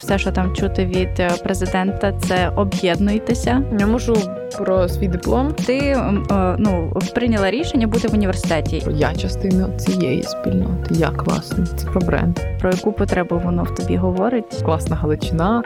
Все, 0.00 0.18
що 0.18 0.32
там 0.32 0.54
чути 0.54 0.86
від 0.86 1.20
е, 1.20 1.30
президента, 1.44 2.12
це 2.12 2.52
об'єднуйтеся. 2.56 3.62
Я 3.78 3.86
можу 3.86 4.16
про 4.58 4.88
свій 4.88 5.08
диплом. 5.08 5.52
Ти 5.66 5.78
е, 5.78 6.56
ну 6.58 6.92
прийняла 7.14 7.50
рішення 7.50 7.86
бути 7.86 8.08
в 8.08 8.14
університеті. 8.14 8.82
Я 8.94 9.14
частина 9.14 9.68
цієї 9.76 10.22
спільноти. 10.22 10.94
Я 10.94 11.10
класний. 11.10 11.66
Це 11.76 11.86
про 11.86 12.00
бренд. 12.00 12.38
Про 12.60 12.70
яку 12.70 12.92
потребу 12.92 13.38
воно 13.44 13.62
в 13.62 13.74
тобі 13.74 13.96
говорить? 13.96 14.62
Класна 14.64 14.96
галичина, 14.96 15.62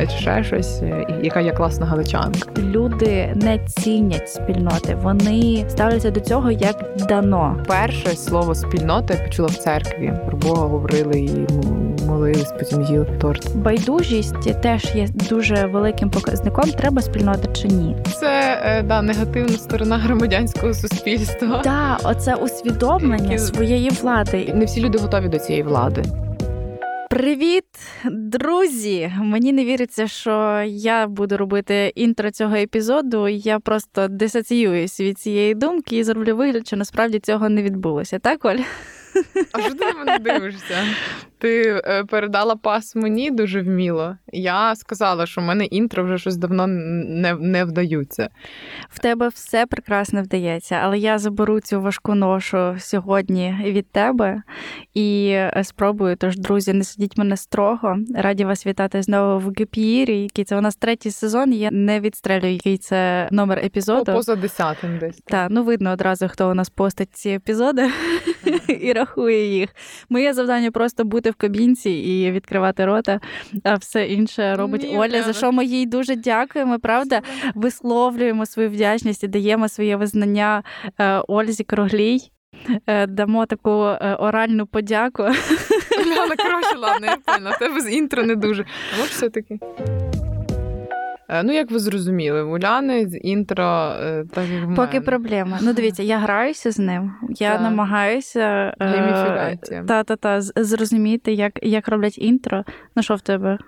чи 0.00 0.08
ще 0.16 0.44
щось, 0.44 0.82
е, 0.82 1.06
яка 1.22 1.40
я 1.40 1.52
класна 1.52 1.86
галичанка. 1.86 2.48
Люди 2.62 3.32
не 3.34 3.58
цінять 3.58 4.30
спільноти, 4.30 4.96
вони 5.02 5.64
ставляться 5.68 6.10
до 6.10 6.20
цього 6.20 6.50
як 6.50 6.84
дано. 7.08 7.56
Перше 7.68 8.08
слово 8.08 8.54
спільнота 8.54 9.14
я 9.14 9.24
почула 9.26 9.48
в 9.48 9.54
церкві. 9.54 10.12
Про 10.26 10.36
Бога 10.36 10.66
говорили 10.66 11.20
і 11.20 11.30
м- 11.30 11.83
молились, 12.14 12.52
потім 12.58 12.82
їли 12.82 13.06
торт. 13.20 13.56
Байдужість 13.56 14.60
теж 14.62 14.94
є 14.94 15.08
дуже 15.28 15.66
великим 15.66 16.10
показником. 16.10 16.70
Треба 16.70 17.02
спільнота 17.02 17.52
чи 17.52 17.68
ні. 17.68 17.96
Це 18.20 18.62
е, 18.64 18.82
да, 18.82 19.02
негативна 19.02 19.56
сторона 19.56 19.98
громадянського 19.98 20.74
суспільства. 20.74 21.60
Так, 21.64 22.00
оце 22.04 22.34
усвідомлення 22.34 23.32
Які- 23.32 23.38
своєї 23.38 23.90
влади. 23.90 24.52
Не 24.54 24.64
всі 24.64 24.80
люди 24.80 24.98
готові 24.98 25.28
до 25.28 25.38
цієї 25.38 25.62
влади. 25.62 26.02
Привіт, 27.10 27.64
друзі! 28.10 29.12
Мені 29.20 29.52
не 29.52 29.64
віриться, 29.64 30.08
що 30.08 30.62
я 30.66 31.06
буду 31.06 31.36
робити 31.36 31.92
інтро 31.94 32.30
цього 32.30 32.54
епізоду. 32.56 33.28
Я 33.28 33.58
просто 33.58 34.08
дисоціююсь 34.08 35.00
від 35.00 35.18
цієї 35.18 35.54
думки 35.54 35.96
і 35.96 36.04
зроблю 36.04 36.36
вигляд, 36.36 36.66
що 36.66 36.76
насправді 36.76 37.18
цього 37.18 37.48
не 37.48 37.62
відбулося. 37.62 38.18
Так, 38.18 38.44
Оль? 38.44 38.58
А 39.52 39.60
що 39.60 39.74
ти 39.74 39.84
на 39.84 39.92
мене 39.92 40.18
дивишся? 40.18 40.84
Ти 41.38 41.82
е, 41.84 42.04
передала 42.04 42.56
пас 42.56 42.96
мені 42.96 43.30
дуже 43.30 43.62
вміло. 43.62 44.16
Я 44.32 44.76
сказала, 44.76 45.26
що 45.26 45.40
в 45.40 45.44
мене 45.44 45.64
інтро 45.64 46.04
вже 46.04 46.18
щось 46.18 46.36
давно 46.36 46.66
не, 46.66 47.34
не 47.34 47.64
вдаються. 47.64 48.28
В 48.88 48.98
тебе 48.98 49.28
все 49.28 49.66
прекрасно 49.66 50.22
вдається, 50.22 50.80
але 50.82 50.98
я 50.98 51.18
заберу 51.18 51.60
цю 51.60 51.80
важку 51.80 52.14
ношу 52.14 52.74
сьогодні 52.78 53.56
від 53.64 53.90
тебе 53.90 54.42
і 54.94 55.28
е, 55.28 55.64
спробую. 55.64 56.16
Тож, 56.16 56.38
друзі, 56.38 56.72
не 56.72 56.84
сидіть 56.84 57.18
мене 57.18 57.36
строго. 57.36 57.96
Раді 58.14 58.44
вас 58.44 58.66
вітати 58.66 59.02
знову 59.02 59.38
в 59.38 59.52
Геп'єрі, 59.58 60.22
який 60.22 60.44
це 60.44 60.56
у 60.56 60.60
нас 60.60 60.76
третій 60.76 61.10
сезон. 61.10 61.52
Я 61.52 61.70
не 61.70 62.00
відстрелюю, 62.00 62.52
який 62.52 62.78
це 62.78 63.28
номер 63.30 63.58
епізоду. 63.58 64.12
поза 64.12 64.36
десятим 64.36 64.98
десь. 64.98 65.20
Так, 65.24 65.50
ну 65.50 65.64
видно 65.64 65.92
одразу, 65.92 66.28
хто 66.28 66.50
у 66.50 66.54
нас 66.54 66.70
постить 66.70 67.08
ці 67.12 67.30
епізоди 67.30 67.90
і 68.68 68.92
рахує 68.92 69.58
їх. 69.58 69.70
Моє 70.08 70.34
завдання 70.34 70.70
просто 70.70 71.04
бути 71.04 71.30
в 71.30 71.34
кабінці 71.34 71.90
і 71.90 72.30
відкривати 72.30 72.84
рота, 72.84 73.20
а 73.64 73.74
все 73.74 74.06
інше 74.06 74.54
робить 74.54 74.82
Ні, 74.82 74.98
Оля. 74.98 75.22
За 75.22 75.32
що 75.32 75.52
ми 75.52 75.64
їй 75.64 75.86
дуже 75.86 76.16
дякуємо, 76.16 76.78
правда? 76.78 77.22
Висловлюємо 77.54 78.46
свою 78.46 78.70
вдячність 78.70 79.24
і 79.24 79.28
даємо 79.28 79.68
своє 79.68 79.96
визнання 79.96 80.62
е, 81.00 81.22
Ользі 81.28 81.64
Круглій. 81.64 82.18
Е, 82.86 83.06
Дамо 83.06 83.46
таку 83.46 83.70
е, 83.70 84.16
оральну 84.20 84.66
подяку. 84.66 85.22
Ляна, 86.06 86.36
коротше, 86.36 86.76
ладно, 86.76 87.06
я 87.06 87.16
поняла. 87.16 87.56
Тебе 87.56 87.80
з 87.80 87.92
інтро 87.92 88.22
не 88.22 88.36
дуже. 88.36 88.64
А 88.94 88.98
може 88.98 89.10
все-таки? 89.10 89.58
Е, 91.34 91.42
Ну, 91.42 91.52
як 91.52 91.70
ви 91.70 91.78
зрозуміли, 91.78 92.42
Уляни 92.42 93.08
з 93.08 93.18
інтро 93.18 93.92
е, 94.02 94.24
так 94.34 94.44
як 94.48 94.64
в 94.64 94.74
Поки 94.74 94.92
мене. 94.94 95.00
проблема. 95.00 95.58
Ну, 95.62 95.72
дивіться, 95.72 96.02
я 96.02 96.18
граюся 96.18 96.70
з 96.70 96.78
ним. 96.78 97.12
Я 97.30 97.52
Так. 97.52 97.60
намагаюся 97.60 98.74
е, 98.80 99.58
та-та-та, 99.88 100.40
зрозуміти, 100.40 101.32
як, 101.32 101.52
як 101.62 101.88
роблять 101.88 102.18
інтро. 102.18 102.64
Ну, 102.96 103.02
що 103.02 103.14
в 103.14 103.20
тебе? 103.20 103.58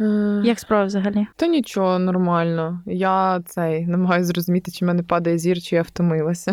Е, 0.00 0.40
Як 0.44 0.58
справа 0.60 0.84
взагалі? 0.84 1.26
Та 1.36 1.46
нічого, 1.46 1.98
нормально. 1.98 2.80
Я 2.86 3.40
цей 3.46 3.86
намагаюся 3.86 4.26
зрозуміти, 4.26 4.70
чи 4.70 4.84
в 4.84 4.88
мене 4.88 5.02
падає 5.02 5.38
зір, 5.38 5.60
чи 5.62 5.76
я 5.76 5.82
втомилася. 5.82 6.52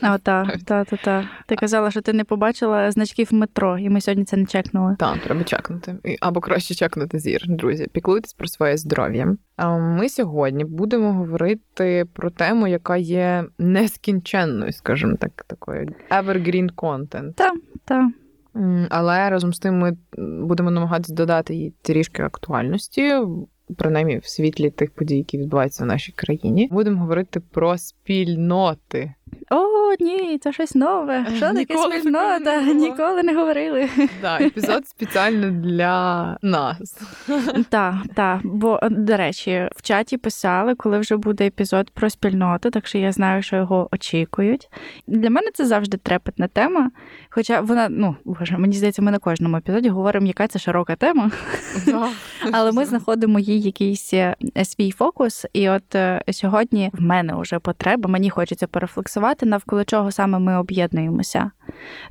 А, 0.00 0.18
та, 0.18 0.46
та, 0.64 0.84
та, 0.84 0.96
та. 0.96 1.28
Ти 1.46 1.56
казала, 1.56 1.90
що 1.90 2.00
ти 2.00 2.12
не 2.12 2.24
побачила 2.24 2.90
значків 2.90 3.28
метро, 3.34 3.78
і 3.78 3.90
ми 3.90 4.00
сьогодні 4.00 4.24
це 4.24 4.36
не 4.36 4.46
чекнули. 4.46 4.96
Так, 4.98 5.18
треба 5.18 5.44
чекнути. 5.44 5.98
Або 6.20 6.40
краще 6.40 6.74
чекнути 6.74 7.18
зір, 7.18 7.44
друзі. 7.48 7.86
Піклуйтесь 7.92 8.32
про 8.32 8.46
своє 8.48 8.76
здоров'я. 8.76 9.36
Ми 9.80 10.08
сьогодні 10.08 10.64
будемо 10.64 11.12
говорити 11.12 12.04
про 12.12 12.30
тему, 12.30 12.66
яка 12.66 12.96
є 12.96 13.44
нескінченною, 13.58 14.72
скажімо 14.72 15.16
так, 15.20 15.44
такою 15.46 15.88
evergreen 16.10 16.74
content. 16.74 17.32
Та. 17.32 17.50
М, 17.96 18.14
Але 18.90 19.30
разом 19.30 19.52
з 19.52 19.58
тим 19.58 19.78
ми 19.78 19.96
будемо 20.46 20.70
намагатися 20.70 21.14
додати 21.14 21.54
їй 21.54 21.74
трішки 21.82 22.22
актуальності. 22.22 23.12
Принаймні 23.76 24.18
в 24.18 24.26
світлі 24.26 24.70
тих 24.70 24.90
подій, 24.90 25.16
які 25.16 25.38
відбуваються 25.38 25.84
в 25.84 25.86
нашій 25.86 26.12
країні, 26.12 26.68
будемо 26.70 27.00
говорити 27.00 27.40
про 27.40 27.78
спільноти. 27.78 29.14
О, 29.50 29.94
ні, 30.00 30.38
це 30.38 30.52
щось 30.52 30.74
нове. 30.74 31.26
Що 31.36 31.54
таке 31.54 31.74
спільнота? 31.78 32.62
Ніколи 32.62 33.22
не 33.22 33.34
говорили. 33.34 33.88
Да, 34.22 34.38
епізод 34.40 34.88
спеціально 34.88 35.50
для 35.50 36.36
нас. 36.42 37.00
Так, 37.68 37.94
так. 38.14 38.40
Бо, 38.44 38.80
до 38.90 39.16
речі, 39.16 39.68
в 39.76 39.82
чаті 39.82 40.16
писали, 40.16 40.74
коли 40.74 40.98
вже 40.98 41.16
буде 41.16 41.46
епізод 41.46 41.90
про 41.90 42.10
спільноту, 42.10 42.70
так 42.70 42.86
що 42.86 42.98
я 42.98 43.12
знаю, 43.12 43.42
що 43.42 43.56
його 43.56 43.88
очікують. 43.92 44.68
Для 45.06 45.30
мене 45.30 45.50
це 45.54 45.66
завжди 45.66 45.96
трепетна 45.96 46.48
тема. 46.48 46.90
Хоча 47.30 47.60
вона, 47.60 47.88
ну 47.90 48.16
боже, 48.24 48.58
мені 48.58 48.76
здається, 48.76 49.02
ми 49.02 49.10
на 49.10 49.18
кожному 49.18 49.56
епізоді 49.56 49.88
говоримо, 49.88 50.26
яка 50.26 50.46
це 50.46 50.58
широка 50.58 50.96
тема. 50.96 51.30
Але 52.52 52.72
ми 52.72 52.84
знаходимо 52.84 53.38
їй 53.38 53.60
якийсь 53.60 54.14
е, 54.14 54.36
свій 54.64 54.90
фокус. 54.90 55.46
І 55.52 55.68
от 55.68 55.94
е, 55.94 56.22
сьогодні 56.30 56.90
в 56.92 57.02
мене 57.02 57.34
вже 57.36 57.58
потреба, 57.58 58.10
мені 58.10 58.30
хочеться 58.30 58.66
порефлексувати, 59.24 59.46
навколо 59.46 59.84
чого 59.84 60.10
саме 60.10 60.38
ми 60.38 60.58
об'єднуємося. 60.58 61.50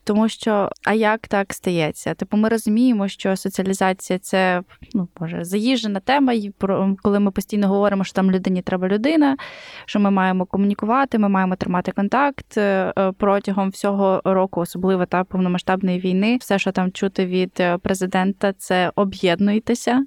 Тому 0.04 0.30
що, 0.30 0.70
а 0.86 0.94
як 0.94 1.28
так 1.28 1.54
стається? 1.54 2.14
Типу, 2.14 2.38
ми 2.38 2.50
розуміємо, 2.50 3.08
що 3.08 3.36
соціалізація 3.36 4.20
це 4.20 4.62
ну, 4.94 5.08
боже, 5.20 5.44
заїжджена 5.44 6.00
тема, 6.00 6.34
і 6.34 6.50
про- 6.50 6.96
коли 7.02 7.20
ми 7.20 7.32
постійно 7.32 7.68
говоримо, 7.68 8.04
що 8.04 8.14
там 8.14 8.32
людині 8.32 8.62
треба 8.62 8.88
людина, 8.88 9.38
що 9.86 10.00
ми 10.00 10.12
маємо 10.12 10.46
комунікувати, 10.46 11.18
ми 11.20 11.30
маємо 11.30 11.56
тримати 11.56 11.92
контакт 11.92 12.58
е, 12.58 12.94
е, 12.98 13.12
протягом 13.12 13.70
всього 13.70 14.22
року, 14.26 14.62
особливо 14.62 15.06
та 15.06 15.24
повномасштабної 15.24 16.00
війни. 16.00 16.38
Все, 16.38 16.60
що 16.60 16.72
там 16.72 16.92
чути 16.92 17.26
від 17.26 17.52
е, 17.60 17.78
президента, 17.78 18.54
це 18.54 18.92
об'єднуйтеся 18.96 20.06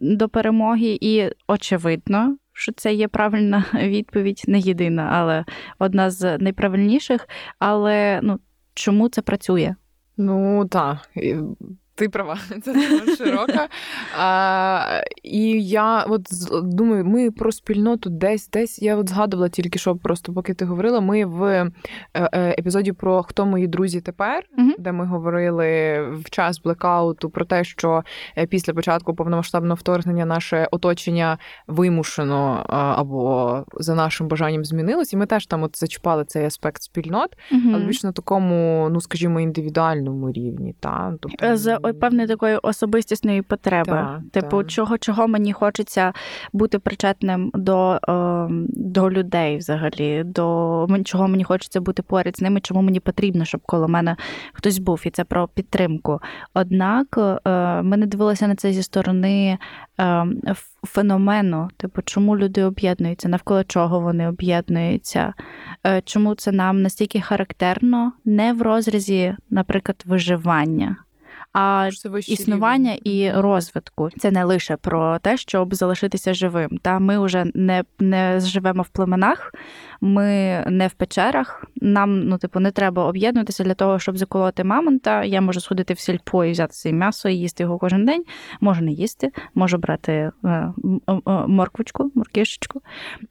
до 0.00 0.28
перемоги, 0.28 0.98
і 1.00 1.30
очевидно. 1.48 2.36
Що 2.58 2.72
це 2.72 2.94
є 2.94 3.08
правильна 3.08 3.64
відповідь, 3.74 4.42
не 4.46 4.58
єдина, 4.58 5.08
але 5.12 5.44
одна 5.78 6.10
з 6.10 6.38
найправильніших. 6.38 7.28
Але 7.58 8.20
ну 8.22 8.40
чому 8.74 9.08
це 9.08 9.22
працює? 9.22 9.74
Ну 10.16 10.66
так, 10.66 11.08
ти 11.96 12.08
права, 12.08 12.38
це 12.64 13.16
широка. 13.16 13.68
А, 14.18 15.02
і 15.22 15.62
я 15.64 16.02
от 16.02 16.22
думаю, 16.62 17.04
ми 17.04 17.30
про 17.30 17.52
спільноту 17.52 18.10
десь, 18.10 18.48
десь 18.48 18.82
я 18.82 18.96
от 18.96 19.08
згадувала 19.08 19.48
тільки 19.48 19.78
що, 19.78 19.96
просто 19.96 20.32
поки 20.32 20.54
ти 20.54 20.64
говорила. 20.64 21.00
Ми 21.00 21.24
в 21.24 21.42
е, 21.44 21.70
е, 22.14 22.54
епізоді 22.58 22.92
про 22.92 23.22
хто 23.22 23.46
мої 23.46 23.66
друзі 23.66 24.00
тепер, 24.00 24.44
Мгм. 24.58 24.74
де 24.78 24.92
ми 24.92 25.06
говорили 25.06 26.00
в 26.10 26.30
час 26.30 26.60
блекауту 26.60 27.30
про 27.30 27.44
те, 27.44 27.64
що 27.64 28.02
е, 28.38 28.46
після 28.46 28.74
початку 28.74 29.14
повномасштабного 29.14 29.74
вторгнення 29.74 30.24
наше 30.26 30.68
оточення 30.70 31.38
вимушено 31.66 32.64
або 32.68 33.64
за 33.74 33.94
нашим 33.94 34.28
бажанням 34.28 34.64
змінилось. 34.64 35.12
І 35.12 35.16
ми 35.16 35.26
теж 35.26 35.46
там 35.46 35.62
от 35.62 35.78
зачіпали 35.78 36.24
цей 36.24 36.44
аспект 36.44 36.82
спільнот. 36.82 37.36
Але 37.74 37.84
більш 37.84 38.02
на 38.02 38.12
такому, 38.12 38.88
ну 38.92 39.00
скажімо, 39.00 39.40
індивідуальному 39.40 40.32
рівні, 40.32 40.74
та 40.80 41.14
тобто 41.20 41.46
певної 41.92 42.28
такої 42.28 42.56
особистісної 42.56 43.42
потреби. 43.42 43.92
Так, 43.92 44.20
типу, 44.32 44.56
так. 44.56 44.70
чого 44.70 44.98
чого 44.98 45.28
мені 45.28 45.52
хочеться 45.52 46.12
бути 46.52 46.78
причетним 46.78 47.50
до, 47.54 48.00
е, 48.08 48.46
до 48.68 49.10
людей 49.10 49.56
взагалі, 49.56 50.22
до 50.24 50.88
чого 51.04 51.28
мені 51.28 51.44
хочеться 51.44 51.80
бути 51.80 52.02
поряд 52.02 52.36
з 52.36 52.40
ними, 52.40 52.60
чому 52.60 52.82
мені 52.82 53.00
потрібно, 53.00 53.44
щоб 53.44 53.60
коло 53.66 53.88
мене 53.88 54.16
хтось 54.52 54.78
був, 54.78 55.02
і 55.04 55.10
це 55.10 55.24
про 55.24 55.48
підтримку. 55.48 56.20
Однак 56.54 57.18
е, 57.18 57.82
ми 57.82 57.96
не 57.96 58.06
дивилися 58.06 58.48
на 58.48 58.54
це 58.54 58.72
зі 58.72 58.82
сторони 58.82 59.58
е, 60.00 60.26
феномену, 60.86 61.68
типу, 61.76 62.02
чому 62.02 62.36
люди 62.36 62.64
об'єднуються, 62.64 63.28
навколо 63.28 63.64
чого 63.64 64.00
вони 64.00 64.28
об'єднуються, 64.28 65.34
е, 65.86 66.02
чому 66.04 66.34
це 66.34 66.52
нам 66.52 66.82
настільки 66.82 67.20
характерно, 67.20 68.12
не 68.24 68.52
в 68.52 68.62
розрізі, 68.62 69.36
наприклад, 69.50 70.02
виживання. 70.06 70.96
А 71.58 71.90
це 71.92 72.10
існування 72.18 72.96
і 73.04 73.30
розвитку. 73.30 74.10
Це 74.18 74.30
не 74.30 74.44
лише 74.44 74.76
про 74.76 75.18
те, 75.18 75.36
щоб 75.36 75.74
залишитися 75.74 76.34
живим. 76.34 76.78
Та 76.82 76.98
ми 76.98 77.18
вже 77.24 77.44
не, 77.54 77.84
не 77.98 78.40
живемо 78.40 78.82
в 78.82 78.88
племенах, 78.88 79.54
ми 80.00 80.24
не 80.66 80.86
в 80.86 80.92
печерах. 80.92 81.64
Нам, 81.76 82.20
ну, 82.20 82.38
типу, 82.38 82.60
не 82.60 82.70
треба 82.70 83.04
об'єднуватися 83.04 83.64
для 83.64 83.74
того, 83.74 83.98
щоб 83.98 84.18
заколоти 84.18 84.64
мамонта. 84.64 85.24
Я 85.24 85.40
можу 85.40 85.60
сходити 85.60 85.94
в 85.94 85.98
сільпо 85.98 86.44
і 86.44 86.50
взяти 86.52 86.74
собі 86.74 86.94
м'ясо 86.94 87.28
і 87.28 87.34
їсти 87.34 87.62
його 87.62 87.78
кожен 87.78 88.04
день. 88.04 88.24
Можу 88.60 88.82
не 88.84 88.92
їсти, 88.92 89.30
можу 89.54 89.78
брати 89.78 90.12
е, 90.12 90.32
м- 90.44 91.00
м- 91.08 91.22
морквочку, 91.48 92.10
моркішечку. 92.14 92.80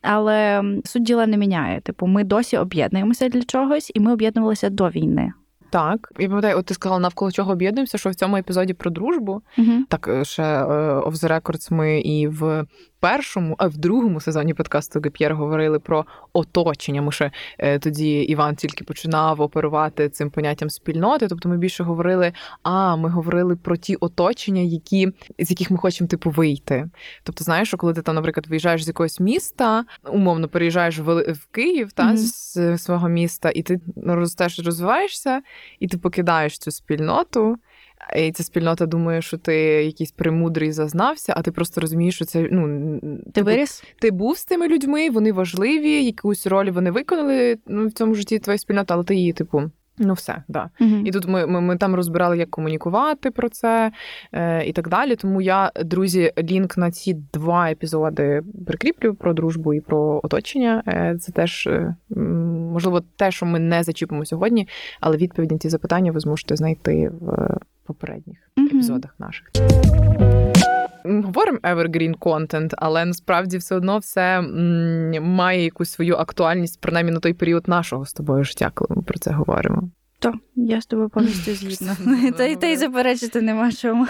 Але 0.02 0.64
суть 0.86 1.04
діла 1.04 1.28
не 1.28 1.38
міняє. 1.38 1.82
Типу, 1.82 2.08
ми 2.08 2.24
досі 2.24 2.58
об'єднуємося 2.58 3.30
для 3.30 3.44
чогось, 3.44 3.92
і 3.96 4.00
ми 4.00 4.14
об'єднувалися 4.14 4.70
до 4.70 4.90
війни. 4.90 5.34
Так, 5.76 6.12
я 6.20 6.28
пам'ятаю, 6.28 6.58
от 6.58 6.66
ти 6.66 6.74
сказала, 6.74 7.00
навколо 7.00 7.32
чого 7.32 7.52
об'єднуємося, 7.52 7.98
що 7.98 8.10
в 8.10 8.16
цьому 8.16 8.38
епізоді 8.38 8.74
про 8.74 8.92
дружбу. 8.92 9.42
Угу. 9.58 9.72
Так, 9.90 10.08
е, 10.08 10.26
ще 10.26 10.44
е, 10.44 10.66
off 11.00 11.12
the 11.12 11.40
records 11.40 11.74
ми 11.74 12.00
і 12.00 12.28
в 12.28 12.66
першому, 13.06 13.56
а 13.58 13.68
в 13.68 13.78
другому 13.78 14.22
сезоні 14.22 14.54
подкасту 14.54 15.02
Геп'єр 15.02 15.36
говорили 15.36 15.80
про 15.80 16.06
оточення. 16.34 17.02
Ми 17.02 17.12
ще 17.12 17.32
е, 17.58 17.80
тоді 17.80 18.22
Іван 18.22 18.56
тільки 18.56 18.84
починав 18.84 19.42
оперувати 19.42 20.10
цим 20.10 20.30
поняттям 20.30 20.70
спільноти. 20.70 21.28
Тобто 21.28 21.50
ми 21.50 21.58
більше 21.58 21.84
говорили, 21.84 22.34
а 22.64 22.96
ми 22.96 23.10
говорили 23.10 23.56
про 23.56 23.78
ті 23.78 23.96
оточення, 23.96 24.62
які 24.62 25.12
з 25.40 25.50
яких 25.52 25.72
ми 25.72 25.78
хочемо 25.78 26.08
типу 26.08 26.30
вийти. 26.30 26.90
Тобто, 27.24 27.44
знаєш, 27.44 27.68
що 27.68 27.78
коли 27.78 27.94
ти 27.94 28.02
там, 28.02 28.16
наприклад, 28.16 28.48
виїжджаєш 28.48 28.84
з 28.84 28.88
якогось 28.88 29.20
міста, 29.20 29.86
умовно 30.12 30.48
переїжджаєш 30.48 31.00
в, 31.00 31.32
в 31.32 31.46
Київ 31.52 31.92
та 31.92 32.04
Мгм. 32.04 32.18
з 32.18 32.78
свого 32.78 33.10
міста, 33.10 33.52
і 33.56 33.62
ти 33.62 33.80
ростеш, 34.06 34.60
розвиваєшся, 34.60 35.42
і 35.80 35.88
ти 35.88 35.98
покидаєш 35.98 36.58
цю 36.58 36.72
спільноту. 36.72 37.58
І 38.16 38.32
ця 38.32 38.44
спільнота 38.44 38.86
думає, 38.86 39.22
що 39.22 39.38
ти 39.38 39.56
якийсь 39.64 40.12
премудрий 40.12 40.72
зазнався, 40.72 41.34
а 41.38 41.42
ти 41.42 41.52
просто 41.52 41.82
розумієш, 41.82 42.16
що 42.16 42.26
це 42.26 42.48
ну 42.52 43.00
Ти 43.26 43.32
типу, 43.32 43.46
виріс? 43.46 43.84
ти 44.00 44.12
був 44.12 44.38
з 44.38 44.44
цими 44.46 44.68
людьми, 44.68 45.10
вони 45.10 45.32
важливі, 45.32 46.06
якусь 46.06 46.48
роль 46.48 46.70
вони 46.70 46.92
виконали 46.92 47.58
ну, 47.68 47.88
в 47.88 47.92
цьому 47.92 48.16
житті 48.16 48.40
твоя 48.40 48.58
спільнота, 48.58 48.94
але 48.94 49.04
ти 49.04 49.16
її, 49.16 49.34
типу, 49.34 49.72
ну 49.98 50.14
все, 50.14 50.44
да. 50.48 50.70
Угу. 50.82 50.96
І 51.06 51.12
тут 51.12 51.28
ми, 51.28 51.48
ми, 51.48 51.62
ми 51.62 51.78
там 51.78 51.96
розбирали, 51.96 52.38
як 52.38 52.50
комунікувати 52.50 53.32
про 53.32 53.50
це 53.50 53.92
е, 54.34 54.66
і 54.66 54.72
так 54.72 54.90
далі. 54.90 55.16
Тому 55.16 55.42
я, 55.42 55.72
друзі, 55.84 56.32
лінк 56.38 56.78
на 56.78 56.92
ці 56.92 57.14
два 57.34 57.72
епізоди 57.72 58.42
прикріплю 58.68 59.14
про 59.14 59.34
дружбу 59.34 59.74
і 59.74 59.82
про 59.82 60.22
оточення. 60.24 60.84
Е, 60.88 61.18
це 61.22 61.32
теж 61.32 61.68
е, 61.68 61.96
можливо 62.74 63.02
те, 63.16 63.32
що 63.32 63.46
ми 63.46 63.60
не 63.60 63.84
зачіпимо 63.84 64.26
сьогодні, 64.26 64.68
але 65.00 65.18
відповіді 65.18 65.54
на 65.54 65.60
ці 65.60 65.70
запитання 65.70 66.12
ви 66.12 66.20
зможете 66.20 66.56
знайти 66.56 67.12
в 67.22 67.58
попередніх 67.88 68.38
епізодах 68.58 69.16
наших. 69.20 69.52
Говоримо 71.06 71.58
evergreen 71.58 72.18
content, 72.18 72.74
але 72.78 73.06
насправді 73.06 73.58
все 73.58 73.76
одно 73.76 73.98
все 73.98 74.42
має 75.22 75.64
якусь 75.64 75.90
свою 75.90 76.16
актуальність, 76.16 76.82
принаймні 76.82 77.12
на 77.12 77.20
той 77.20 77.34
період 77.34 77.68
нашого 77.68 78.06
з 78.06 78.14
тобою 78.14 78.44
життя, 78.44 78.72
коли 78.74 78.96
ми 78.96 79.02
про 79.02 79.20
це 79.20 79.32
говоримо. 79.32 79.90
То 80.20 80.34
я 80.56 80.82
з 80.82 80.86
тобою 80.86 81.10
повністю 81.10 81.52
згідна. 81.52 81.96
Та 82.38 82.44
й 82.44 82.56
та 82.56 82.68
й 82.68 82.78
заперечити 82.78 83.42
нема 83.42 83.72
чому. 83.72 84.08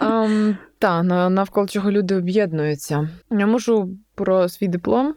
Um, 0.00 0.56
та, 0.78 1.02
навколо 1.30 1.66
чого 1.66 1.90
люди 1.90 2.16
об'єднуються. 2.16 3.08
Я 3.30 3.46
можу 3.46 3.88
про 4.14 4.48
свій 4.48 4.68
диплом. 4.68 5.14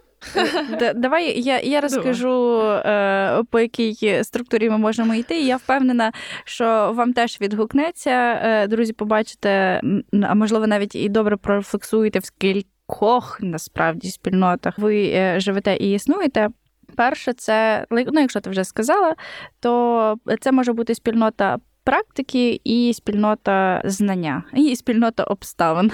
Д- 0.79 0.93
Давай 0.95 1.41
я, 1.41 1.59
я 1.59 1.81
розкажу, 1.81 2.61
е, 2.61 3.43
по 3.49 3.59
якій 3.59 4.23
структурі 4.23 4.69
ми 4.69 4.77
можемо 4.77 5.13
йти. 5.15 5.41
Я 5.41 5.57
впевнена, 5.57 6.11
що 6.45 6.91
вам 6.95 7.13
теж 7.13 7.41
відгукнеться. 7.41 8.39
Е, 8.43 8.67
Друзі, 8.67 8.93
побачите, 8.93 9.81
а 10.23 10.35
можливо, 10.35 10.67
навіть 10.67 10.95
і 10.95 11.09
добре 11.09 11.37
прорефлексуєте 11.37 12.19
в 12.19 12.25
скількох 12.25 13.37
насправді 13.41 14.09
спільнотах 14.09 14.79
ви 14.79 15.07
е, 15.07 15.39
живете 15.39 15.75
і 15.75 15.91
існуєте. 15.93 16.49
Перше, 16.95 17.33
це 17.33 17.85
ну, 17.91 18.19
якщо 18.21 18.39
ти 18.41 18.49
вже 18.49 18.63
сказала, 18.63 19.15
то 19.59 20.15
це 20.41 20.51
може 20.51 20.73
бути 20.73 20.95
спільнота 20.95 21.57
практики 21.85 22.61
і 22.63 22.93
спільнота 22.93 23.81
знання, 23.85 24.43
і 24.53 24.75
спільнота 24.75 25.23
обставин. 25.23 25.91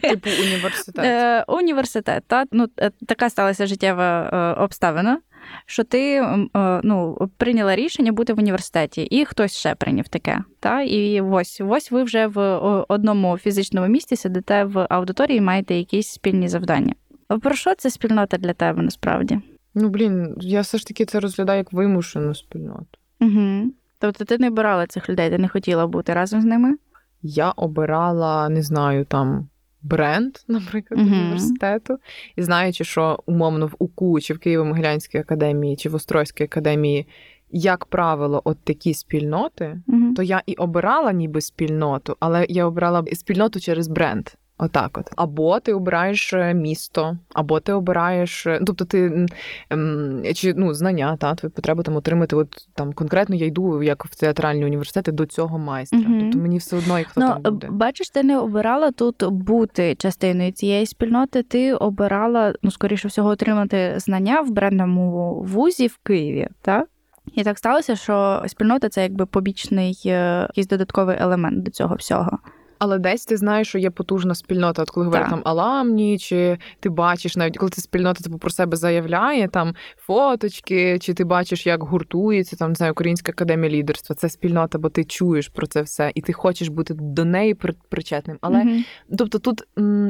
Типу 0.00 0.30
університет. 0.42 1.04
Е, 1.04 1.44
університет, 1.48 2.24
та 2.26 2.44
ну 2.52 2.66
е, 2.80 2.90
така 3.06 3.30
сталася 3.30 3.66
життєва 3.66 4.30
е, 4.32 4.62
обставина, 4.62 5.20
що 5.66 5.84
ти 5.84 6.26
ну, 6.84 7.28
прийняла 7.36 7.76
рішення 7.76 8.12
бути 8.12 8.32
в 8.32 8.38
університеті, 8.38 9.02
і 9.02 9.24
хтось 9.24 9.56
ще 9.56 9.74
прийняв 9.74 10.08
таке. 10.08 10.38
Та? 10.60 10.82
І 10.82 11.20
ось 11.20 11.60
ось 11.64 11.90
ви 11.90 12.02
вже 12.02 12.26
в 12.26 12.58
одному 12.88 13.38
фізичному 13.38 13.86
місці 13.86 14.16
сидите 14.16 14.64
в 14.64 14.86
аудиторії, 14.90 15.38
і 15.38 15.40
маєте 15.40 15.74
якісь 15.74 16.08
спільні 16.08 16.48
завдання. 16.48 16.94
Про 17.42 17.54
що 17.54 17.74
це 17.74 17.90
спільнота 17.90 18.36
для 18.36 18.52
тебе 18.52 18.82
насправді? 18.82 19.40
Ну 19.74 19.88
блін, 19.88 20.34
я 20.40 20.60
все 20.60 20.78
ж 20.78 20.86
таки 20.86 21.04
це 21.04 21.20
розглядаю 21.20 21.58
як 21.58 21.72
вимушену 21.72 22.34
спільноту. 22.34 22.98
Угу. 23.20 23.72
Тобто 24.02 24.24
ти 24.24 24.38
не 24.38 24.48
обирала 24.48 24.86
цих 24.86 25.08
людей, 25.10 25.30
ти 25.30 25.38
не 25.38 25.48
хотіла 25.48 25.86
бути 25.86 26.12
разом 26.14 26.40
з 26.40 26.44
ними? 26.44 26.76
Я 27.22 27.50
обирала, 27.50 28.48
не 28.48 28.62
знаю, 28.62 29.04
там. 29.04 29.48
Бренд, 29.82 30.34
наприклад, 30.48 31.00
Мгм. 31.00 31.12
університету, 31.20 31.98
і 32.36 32.42
знаючи, 32.42 32.84
що 32.84 33.18
умовно 33.26 33.66
в 33.66 33.74
УКУ 33.78 34.20
чи 34.20 34.34
в 34.34 34.36
Києво-Могилянській 34.38 35.18
академії, 35.20 35.76
чи 35.76 35.88
в 35.88 35.94
Острозькій 35.94 36.44
академії, 36.44 37.06
як 37.50 37.84
правило, 37.84 38.42
от 38.44 38.58
такі 38.64 38.94
спільноти, 38.94 39.80
Угу. 39.86 40.14
то 40.16 40.22
я 40.22 40.42
і 40.46 40.54
обирала 40.54 41.12
ніби 41.12 41.40
спільноту, 41.40 42.16
але 42.20 42.46
я 42.48 42.66
обирала 42.66 43.04
спільноту 43.12 43.60
через 43.60 43.88
бренд. 43.88 44.28
Отак, 44.64 44.98
от 44.98 45.10
або 45.16 45.60
ти 45.60 45.72
обираєш 45.74 46.32
е, 46.34 46.54
місто, 46.54 47.16
або 47.34 47.60
ти 47.60 47.72
обираєш, 47.72 48.46
е, 48.46 48.60
тобто 48.66 48.84
ти 48.84 49.26
ем, 49.70 50.22
чи 50.34 50.54
ну 50.56 50.74
знання, 50.74 51.16
та 51.16 51.34
твої 51.34 51.50
потреби 51.50 51.82
там 51.82 51.96
отримати. 51.96 52.36
От 52.36 52.48
там 52.74 52.92
конкретно 52.92 53.34
я 53.36 53.46
йду 53.46 53.82
як 53.82 54.04
в 54.04 54.14
театральні 54.20 54.64
університети 54.64 55.12
до 55.12 55.26
цього 55.26 55.58
майстра. 55.58 55.98
Мгм. 55.98 56.20
Тобто 56.20 56.38
мені 56.38 56.58
все 56.58 56.76
одно, 56.76 56.98
як 56.98 57.08
хто 57.08 57.20
Ну, 57.20 57.26
там 57.42 57.54
буде. 57.54 57.68
бачиш, 57.70 58.10
ти 58.10 58.22
не 58.22 58.38
обирала 58.38 58.90
тут 58.90 59.24
бути 59.24 59.94
частиною 59.94 60.52
цієї 60.52 60.86
спільноти. 60.86 61.42
Ти 61.42 61.74
обирала, 61.74 62.54
ну, 62.62 62.70
скоріше 62.70 63.08
всього, 63.08 63.28
отримати 63.28 63.94
знання 63.96 64.40
в 64.40 64.50
брендному 64.50 65.34
вузі 65.42 65.86
в 65.86 65.98
Києві, 66.02 66.48
так? 66.62 66.88
І 67.34 67.42
так 67.42 67.58
сталося, 67.58 67.96
що 67.96 68.42
спільнота 68.46 68.88
це 68.88 69.02
якби 69.02 69.26
побічний 69.26 70.02
е, 70.06 70.40
якийсь 70.40 70.66
додатковий 70.66 71.16
елемент 71.20 71.62
до 71.62 71.70
цього 71.70 71.94
всього. 71.94 72.38
Але 72.84 72.98
десь 72.98 73.26
ти 73.26 73.36
знаєш, 73.36 73.68
що 73.68 73.78
є 73.78 73.90
потужна 73.90 74.34
спільнота. 74.34 74.82
От 74.82 74.90
коли 74.90 75.06
говорять 75.06 75.30
там 75.30 75.42
аламні, 75.44 76.18
чи 76.18 76.58
ти 76.80 76.88
бачиш, 76.88 77.36
навіть 77.36 77.58
коли 77.58 77.70
ця 77.70 77.80
спільнота 77.80 78.24
типу, 78.24 78.38
про 78.38 78.50
себе 78.50 78.76
заявляє, 78.76 79.48
там 79.48 79.74
фоточки, 79.96 80.98
чи 80.98 81.14
ти 81.14 81.24
бачиш, 81.24 81.66
як 81.66 81.82
гуртується 81.82 82.56
там 82.56 82.68
не 82.68 82.74
знаю, 82.74 82.92
Українська 82.92 83.32
академія 83.32 83.72
лідерства. 83.72 84.16
Це 84.16 84.28
спільнота, 84.28 84.78
бо 84.78 84.88
ти 84.88 85.04
чуєш 85.04 85.48
про 85.48 85.66
це 85.66 85.82
все, 85.82 86.12
і 86.14 86.20
ти 86.20 86.32
хочеш 86.32 86.68
бути 86.68 86.94
до 86.94 87.24
неї 87.24 87.54
при- 87.54 87.74
причетним. 87.88 88.38
Але 88.40 88.64
Мгм. 88.64 88.84
тобто 89.18 89.38
тут 89.38 89.62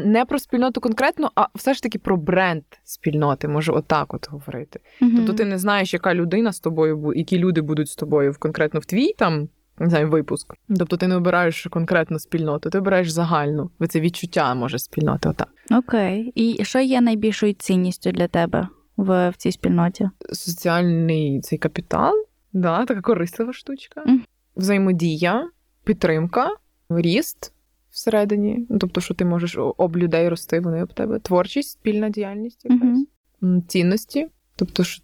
не 0.06 0.24
про 0.24 0.38
спільноту 0.38 0.80
конкретно, 0.80 1.30
а 1.34 1.46
все 1.54 1.74
ж 1.74 1.82
таки 1.82 1.98
про 1.98 2.16
бренд 2.16 2.62
спільноти, 2.84 3.48
може 3.48 3.72
отак 3.72 4.14
от 4.14 4.30
говорити. 4.30 4.80
Мгм. 5.00 5.16
Тобто 5.16 5.32
ти 5.32 5.44
не 5.44 5.58
знаєш, 5.58 5.94
яка 5.94 6.14
людина 6.14 6.52
з 6.52 6.60
тобою 6.60 7.12
які 7.16 7.38
люди 7.38 7.60
будуть 7.60 7.88
з 7.88 7.96
тобою 7.96 8.32
в 8.32 8.38
конкретно 8.38 8.80
в 8.80 8.84
твій 8.84 9.12
там. 9.18 9.48
Не 9.82 9.88
знаю, 9.88 10.10
випуск. 10.10 10.54
Тобто 10.78 10.96
ти 10.96 11.08
не 11.08 11.16
обираєш 11.16 11.66
конкретну 11.70 12.18
спільноту, 12.18 12.70
ти 12.70 12.78
обираєш 12.78 13.10
загальну. 13.10 13.70
Ви 13.78 13.86
це 13.86 14.00
відчуття 14.00 14.54
може 14.54 14.78
спільноти. 14.78 15.28
Отак. 15.28 15.48
Окей. 15.70 16.32
І 16.34 16.64
що 16.64 16.80
є 16.80 17.00
найбільшою 17.00 17.52
цінністю 17.52 18.10
для 18.12 18.28
тебе 18.28 18.68
в, 18.96 19.30
в 19.30 19.36
цій 19.36 19.52
спільноті? 19.52 20.10
Соціальний 20.32 21.40
цей 21.40 21.58
капітал, 21.58 22.14
да, 22.52 22.84
така 22.84 23.00
корислива 23.00 23.52
штучка. 23.52 24.02
Мгм. 24.06 24.22
Взаємодія, 24.56 25.50
підтримка, 25.84 26.48
ріст 26.90 27.52
всередині. 27.90 28.66
Ну, 28.70 28.78
тобто, 28.78 29.00
що 29.00 29.14
ти 29.14 29.24
можеш 29.24 29.56
об 29.76 29.96
людей 29.96 30.28
рости, 30.28 30.60
вони 30.60 30.82
об 30.82 30.92
тебе. 30.94 31.18
Творчість, 31.18 31.70
спільна 31.70 32.08
діяльність 32.10 32.64
якась. 32.64 33.06
М, 33.42 33.62
цінності. 33.68 34.28
Тобто, 34.56 34.84
що 34.84 35.02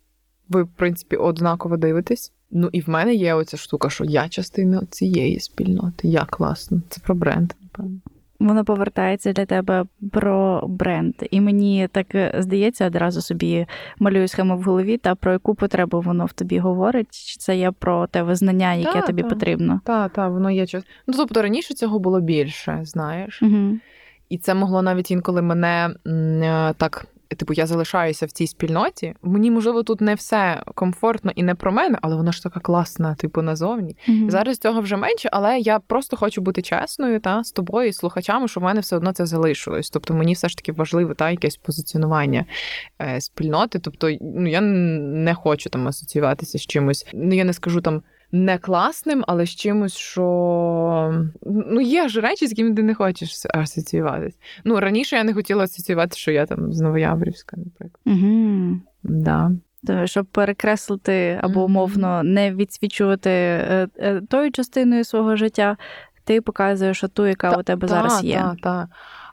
ви, 0.48 0.62
в 0.62 0.68
принципі, 0.68 1.16
однаково 1.16 1.76
дивитесь. 1.76 2.32
Ну 2.50 2.68
і 2.72 2.80
в 2.80 2.88
мене 2.88 3.14
є 3.14 3.34
оця 3.34 3.56
штука, 3.56 3.90
що 3.90 4.04
я 4.04 4.28
частина 4.28 4.82
цієї 4.90 5.40
спільноти. 5.40 6.08
Я 6.08 6.24
класно. 6.24 6.82
Це 6.88 7.00
про 7.04 7.14
бренд, 7.14 7.52
напевно. 7.62 8.00
Воно 8.40 8.64
повертається 8.64 9.32
для 9.32 9.46
тебе 9.46 9.84
про 10.12 10.64
бренд. 10.68 11.14
І 11.30 11.40
мені 11.40 11.88
так 11.92 12.14
е, 12.14 12.34
здається, 12.38 12.86
одразу 12.86 13.22
собі 13.22 13.66
малюю 13.98 14.28
схему 14.28 14.56
в 14.58 14.62
голові, 14.62 14.96
та 14.96 15.14
про 15.14 15.32
яку 15.32 15.54
потребу 15.54 16.00
воно 16.00 16.24
в 16.24 16.32
тобі 16.32 16.58
говорить, 16.58 17.08
чи 17.10 17.36
це 17.38 17.56
є 17.56 17.70
про 17.70 18.06
те 18.06 18.22
визнання, 18.22 18.74
яке 18.74 19.00
Та, 19.00 19.06
тобі 19.06 19.22
та. 19.22 19.28
потрібно. 19.28 19.80
Та, 19.84 20.08
та, 20.08 20.28
воно 20.28 20.50
є 20.50 20.66
час. 20.66 20.84
Ну, 21.06 21.14
тобто 21.16 21.42
раніше 21.42 21.74
цього 21.74 21.98
було 21.98 22.20
більше, 22.20 22.80
знаєш. 22.82 23.42
Угу. 23.42 23.78
І 24.28 24.38
це 24.38 24.54
могло 24.54 24.82
навіть 24.82 25.10
інколи 25.10 25.42
мене 25.42 25.90
е, 26.06 26.74
так 26.76 27.06
типу, 27.36 27.52
я 27.52 27.66
залишаюся 27.66 28.26
в 28.26 28.30
цій 28.30 28.46
спільноті. 28.46 29.14
Мені 29.22 29.50
можливо 29.50 29.82
тут 29.82 30.00
не 30.00 30.14
все 30.14 30.62
комфортно 30.74 31.32
і 31.34 31.42
не 31.42 31.54
про 31.54 31.72
мене, 31.72 31.98
але 32.02 32.16
вона 32.16 32.32
ж 32.32 32.42
така 32.42 32.60
класна, 32.60 33.14
типу, 33.14 33.42
назовні. 33.42 33.96
Mm-hmm. 34.08 34.30
Зараз 34.30 34.58
цього 34.58 34.80
вже 34.80 34.96
менше, 34.96 35.28
але 35.32 35.58
я 35.58 35.78
просто 35.78 36.16
хочу 36.16 36.40
бути 36.40 36.62
чесною 36.62 37.20
та 37.20 37.44
з 37.44 37.52
тобою 37.52 37.88
і 37.88 37.92
слухачами, 37.92 38.48
що 38.48 38.60
в 38.60 38.62
мене 38.62 38.80
все 38.80 38.96
одно 38.96 39.12
це 39.12 39.26
залишилось. 39.26 39.90
Тобто 39.90 40.14
мені 40.14 40.32
все 40.32 40.48
ж 40.48 40.56
таки 40.56 40.72
важливо 40.72 41.14
та 41.14 41.30
якесь 41.30 41.56
позиціонування 41.56 42.44
е, 43.00 43.20
спільноти. 43.20 43.78
Тобто, 43.78 44.16
ну 44.20 44.48
я 44.48 44.60
не 44.60 45.34
хочу 45.34 45.70
там 45.70 45.88
асоціюватися 45.88 46.58
з 46.58 46.66
чимось. 46.66 47.06
Ну 47.14 47.34
я 47.34 47.44
не 47.44 47.52
скажу 47.52 47.80
там 47.80 48.02
не 48.32 48.58
класним, 48.58 49.24
але 49.26 49.46
з 49.46 49.50
чимось, 49.50 49.96
що 49.96 51.28
ну 51.46 51.80
є 51.80 52.08
ж 52.08 52.20
речі, 52.20 52.46
з 52.46 52.50
якими 52.50 52.74
ти 52.74 52.82
не 52.82 52.94
хочеш 52.94 53.46
асоціюватися. 53.54 54.38
Ну 54.64 54.80
раніше 54.80 55.16
я 55.16 55.24
не 55.24 55.34
хотіла 55.34 55.64
асоціюватися, 55.64 56.20
що 56.20 56.30
я 56.30 56.46
там 56.46 56.72
з 56.72 56.80
Новояврівська, 56.80 57.56
наприклад. 57.56 58.02
Угу. 58.06 58.80
Да. 59.02 59.50
Щоб 60.04 60.26
перекреслити 60.26 61.38
або 61.42 61.64
умовно 61.64 62.22
не 62.22 62.54
відсвічувати 62.54 63.30
е, 63.30 63.88
е, 63.98 64.20
тою 64.28 64.50
частиною 64.50 65.04
свого 65.04 65.36
життя, 65.36 65.76
ти 66.24 66.40
показуєш 66.40 67.04
ту, 67.12 67.26
яка 67.26 67.50
та, 67.50 67.58
у 67.58 67.62
тебе 67.62 67.88
та, 67.88 67.94
зараз 67.94 68.24
є. 68.24 68.36
Так, 68.36 68.56
так. 68.62 68.88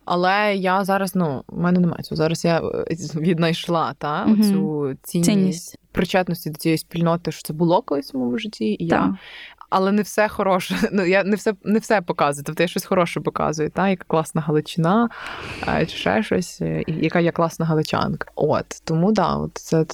Але 0.06 0.56
я 0.56 0.84
зараз, 0.84 1.16
ну, 1.16 1.44
в 1.48 1.60
мене 1.60 1.80
немає 1.80 2.04
цього. 2.04 2.18
Зараз 2.18 2.46
я 2.46 2.60
е, 2.60 2.86
віднайшла 3.16 3.94
та, 3.98 4.26
угу. 4.26 4.44
цю 4.44 4.94
цінність, 5.04 5.32
цінність 5.32 5.80
причетності 5.96 6.50
до 6.50 6.60
цієї 6.60 6.78
спільноти, 6.78 7.32
що 7.32 7.42
це 7.42 7.54
було 7.54 7.82
колись 7.82 8.14
в 8.14 8.18
моєму 8.18 8.38
житті, 8.38 8.66
і 8.80 8.86
я. 8.86 9.18
Але 9.70 9.92
не 9.92 10.02
все 10.02 10.28
хороше. 10.28 10.76
Ну 10.92 11.06
я 11.06 11.24
не 11.24 11.36
все 11.36 11.54
не 11.64 11.80
все 11.80 12.02
показую. 12.02 12.44
Тобто 12.46 12.64
я 12.64 12.68
щось 12.68 12.86
хороше 12.86 13.20
показую, 13.20 13.70
та 13.70 13.90
яка 13.90 14.04
класна 14.08 14.42
галичина, 14.42 15.10
чи 15.80 15.88
ще 15.88 16.24
щось, 16.24 16.62
і 16.62 16.84
яка 16.88 17.20
є 17.20 17.32
класна 17.32 17.66
галичанка. 17.66 18.32
От 18.36 18.66
тому 18.84 19.12
да, 19.12 19.36
от 19.36 19.52
це 19.54 19.86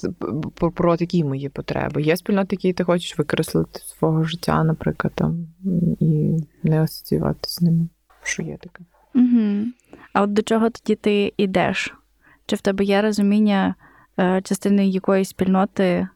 про, 0.54 0.72
про 0.72 0.96
такі 0.96 1.24
мої 1.24 1.48
потреби. 1.48 2.02
Є 2.02 2.16
спільноти, 2.16 2.56
які 2.56 2.72
ти 2.72 2.84
хочеш 2.84 3.18
використати 3.18 3.80
свого 3.80 4.24
життя, 4.24 4.64
наприклад, 4.64 5.12
там 5.14 5.46
і 6.00 6.36
не 6.62 6.82
асоціювати 6.82 7.48
з 7.48 7.62
ними. 7.62 7.88
Що 8.22 8.42
є 8.42 8.56
таке? 8.56 8.84
Угу. 9.14 9.66
А 10.12 10.22
от 10.22 10.32
до 10.32 10.42
чого 10.42 10.70
тоді 10.70 10.94
ти 10.94 11.32
йдеш? 11.36 11.94
Чи 12.46 12.56
в 12.56 12.60
тебе 12.60 12.84
є 12.84 13.02
розуміння 13.02 13.74
е, 14.18 14.40
частини 14.44 14.88
якоїсь 14.88 15.28
спільноти, 15.28 16.08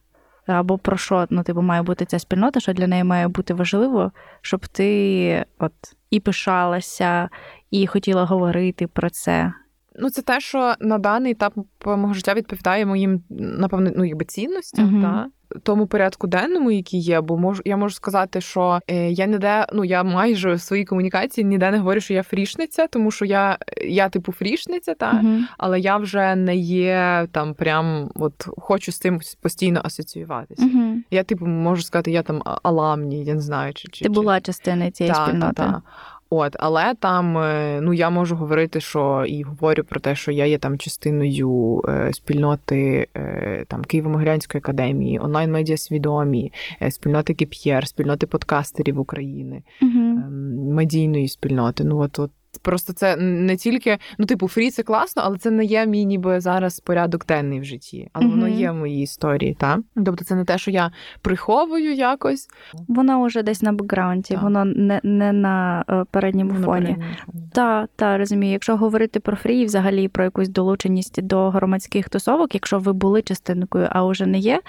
або 0.47 0.77
про 0.77 0.97
що 0.97 1.27
ну, 1.29 1.43
типу, 1.43 1.61
має 1.61 1.81
бути 1.81 2.05
ця 2.05 2.19
спільнота, 2.19 2.59
що 2.59 2.73
для 2.73 2.87
неї 2.87 3.03
має 3.03 3.27
бути 3.27 3.53
важливо, 3.53 4.11
щоб 4.41 4.67
ти 4.67 5.45
от 5.59 5.73
і 6.11 6.19
пишалася, 6.19 7.29
і 7.71 7.87
хотіла 7.87 8.25
говорити 8.25 8.87
про 8.87 9.09
це? 9.09 9.53
Ну, 9.99 10.09
це 10.09 10.21
те, 10.21 10.39
що 10.39 10.75
на 10.79 10.97
даний 10.97 11.31
етап 11.31 11.53
мого 11.85 12.13
життя 12.13 12.33
відповідає 12.33 12.85
моїм, 12.85 13.23
напевно, 13.29 13.91
ну, 13.95 14.05
якби 14.05 14.25
цінностям, 14.25 14.85
uh-huh. 14.85 15.01
та? 15.01 15.27
Тому 15.63 15.87
порядку 15.87 16.27
денному, 16.27 16.71
який 16.71 16.99
є, 16.99 17.21
бо 17.21 17.37
можу 17.37 17.61
я 17.65 17.77
можу 17.77 17.95
сказати, 17.95 18.41
що 18.41 18.79
е, 18.87 19.11
я 19.11 19.25
ніде, 19.25 19.65
ну 19.73 19.85
я 19.85 20.03
майже 20.03 20.53
в 20.53 20.61
своїй 20.61 20.85
комунікації 20.85 21.45
ніде 21.45 21.71
не 21.71 21.77
говорю, 21.77 22.01
що 22.01 22.13
я 22.13 22.23
фрішниця, 22.23 22.87
тому 22.87 23.11
що 23.11 23.25
я, 23.25 23.57
я 23.87 24.09
типу, 24.09 24.31
фрішниця, 24.31 24.93
та 24.93 25.13
uh-huh. 25.13 25.41
але 25.57 25.79
я 25.79 25.97
вже 25.97 26.35
не 26.35 26.55
є 26.55 27.27
там, 27.31 27.53
прям 27.53 28.09
от 28.15 28.47
хочу 28.57 28.91
з 28.91 28.99
цим 28.99 29.19
постійно 29.41 29.81
асоціюватися. 29.83 30.63
Uh-huh. 30.63 30.95
Я, 31.11 31.23
типу, 31.23 31.45
можу 31.45 31.81
сказати, 31.81 32.11
я 32.11 32.23
там 32.23 32.41
аламні, 32.63 33.25
я 33.25 33.33
не 33.33 33.41
знаю, 33.41 33.73
чи 33.73 33.87
чи 33.87 34.03
ти 34.03 34.09
була 34.09 34.41
частиною 34.41 34.91
цієї 34.91 35.13
та, 35.13 35.25
спільноти. 35.25 35.53
Та, 35.55 35.63
та. 35.63 35.81
От, 36.29 36.55
але 36.59 36.93
там 36.99 37.37
е, 37.37 37.79
ну 37.81 37.93
я 37.93 38.09
можу 38.09 38.35
говорити, 38.35 38.81
що 38.81 39.25
і 39.27 39.43
говорю 39.43 39.83
про 39.83 39.99
те, 39.99 40.15
що 40.15 40.31
я 40.31 40.45
є 40.45 40.57
там 40.57 40.77
частиною 40.77 41.81
е, 41.89 42.13
спільноти 42.13 43.07
е, 43.15 43.65
там 43.67 43.81
Києво-Могилянської 43.81 44.57
академії, 44.57 45.19
онлайн 45.19 45.51
медіа 45.51 45.77
свідомі, 45.77 46.53
спільноти 46.89 47.33
Кіп'єр, 47.33 47.87
спільноти 47.87 48.27
подкастерів 48.27 48.99
України, 48.99 49.63
угу. 49.81 49.99
медійної 50.73 51.27
спільноти. 51.27 51.83
Ну 51.83 51.99
от, 51.99 52.19
от 52.19 52.31
Просто 52.67 52.93
це 52.93 53.15
не 53.15 53.57
тільки, 53.57 53.97
ну, 54.17 54.25
типу, 54.25 54.47
фрі 54.47 54.71
це 54.71 54.83
класно, 54.83 55.21
але 55.25 55.37
це 55.37 55.51
не 55.51 55.65
є 55.65 55.85
мій 55.85 56.05
ніби 56.05 56.39
зараз 56.39 56.79
порядок 56.79 57.25
денний 57.25 57.59
в 57.59 57.63
житті. 57.63 58.09
Але 58.13 58.25
mm-hmm. 58.25 58.31
воно 58.31 58.47
є 58.47 58.71
в 58.71 58.75
моїй 58.75 59.01
історії, 59.01 59.57
так? 59.59 59.79
Тобто 60.05 60.25
це 60.25 60.35
не 60.35 60.45
те, 60.45 60.57
що 60.57 60.71
я 60.71 60.91
приховую 61.21 61.93
якось. 61.93 62.47
Воно 62.87 63.23
вже 63.23 63.43
десь 63.43 63.61
на 63.61 63.71
бекграунді, 63.71 64.33
так. 64.33 64.43
воно 64.43 64.65
не 64.65 64.99
не 65.03 65.31
на 65.31 65.85
е, 65.89 66.05
передньому 66.11 66.53
не 66.53 66.65
фоні. 66.65 66.97
Так, 67.53 67.89
так, 67.95 68.17
розумію. 68.17 68.51
Якщо 68.51 68.77
говорити 68.77 69.19
про 69.19 69.35
фрі, 69.35 69.65
взагалі 69.65 70.07
про 70.07 70.23
якусь 70.23 70.49
долученість 70.49 71.21
до 71.21 71.49
громадських 71.49 72.09
тусовок, 72.09 72.53
якщо 72.53 72.79
ви 72.79 72.93
були 72.93 73.21
частинкою, 73.21 73.87
а 73.91 74.03
вже 74.03 74.25
не 74.25 74.39
є, 74.39 74.61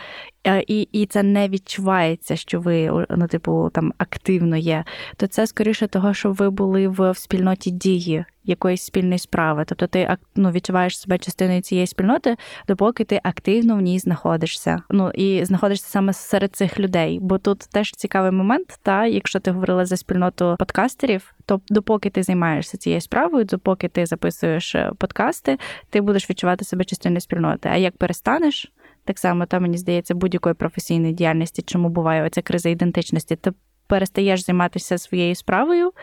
і 0.56 0.88
і 0.92 1.06
це 1.06 1.22
не 1.22 1.48
відчувається, 1.48 2.36
що 2.36 2.60
ви 2.60 3.06
ну, 3.10 3.26
типу, 3.26 3.70
там 3.74 3.92
активно 3.98 4.56
є, 4.56 4.84
то 5.16 5.26
це 5.26 5.46
скоріше 5.46 5.86
того, 5.86 6.14
що 6.14 6.32
ви 6.32 6.50
були 6.50 6.88
в 6.88 7.14
спільноті 7.14 7.70
дії 7.70 8.24
якоїсь 8.48 8.82
спільної 8.82 9.18
справи. 9.18 9.64
Тобто 9.66 9.86
ти 9.86 10.16
ну, 10.36 10.50
відчуваєш 10.50 10.98
себе 10.98 11.18
частиною 11.18 11.62
цієї 11.62 11.86
спільноти, 11.86 12.36
допоки 12.68 13.04
ти 13.04 13.20
активно 13.22 13.76
в 13.76 13.80
ній 13.80 13.98
знаходишся. 13.98 14.82
Ну 14.90 15.10
і 15.10 15.44
знаходишся 15.44 15.88
саме 15.88 16.12
серед 16.12 16.56
цих 16.56 16.80
людей. 16.80 17.18
Бо 17.22 17.38
тут 17.38 17.58
теж 17.58 17.92
цікавий 17.92 18.30
момент, 18.30 18.78
та 18.82 19.06
якщо 19.06 19.40
ти 19.40 19.50
говорила 19.50 19.86
за 19.86 19.96
спільноту 19.96 20.56
подкастерів, 20.58 21.34
то 21.46 21.60
допоки 21.68 22.10
ти 22.10 22.22
займаєшся 22.22 22.78
цією 22.78 23.00
справою, 23.00 23.44
допоки 23.44 23.88
ти 23.88 24.06
записуєш 24.06 24.74
е, 24.74 24.92
подкасти, 24.98 25.58
ти 25.90 26.00
будеш 26.00 26.30
відчувати 26.30 26.64
себе 26.64 26.84
частиною 26.84 27.20
спільноти. 27.20 27.68
А 27.72 27.76
як 27.76 27.96
перестанеш? 27.96 28.72
Так 29.08 29.18
само 29.18 29.46
там 29.46 29.62
мені 29.62 29.78
здається 29.78 30.14
будь-якої 30.14 30.54
професійної 30.54 31.12
діяльності, 31.12 31.62
чому 31.62 31.88
буває 31.88 32.24
оця 32.24 32.42
криза 32.42 32.68
ідентичності. 32.68 33.36
Ти 33.36 33.52
перестаєш 33.86 34.44
займатися 34.44 34.98
своєю 34.98 35.34
справою 35.34 35.88
е, 35.88 35.94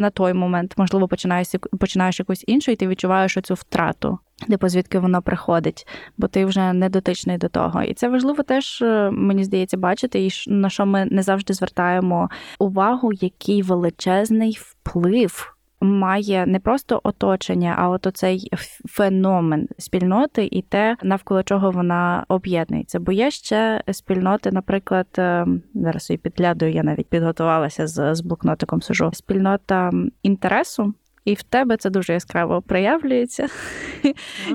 на 0.00 0.10
той 0.10 0.32
момент, 0.32 0.74
можливо, 0.76 1.08
починаєш 1.08 1.48
починаєш 1.80 2.18
якусь 2.18 2.44
іншу, 2.46 2.72
і 2.72 2.76
ти 2.76 2.88
відчуваєш 2.88 3.36
оцю 3.36 3.54
втрату, 3.54 4.18
типу, 4.48 4.68
звідки 4.68 4.98
воно 4.98 5.22
приходить, 5.22 5.86
бо 6.18 6.28
ти 6.28 6.44
вже 6.44 6.72
не 6.72 6.88
дотичний 6.88 7.38
до 7.38 7.48
того. 7.48 7.82
І 7.82 7.94
це 7.94 8.08
важливо 8.08 8.42
теж, 8.42 8.82
е, 8.82 9.10
мені 9.10 9.44
здається, 9.44 9.76
бачити, 9.76 10.26
і 10.26 10.30
на 10.46 10.70
що 10.70 10.86
ми 10.86 11.04
не 11.04 11.22
завжди 11.22 11.54
звертаємо 11.54 12.30
увагу, 12.58 13.12
який 13.12 13.62
величезний 13.62 14.58
вплив 14.60 15.53
має 15.80 16.46
не 16.46 16.60
просто 16.60 17.00
оточення, 17.04 17.74
а 17.78 17.88
от 17.88 18.06
оцей 18.06 18.50
феномен 18.88 19.68
спільноти 19.78 20.48
і 20.52 20.62
те, 20.62 20.96
навколо 21.02 21.42
чого 21.42 21.70
вона 21.70 22.24
об'єднується. 22.28 23.00
Бо 23.00 23.12
є 23.12 23.30
ще 23.30 23.82
спільноти, 23.92 24.52
наприклад, 24.52 25.06
е, 25.18 25.46
зараз 25.74 26.10
і 26.10 26.16
підглядую, 26.16 26.72
я 26.72 26.82
навіть 26.82 27.08
підготувалася 27.08 27.86
з, 27.86 28.14
з 28.14 28.20
блокнотиком. 28.20 28.82
Сижу 28.82 29.10
спільнота 29.12 29.90
інтересу. 30.22 30.94
І 31.24 31.34
в 31.34 31.42
тебе 31.42 31.76
це 31.76 31.90
дуже 31.90 32.12
яскраво 32.12 32.62
проявлюється 32.62 33.48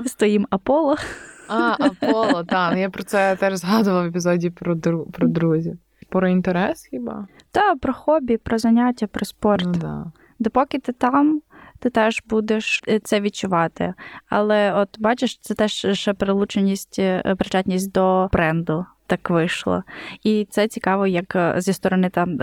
з 0.04 0.14
твоїм 0.18 0.46
Аполло. 0.50 0.96
А, 1.48 1.76
Аполло, 1.78 2.44
так. 2.44 2.76
Я 2.76 2.90
про 2.90 3.02
це 3.02 3.36
теж 3.36 3.56
згадувала 3.56 4.02
в 4.02 4.06
епізоді 4.06 4.50
про 4.50 4.76
про 5.12 5.28
друзів. 5.28 5.78
Про 6.08 6.28
інтерес 6.28 6.84
хіба? 6.84 7.26
Так, 7.50 7.80
про 7.80 7.92
хобі, 7.92 8.36
про 8.36 8.58
заняття, 8.58 9.06
про 9.06 9.24
спорт. 9.24 9.64
Ну, 9.66 9.72
да 9.72 10.12
допоки 10.40 10.78
ти 10.78 10.92
там, 10.92 11.42
ти 11.78 11.90
теж 11.90 12.22
будеш 12.26 12.82
е, 12.88 12.98
це 12.98 13.20
відчувати. 13.20 13.94
Але 14.28 14.72
от 14.72 14.88
бачиш, 15.00 15.38
це 15.38 15.54
теж 15.54 15.86
ще 15.92 16.12
прилученість, 16.12 16.98
е, 16.98 17.34
причетність 17.38 17.92
до 17.92 18.28
бренду. 18.32 18.86
Так 19.06 19.30
вийшло. 19.30 19.82
І 20.22 20.46
це 20.50 20.68
цікаво, 20.68 21.06
як 21.06 21.36
е, 21.36 21.54
зі 21.58 21.72
сторони 21.72 22.10
там 22.10 22.38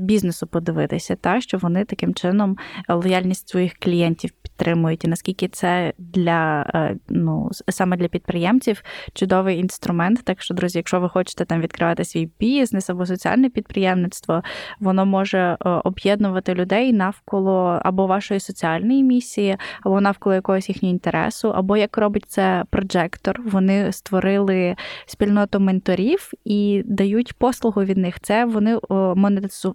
бізнесу 0.00 0.46
подивитися, 0.46 1.16
та 1.16 1.40
що 1.40 1.58
вони 1.58 1.84
таким 1.84 2.14
чином 2.14 2.56
лояльність 2.88 3.48
своїх 3.48 3.74
клієнтів 3.78 4.30
підтримують, 4.58 5.04
і 5.04 5.08
наскільки 5.08 5.48
це 5.48 5.92
для 5.98 6.66
е, 6.74 6.96
ну 7.08 7.50
саме 7.68 7.96
для 7.96 8.08
підприємців 8.08 8.82
чудовий 9.14 9.58
інструмент. 9.58 10.24
Так 10.24 10.42
що, 10.42 10.54
друзі, 10.54 10.78
якщо 10.78 11.00
ви 11.00 11.08
хочете 11.08 11.44
там 11.44 11.60
відкривати 11.60 12.04
свій 12.04 12.30
бізнес 12.40 12.90
або 12.90 13.06
соціальне 13.06 13.48
підприємництво, 13.48 14.42
воно 14.80 15.06
може 15.06 15.38
е, 15.38 15.68
об'єднувати 15.84 16.54
людей 16.54 16.92
навколо 16.92 17.80
або 17.84 18.06
вашої 18.06 18.40
соціальної 18.40 19.02
місії, 19.02 19.56
або 19.82 20.00
навколо 20.00 20.34
якогось 20.34 20.68
їхнього 20.68 20.92
інтересу, 20.92 21.50
або 21.50 21.76
як 21.76 21.98
робить 21.98 22.24
це 22.28 22.64
проджектор. 22.70 23.40
Вони 23.44 23.92
створили 23.92 24.76
спільноту 25.06 25.60
менторів 25.60 26.30
і 26.44 26.82
дають 26.84 27.32
послугу 27.32 27.82
від 27.82 27.96
них. 27.96 28.20
Це 28.20 28.44
вони 28.44 28.78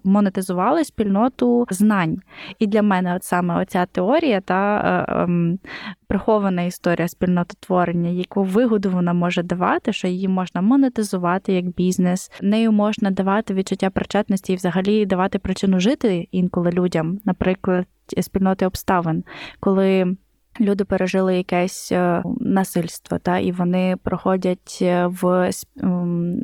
монетизували 0.04 0.84
спільноту 0.84 1.66
знань. 1.70 2.18
І 2.58 2.66
для 2.66 2.82
мене, 2.82 3.16
от 3.16 3.24
саме 3.24 3.62
оця 3.62 3.86
теорія 3.86 4.40
та 4.40 4.73
Е, 4.76 5.04
ем, 5.08 5.58
прихована 6.06 6.62
історія 6.62 7.08
спільнототворення, 7.08 8.10
яку 8.10 8.42
вигоду 8.42 8.90
вона 8.90 9.12
може 9.12 9.42
давати, 9.42 9.92
що 9.92 10.08
її 10.08 10.28
можна 10.28 10.60
монетизувати 10.60 11.52
як 11.52 11.66
бізнес, 11.66 12.32
нею 12.42 12.72
можна 12.72 13.10
давати 13.10 13.54
відчуття 13.54 13.90
причетності 13.90 14.52
і 14.52 14.56
взагалі 14.56 15.06
давати 15.06 15.38
причину 15.38 15.80
жити 15.80 16.28
інколи 16.30 16.70
людям, 16.70 17.18
наприклад, 17.24 17.86
спільноти 18.20 18.66
обставин, 18.66 19.24
коли 19.60 20.16
люди 20.60 20.84
пережили 20.84 21.36
якесь 21.36 21.92
е, 21.92 22.22
насильство, 22.40 23.18
та 23.18 23.38
і 23.38 23.52
вони 23.52 23.96
проходять 24.02 24.78
е, 24.82 25.06
в 25.06 25.50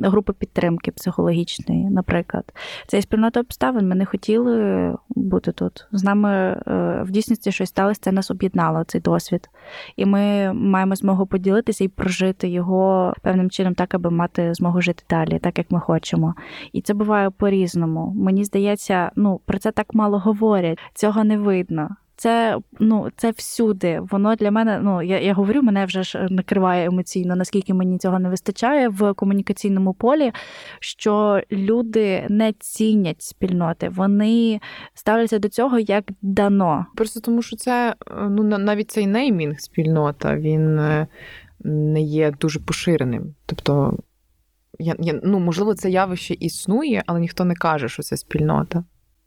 групи 0.03 0.33
підтримки 0.33 0.91
психологічної, 0.91 1.89
наприклад. 1.89 2.53
Це 2.87 3.01
спільнота 3.01 3.39
обставин. 3.39 3.87
Ми 3.87 3.95
не 3.95 4.05
хотіли 4.05 4.95
бути 5.09 5.51
тут. 5.51 5.87
З 5.91 6.03
нами 6.03 6.31
е, 6.31 7.03
в 7.03 7.11
дійсності 7.11 7.51
щось 7.51 7.69
сталося, 7.69 7.99
це 8.03 8.11
нас 8.11 8.31
об'єднало 8.31 8.83
цей 8.83 9.01
досвід. 9.01 9.49
І 9.95 10.05
ми 10.05 10.53
маємо 10.53 10.95
змогу 10.95 11.25
поділитися 11.25 11.83
і 11.83 11.87
прожити 11.87 12.47
його 12.49 13.13
певним 13.21 13.49
чином, 13.49 13.75
так 13.75 13.93
аби 13.93 14.09
мати 14.09 14.53
змогу 14.53 14.81
жити 14.81 15.03
далі, 15.09 15.39
так 15.39 15.57
як 15.57 15.71
ми 15.71 15.79
хочемо. 15.79 16.35
І 16.73 16.81
це 16.81 16.93
буває 16.93 17.29
по-різному. 17.29 18.13
Мені 18.15 18.43
здається, 18.43 19.11
ну 19.15 19.41
про 19.45 19.59
це 19.59 19.71
так 19.71 19.93
мало 19.93 20.19
говорять, 20.19 20.79
цього 20.93 21.23
не 21.23 21.37
видно 21.37 21.89
це 22.15 22.57
ну 22.79 23.09
це 23.15 23.31
всюди. 23.31 24.01
Воно 24.11 24.35
для 24.35 24.51
мене, 24.51 24.79
ну 24.83 25.01
я 25.01 25.19
я 25.19 25.33
говорю, 25.33 25.61
мене 25.61 25.85
вже 25.85 26.03
ж 26.03 26.27
накриває 26.29 26.85
емоційно, 26.85 27.35
наскільки 27.35 27.73
мені 27.73 27.97
цього 27.97 28.19
не 28.19 28.29
вистачає 28.29 28.89
в 28.89 29.13
комунікаційному 29.13 29.93
полі, 29.93 30.31
що 30.79 31.41
люди 31.51 32.25
не 32.29 32.53
цінять 32.59 33.21
спільноти, 33.21 33.89
вони 33.89 34.59
ставляться 34.93 35.39
до 35.39 35.49
цього 35.49 35.79
як 35.79 36.03
дано. 36.21 36.85
Просто 36.95 37.19
тому, 37.19 37.41
що 37.41 37.55
це 37.55 37.95
ну 38.29 38.43
навіть 38.43 38.91
цей 38.91 39.07
неймінг 39.07 39.59
спільнота, 39.59 40.35
він 40.35 40.79
е, 40.79 41.07
не 41.63 42.01
є 42.01 42.31
дуже 42.31 42.59
поширеним. 42.59 43.35
Тобто, 43.45 43.97
я, 44.79 44.95
я 44.99 45.19
ну 45.23 45.39
можливо, 45.39 45.73
це 45.73 45.89
явище 45.89 46.33
існує, 46.33 47.03
але 47.05 47.19
ніхто 47.19 47.45
не 47.45 47.55
каже, 47.55 47.89
що 47.89 48.03
це 48.03 48.17
спільнота. 48.17 48.83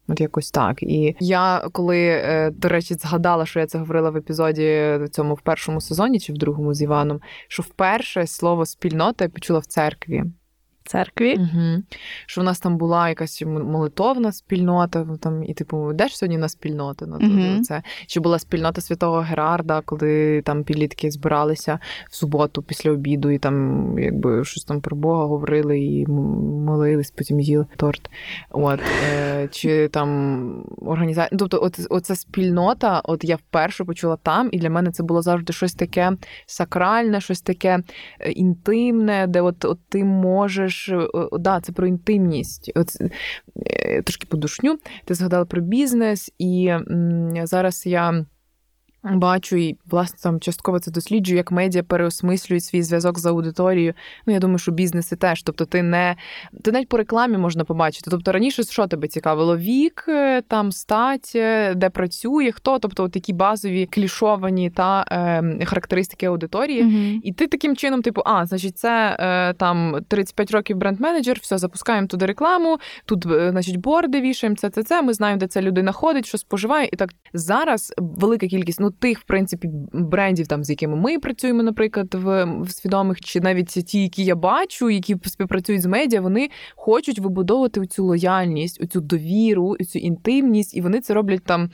От 0.08 0.20
якось 0.20 0.50
так. 0.50 0.82
І 0.82 1.16
я 1.20 1.68
коли, 1.72 1.98
е, 2.06 2.50
до 2.50 2.68
речі, 2.68 2.94
згадала, 2.94 3.46
що 3.46 3.60
я 3.60 3.66
це 3.66 3.78
говорила 3.78 4.10
в 4.10 4.16
епізоді 4.16 4.98
цьому 5.10 5.34
в 5.34 5.40
першому 5.40 5.80
сезоні 5.80 6.20
чи 6.20 6.32
в 6.32 6.38
другому 6.38 6.74
з 6.74 6.82
Іваном, 6.82 7.20
що 7.48 7.62
вперше 7.62 8.26
слово 8.26 8.66
спільнота 8.66 9.24
я 9.24 9.28
почула 9.28 9.58
в 9.58 9.66
церкві 9.66 10.24
церкві. 10.84 11.34
Угу. 11.34 11.82
Що 12.26 12.40
в 12.40 12.44
нас 12.44 12.60
там 12.60 12.76
була 12.76 13.08
якась 13.08 13.42
молитовна 13.46 14.32
спільнота, 14.32 15.06
там, 15.20 15.44
і 15.44 15.54
типу, 15.54 15.92
де 15.92 16.08
ж 16.08 16.16
сьогодні 16.16 16.38
на 16.38 16.48
спільнота? 16.48 17.06
Ну, 17.06 17.18
угу. 17.20 17.62
це. 17.62 17.82
Чи 18.06 18.20
була 18.20 18.38
спільнота 18.38 18.80
святого 18.80 19.20
Герарда, 19.20 19.80
коли 19.84 20.42
там 20.42 20.64
підлітки 20.64 21.10
збиралися 21.10 21.78
в 22.10 22.16
суботу 22.16 22.62
після 22.62 22.90
обіду, 22.90 23.30
і 23.30 23.38
там 23.38 23.98
якби 23.98 24.44
щось 24.44 24.64
там 24.64 24.80
про 24.80 24.96
Бога 24.96 25.24
говорили 25.24 25.80
і 25.80 26.06
молились, 26.06 27.10
потім 27.10 27.40
їли 27.40 27.66
торт. 27.76 28.10
От, 28.50 28.80
е, 29.14 29.48
Чи 29.50 29.88
там 29.88 30.64
організація. 30.78 31.28
Ну, 31.32 31.38
тобто, 31.38 31.60
от, 31.62 31.86
оця 31.90 32.14
спільнота, 32.14 33.00
от 33.04 33.24
я 33.24 33.36
вперше 33.36 33.84
почула 33.84 34.16
там, 34.16 34.48
і 34.52 34.58
для 34.58 34.70
мене 34.70 34.90
це 34.90 35.02
було 35.02 35.22
завжди 35.22 35.52
щось 35.52 35.74
таке 35.74 36.12
сакральне, 36.46 37.20
щось 37.20 37.40
таке 37.40 37.82
е, 38.20 38.30
інтимне, 38.30 39.26
де 39.26 39.40
от, 39.40 39.64
от 39.64 39.78
ти 39.88 40.04
можеш 40.04 40.73
ж 40.74 40.96
е, 40.96 41.08
да, 41.32 41.60
це 41.60 41.72
про 41.72 41.86
інтимність. 41.86 42.72
От, 42.74 42.88
е, 43.66 44.02
Трошки 44.02 44.26
подушню. 44.26 44.78
Ти 45.04 45.14
згадала 45.14 45.44
про 45.44 45.60
бізнес, 45.60 46.32
і 46.38 46.72
зараз 47.44 47.86
я. 47.86 48.26
Бачу 49.04 49.56
і 49.56 49.76
власне 49.86 50.18
там 50.22 50.40
частково 50.40 50.78
це 50.78 50.90
досліджую, 50.90 51.36
як 51.36 51.52
медіа 51.52 51.82
переосмислюють 51.82 52.64
свій 52.64 52.82
зв'язок 52.82 53.18
з 53.18 53.26
аудиторією. 53.26 53.94
Ну 54.26 54.32
я 54.32 54.38
думаю, 54.38 54.58
що 54.58 54.72
бізнеси 54.72 55.16
теж. 55.16 55.42
Тобто, 55.42 55.64
ти 55.64 55.82
не 55.82 56.16
ти 56.62 56.72
навіть 56.72 56.88
по 56.88 56.96
рекламі 56.96 57.38
можна 57.38 57.64
побачити. 57.64 58.10
Тобто 58.10 58.32
раніше 58.32 58.62
що 58.62 58.86
тебе 58.86 59.08
цікавило? 59.08 59.56
Вік, 59.56 60.04
е, 60.08 60.42
там 60.42 60.72
стать, 60.72 61.32
е, 61.34 61.74
де 61.74 61.90
працює, 61.90 62.52
хто, 62.52 62.78
тобто 62.78 63.08
такі 63.08 63.32
базові 63.32 63.86
клішовані 63.86 64.70
та 64.70 65.04
е, 65.10 65.64
характеристики 65.64 66.26
аудиторії. 66.26 66.84
Mm-hmm. 66.84 67.20
І 67.22 67.32
ти 67.32 67.46
таким 67.46 67.76
чином, 67.76 68.02
типу, 68.02 68.22
а 68.24 68.46
значить, 68.46 68.78
це 68.78 69.16
е, 69.20 69.52
там 69.54 69.96
35 70.08 70.50
років 70.50 70.76
бренд-менеджер, 70.76 71.38
все 71.40 71.58
запускаємо 71.58 72.06
туди 72.06 72.26
рекламу. 72.26 72.78
Тут, 73.04 73.26
е, 73.26 73.50
значить, 73.50 73.76
борди 73.76 74.20
вішаємо 74.20 74.56
це, 74.56 74.70
це, 74.70 74.82
це. 74.82 75.02
Ми 75.02 75.12
знаємо, 75.12 75.40
де 75.40 75.46
ця 75.46 75.62
людина 75.62 75.92
ходить, 75.92 76.26
що 76.26 76.38
споживає. 76.38 76.88
І 76.92 76.96
так 76.96 77.10
зараз 77.32 77.94
велика 77.98 78.46
кількість. 78.46 78.80
ну 78.80 78.93
тих, 78.98 79.20
в 79.20 79.24
принципі, 79.24 79.68
брендів, 79.92 80.46
там 80.46 80.64
з 80.64 80.70
якими 80.70 80.96
ми 80.96 81.18
працюємо, 81.18 81.62
наприклад, 81.62 82.14
в, 82.14 82.44
в 82.44 82.70
свідомих, 82.70 83.20
чи 83.20 83.40
навіть 83.40 83.68
ті, 83.68 84.02
які 84.02 84.24
я 84.24 84.34
бачу, 84.34 84.90
які 84.90 85.16
співпрацюють 85.24 85.82
з 85.82 85.86
медіа, 85.86 86.20
вони 86.20 86.50
хочуть 86.76 87.18
вибудовувати 87.18 87.86
цю 87.86 88.04
лояльність, 88.04 88.90
цю 88.92 89.00
довіру, 89.00 89.76
цю 89.76 89.98
інтимність, 89.98 90.76
і 90.76 90.80
вони 90.80 91.00
це 91.00 91.14
роблять 91.14 91.44
там 91.44 91.70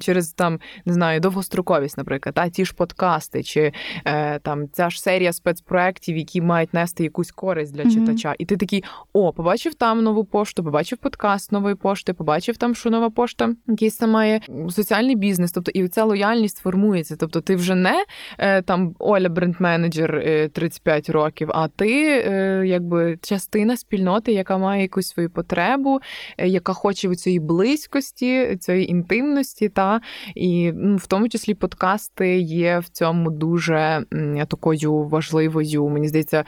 через 0.00 0.32
там 0.32 0.60
не 0.84 0.92
знаю 0.92 1.20
довгостроковість, 1.20 1.98
наприклад, 1.98 2.34
та 2.34 2.48
ті 2.48 2.64
ж 2.64 2.74
подкасти, 2.74 3.42
чи 3.42 3.72
е, 4.04 4.38
там 4.38 4.68
ця 4.72 4.90
ж 4.90 5.02
серія 5.02 5.32
спецпроєктів, 5.32 6.16
які 6.16 6.40
мають 6.40 6.74
нести 6.74 7.04
якусь 7.04 7.30
користь 7.30 7.74
для 7.74 7.82
mm-hmm. 7.82 7.94
читача. 7.94 8.34
І 8.38 8.44
ти 8.44 8.56
такий: 8.56 8.84
о, 9.12 9.32
побачив 9.32 9.74
там 9.74 10.02
нову 10.02 10.24
пошту, 10.24 10.64
побачив 10.64 10.98
подкаст 10.98 11.52
нової 11.52 11.74
пошти, 11.74 12.12
побачив 12.12 12.56
там, 12.56 12.74
що 12.74 12.90
нова 12.90 13.10
пошта, 13.10 13.54
якийсь 13.66 13.96
там 13.96 14.10
має 14.10 14.40
соціальний 14.70 15.16
бізнес. 15.16 15.52
Тобто, 15.52 15.70
і 15.70 15.88
ця 15.88 16.04
лояльність 16.04 16.49
цінність 16.50 16.58
формується. 16.58 17.16
Тобто, 17.16 17.40
ти 17.40 17.56
вже 17.56 17.74
не 17.74 18.04
е, 18.38 18.62
там 18.62 18.94
Оля 18.98 19.28
бренд-менеджер 19.28 20.48
35 20.52 21.08
е, 21.08 21.12
років, 21.12 21.48
а 21.52 21.68
ти 21.68 22.22
е, 22.26 22.62
якби 22.66 23.18
частина 23.22 23.76
спільноти, 23.76 24.32
яка 24.32 24.58
має 24.58 24.82
якусь 24.82 25.08
свою 25.08 25.30
потребу, 25.30 26.00
яка 26.38 26.72
хоче 26.72 27.14
цієї 27.14 27.40
близькості, 27.40 28.56
цієї 28.56 28.90
інтимності, 28.90 29.68
та 29.68 30.00
і 30.34 30.72
ну, 30.74 30.96
в 30.96 31.06
тому 31.06 31.28
числі 31.28 31.54
подкасти 31.54 32.38
є 32.40 32.78
в 32.78 32.88
цьому 32.88 33.30
дуже 33.30 34.04
такою 34.48 35.02
важливою, 35.02 35.88
мені 35.88 36.08
здається, 36.08 36.44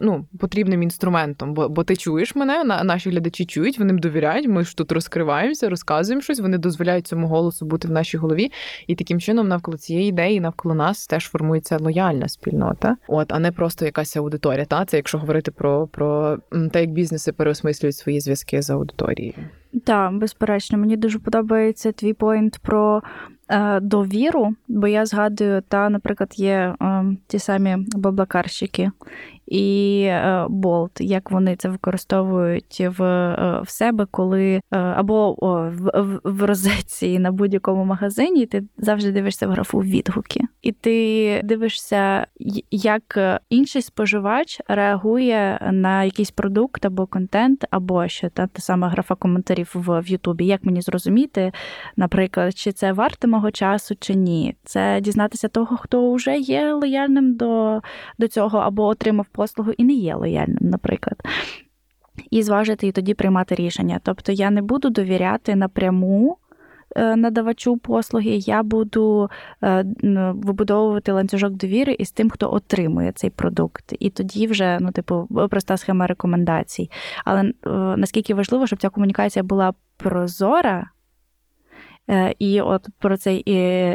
ну 0.00 0.26
потрібним 0.38 0.82
інструментом. 0.82 1.54
Бо 1.54 1.68
бо 1.68 1.84
ти 1.84 1.96
чуєш 1.96 2.34
мене, 2.34 2.64
наші 2.64 3.10
глядачі 3.10 3.46
чують, 3.46 3.78
вони 3.78 3.92
довіряють. 3.92 4.48
Ми 4.48 4.64
ж 4.64 4.76
тут 4.76 4.92
розкриваємося, 4.92 5.68
розказуємо 5.68 6.22
щось. 6.22 6.40
Вони 6.40 6.58
дозволяють 6.58 7.06
цьому 7.06 7.28
голосу 7.28 7.66
бути 7.66 7.88
в 7.88 7.90
нашій 7.90 8.16
голові, 8.16 8.50
і 8.86 8.94
таким 8.94 9.20
чином 9.20 9.37
чином 9.38 9.48
навколо 9.48 9.76
цієї 9.76 10.08
ідеї, 10.08 10.40
навколо 10.40 10.74
нас 10.74 11.06
теж 11.06 11.28
формується 11.28 11.78
лояльна 11.80 12.28
спільнота, 12.28 12.96
от 13.08 13.32
а 13.32 13.38
не 13.38 13.52
просто 13.52 13.84
якась 13.84 14.16
аудиторія. 14.16 14.64
Та 14.64 14.84
це 14.84 14.96
якщо 14.96 15.18
говорити 15.18 15.50
про 15.50 15.86
про 15.86 16.38
те, 16.72 16.80
як 16.80 16.90
бізнеси 16.90 17.32
переосмислюють 17.32 17.96
свої 17.96 18.20
зв'язки 18.20 18.62
з 18.62 18.70
аудиторією. 18.70 19.34
Так, 19.84 20.12
безперечно, 20.12 20.78
мені 20.78 20.96
дуже 20.96 21.18
подобається 21.18 21.92
твій 21.92 22.12
поінт 22.12 22.58
про 22.62 23.02
е, 23.48 23.80
довіру, 23.80 24.54
бо 24.68 24.86
я 24.86 25.06
згадую, 25.06 25.62
та, 25.68 25.88
наприклад, 25.88 26.32
є 26.36 26.74
е, 26.82 27.04
ті 27.26 27.38
самі 27.38 27.76
баблакарщики, 27.96 28.90
і 29.50 30.02
е, 30.02 30.46
болт, 30.48 31.00
як 31.00 31.30
вони 31.30 31.56
це 31.56 31.68
використовують 31.68 32.86
в 32.98 33.02
е, 33.02 33.60
в 33.64 33.68
себе, 33.70 34.06
коли 34.10 34.54
е, 34.54 34.60
або 34.78 35.32
в, 35.78 36.20
в 36.24 36.42
розетці 36.44 37.18
на 37.18 37.32
будь-якому 37.32 37.84
магазині, 37.84 38.46
ти 38.46 38.64
завжди 38.78 39.12
дивишся 39.12 39.46
в 39.46 39.50
графу 39.50 39.78
відгуки, 39.78 40.40
і 40.62 40.72
ти 40.72 41.40
дивишся, 41.44 42.26
як 42.70 43.18
інший 43.50 43.82
споживач 43.82 44.60
реагує 44.68 45.70
на 45.72 46.04
якийсь 46.04 46.30
продукт 46.30 46.84
або 46.84 47.06
контент, 47.06 47.64
або 47.70 48.08
що 48.08 48.28
та 48.28 48.46
та 48.46 48.62
сама 48.62 48.88
графа 48.88 49.14
коментарів 49.14 49.72
в 49.74 50.02
Ютубі. 50.06 50.46
Як 50.46 50.64
мені 50.64 50.80
зрозуміти, 50.80 51.52
наприклад, 51.96 52.56
чи 52.56 52.72
це 52.72 52.92
варте 52.92 53.28
мого 53.28 53.50
часу, 53.50 53.94
чи 54.00 54.14
ні? 54.14 54.54
Це 54.64 55.00
дізнатися 55.00 55.48
того, 55.48 55.76
хто 55.76 56.12
вже 56.12 56.36
є 56.36 56.72
лояльним 56.72 57.36
до, 57.36 57.80
до 58.18 58.28
цього 58.28 58.58
або 58.58 58.86
отримав 58.86 59.26
послугу 59.38 59.72
і 59.76 59.84
не 59.84 59.92
є 59.92 60.14
лояльним, 60.14 60.70
наприклад. 60.70 61.16
І 62.30 62.42
зважити 62.42 62.86
і 62.86 62.92
тоді 62.92 63.14
приймати 63.14 63.54
рішення. 63.54 64.00
Тобто 64.02 64.32
я 64.32 64.50
не 64.50 64.62
буду 64.62 64.90
довіряти 64.90 65.56
напряму 65.56 66.38
е, 66.96 67.16
надавачу 67.16 67.76
послуги, 67.76 68.30
я 68.30 68.62
буду 68.62 69.30
е, 69.64 69.84
вибудовувати 70.34 71.12
ланцюжок 71.12 71.52
довіри 71.52 71.96
із 71.98 72.10
тим, 72.12 72.30
хто 72.30 72.52
отримує 72.52 73.12
цей 73.12 73.30
продукт. 73.30 73.94
І 73.98 74.10
тоді 74.10 74.46
вже, 74.46 74.78
ну, 74.80 74.90
типу, 74.90 75.28
проста 75.50 75.76
схема 75.76 76.06
рекомендацій. 76.06 76.90
Але 77.24 77.40
е, 77.40 77.52
наскільки 77.96 78.34
важливо, 78.34 78.66
щоб 78.66 78.80
ця 78.80 78.88
комунікація 78.88 79.42
була 79.42 79.72
прозора. 79.96 80.90
Е, 82.10 82.34
і 82.38 82.60
от 82.60 82.86
про 82.98 83.16
цей 83.16 83.42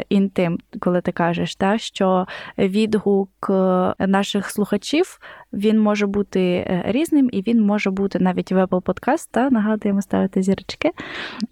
інтим, 0.08 0.58
коли 0.80 1.00
ти 1.00 1.12
кажеш, 1.12 1.56
та, 1.56 1.78
що 1.78 2.26
відгук 2.58 3.50
е, 3.50 3.94
наших 4.06 4.50
слухачів 4.50 5.18
він 5.54 5.80
може 5.80 6.06
бути 6.06 6.40
е, 6.40 6.82
різним, 6.86 7.30
і 7.32 7.42
він 7.42 7.62
може 7.62 7.90
бути 7.90 8.18
навіть 8.18 8.52
в 8.52 8.56
Apple 8.56 8.82
Podcast, 8.82 9.28
та 9.30 9.50
нагадуємо 9.50 10.02
ставити 10.02 10.42
зірочки, 10.42 10.90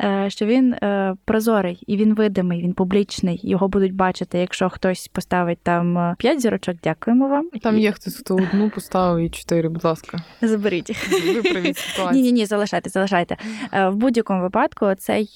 е, 0.02 0.26
що 0.28 0.46
він 0.46 0.72
е, 0.72 1.14
прозорий 1.24 1.82
і 1.86 1.96
він 1.96 2.14
видимий, 2.14 2.62
він 2.62 2.72
публічний. 2.72 3.40
Його 3.42 3.68
будуть 3.68 3.94
бачити. 3.94 4.38
Якщо 4.38 4.68
хтось 4.68 5.08
поставить 5.08 5.58
там 5.62 6.14
5 6.18 6.40
зірочок, 6.40 6.76
дякуємо 6.84 7.28
вам. 7.28 7.48
Там 7.62 7.78
є 7.78 7.92
хтось, 7.92 8.16
хто 8.16 8.34
одну 8.34 8.70
поставив 8.70 9.24
і 9.24 9.30
чотири, 9.30 9.68
будь 9.68 9.84
ласка. 9.84 10.18
Заберіть. 10.42 11.10
Виправіть 11.34 11.78
ситуацію. 11.78 12.22
Ні, 12.22 12.22
ні, 12.22 12.32
ні, 12.32 12.46
залишайте, 12.46 12.90
залишайте. 12.90 13.36
В 13.72 13.94
будь-якому 13.94 14.42
випадку 14.42 14.94
цей, 14.98 15.26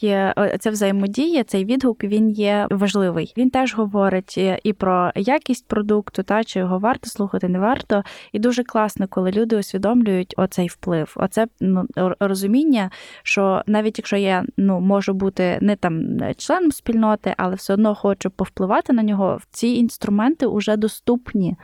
ця 0.60 0.70
взаємодія, 0.70 1.44
цей 1.44 1.64
відгук 1.64 2.04
він 2.04 2.30
є 2.30 2.66
важливий. 2.70 3.34
Він 3.36 3.50
теж 3.50 3.74
говорить 3.74 4.38
і 4.64 4.72
про 4.72 5.12
якість 5.14 5.68
продукту, 5.68 6.22
та 6.22 6.44
чи 6.44 6.58
його 6.58 6.78
варто 6.78 7.10
слухати, 7.10 7.48
не 7.48 7.58
варто. 7.58 8.02
І 8.32 8.38
дуже 8.38 8.55
класно, 8.64 9.06
коли 9.08 9.30
люди 9.30 9.56
усвідомлюють 9.56 10.34
оцей 10.36 10.68
вплив, 10.68 11.14
оце 11.16 11.46
ну, 11.60 11.86
розуміння, 12.20 12.90
що 13.22 13.62
навіть 13.66 13.98
якщо 13.98 14.16
я 14.16 14.44
ну 14.56 14.80
можу 14.80 15.14
бути 15.14 15.58
не 15.60 15.76
там 15.76 16.18
членом 16.36 16.72
спільноти, 16.72 17.34
але 17.36 17.54
все 17.54 17.74
одно 17.74 17.94
хочу 17.94 18.30
повпливати 18.30 18.92
на 18.92 19.02
нього, 19.02 19.38
ці 19.50 19.68
інструменти 19.68 20.46
вже 20.46 20.76
доступні, 20.76 21.56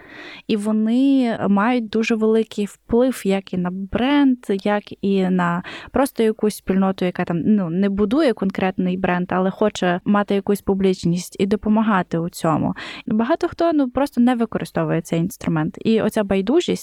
і 0.46 0.56
вони 0.56 1.38
мають 1.48 1.88
дуже 1.88 2.14
великий 2.14 2.64
вплив, 2.64 3.22
як 3.24 3.54
і 3.54 3.58
на 3.58 3.70
бренд, 3.70 4.38
як 4.48 5.04
і 5.04 5.28
на 5.28 5.62
просто 5.90 6.22
якусь 6.22 6.56
спільноту, 6.56 7.04
яка 7.04 7.24
там 7.24 7.40
ну 7.44 7.70
не 7.70 7.88
будує 7.88 8.32
конкретний 8.32 8.96
бренд, 8.96 9.26
але 9.30 9.50
хоче 9.50 10.00
мати 10.04 10.34
якусь 10.34 10.62
публічність 10.62 11.36
і 11.38 11.46
допомагати 11.46 12.18
у 12.18 12.28
цьому. 12.28 12.74
Багато 13.06 13.48
хто 13.48 13.72
ну 13.72 13.90
просто 13.90 14.20
не 14.20 14.34
використовує 14.34 15.02
цей 15.02 15.20
інструмент. 15.20 15.78
І 15.80 16.00
оця 16.02 16.24
байдужість, 16.24 16.81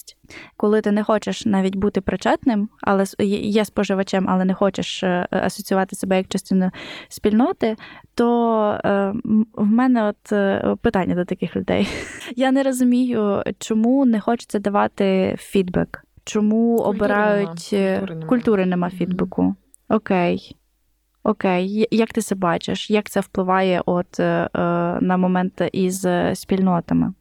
коли 0.57 0.81
ти 0.81 0.91
не 0.91 1.03
хочеш 1.03 1.45
навіть 1.45 1.75
бути 1.75 2.01
причетним, 2.01 2.69
але 2.81 3.05
є 3.41 3.65
споживачем, 3.65 4.25
але 4.29 4.45
не 4.45 4.53
хочеш 4.53 5.03
е, 5.03 5.27
асоціювати 5.31 5.95
себе 5.95 6.17
як 6.17 6.27
частину 6.27 6.71
спільноти, 7.09 7.75
то 8.15 8.61
е, 8.85 9.13
в 9.53 9.65
мене 9.65 10.03
от 10.03 10.31
е, 10.31 10.75
питання 10.81 11.15
до 11.15 11.25
таких 11.25 11.55
людей. 11.55 11.87
Я 12.35 12.51
не 12.51 12.63
розумію, 12.63 13.43
чому 13.59 14.05
не 14.05 14.19
хочеться 14.19 14.59
давати 14.59 15.35
фідбек, 15.39 16.05
чому 16.23 16.77
культури 16.77 16.95
обирають 16.95 17.69
нема. 17.71 17.99
Культури, 17.99 18.25
культури 18.27 18.65
нема 18.65 18.89
фідбеку. 18.89 19.55
Окей. 19.89 20.55
Окей, 21.23 21.87
як 21.91 22.13
ти 22.13 22.21
це 22.21 22.35
бачиш? 22.35 22.89
Як 22.89 23.09
це 23.09 23.19
впливає 23.19 23.81
от 23.85 24.19
е, 24.19 24.49
на 25.01 25.17
момент 25.17 25.61
із 25.71 26.07
спільнотами? 26.33 27.13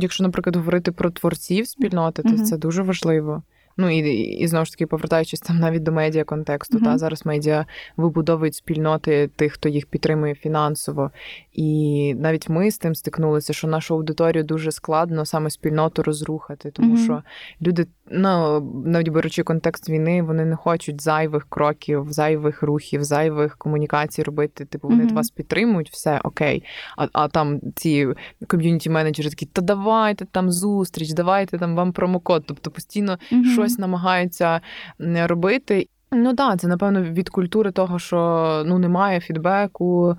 Якщо, 0.00 0.24
наприклад, 0.24 0.56
говорити 0.56 0.92
про 0.92 1.10
творців 1.10 1.66
спільноти, 1.66 2.22
то 2.22 2.28
mm-hmm. 2.28 2.42
це 2.42 2.56
дуже 2.56 2.82
важливо. 2.82 3.42
Ну 3.80 3.90
і 3.90 3.98
і 4.40 4.46
знову 4.46 4.64
ж 4.64 4.72
таки, 4.72 4.86
повертаючись 4.86 5.40
там 5.40 5.58
навіть 5.58 5.82
до 5.82 5.92
медіа 5.92 6.24
контексту, 6.24 6.78
mm-hmm. 6.78 6.84
та 6.84 6.98
зараз 6.98 7.26
медіа 7.26 7.66
вибудовують 7.96 8.54
спільноти 8.54 9.30
тих, 9.36 9.52
хто 9.52 9.68
їх 9.68 9.86
підтримує 9.86 10.34
фінансово. 10.34 11.10
І 11.52 12.14
навіть 12.14 12.48
ми 12.48 12.70
з 12.70 12.78
тим 12.78 12.94
стикнулися, 12.94 13.52
що 13.52 13.68
нашу 13.68 13.94
аудиторію 13.94 14.44
дуже 14.44 14.72
складно 14.72 15.24
саме 15.24 15.50
спільноту 15.50 16.02
розрухати, 16.02 16.70
тому 16.70 16.96
mm-hmm. 16.96 17.04
що 17.04 17.22
люди, 17.62 17.86
ну 18.10 18.60
навіть 18.86 19.08
беручи 19.08 19.42
контекст 19.42 19.88
війни, 19.88 20.22
вони 20.22 20.44
не 20.44 20.56
хочуть 20.56 21.00
зайвих 21.00 21.46
кроків, 21.48 22.06
зайвих 22.08 22.62
рухів, 22.62 23.04
зайвих 23.04 23.56
комунікацій 23.56 24.22
робити. 24.22 24.64
Типу 24.64 24.88
вони 24.88 25.04
mm-hmm. 25.04 25.14
вас 25.14 25.30
підтримують, 25.30 25.90
все 25.90 26.20
окей. 26.24 26.64
А 26.96 27.06
а 27.12 27.28
там 27.28 27.60
ці 27.76 28.08
ком'юніті 28.46 28.90
менеджери 28.90 29.30
такі, 29.30 29.46
та 29.46 29.62
давайте 29.62 30.24
там 30.24 30.50
зустріч, 30.50 31.12
давайте 31.12 31.58
там 31.58 31.76
вам 31.76 31.92
промокод. 31.92 32.44
Тобто 32.46 32.70
постійно 32.70 33.12
mm-hmm. 33.12 33.54
Щось 33.70 33.78
намагаються 33.78 34.60
робити. 34.98 35.88
Ну 36.12 36.34
так, 36.34 36.60
це 36.60 36.68
напевно 36.68 37.02
від 37.02 37.28
культури 37.28 37.72
того, 37.72 37.98
що 37.98 38.62
ну 38.66 38.78
немає 38.78 39.20
фідбеку, 39.20 40.16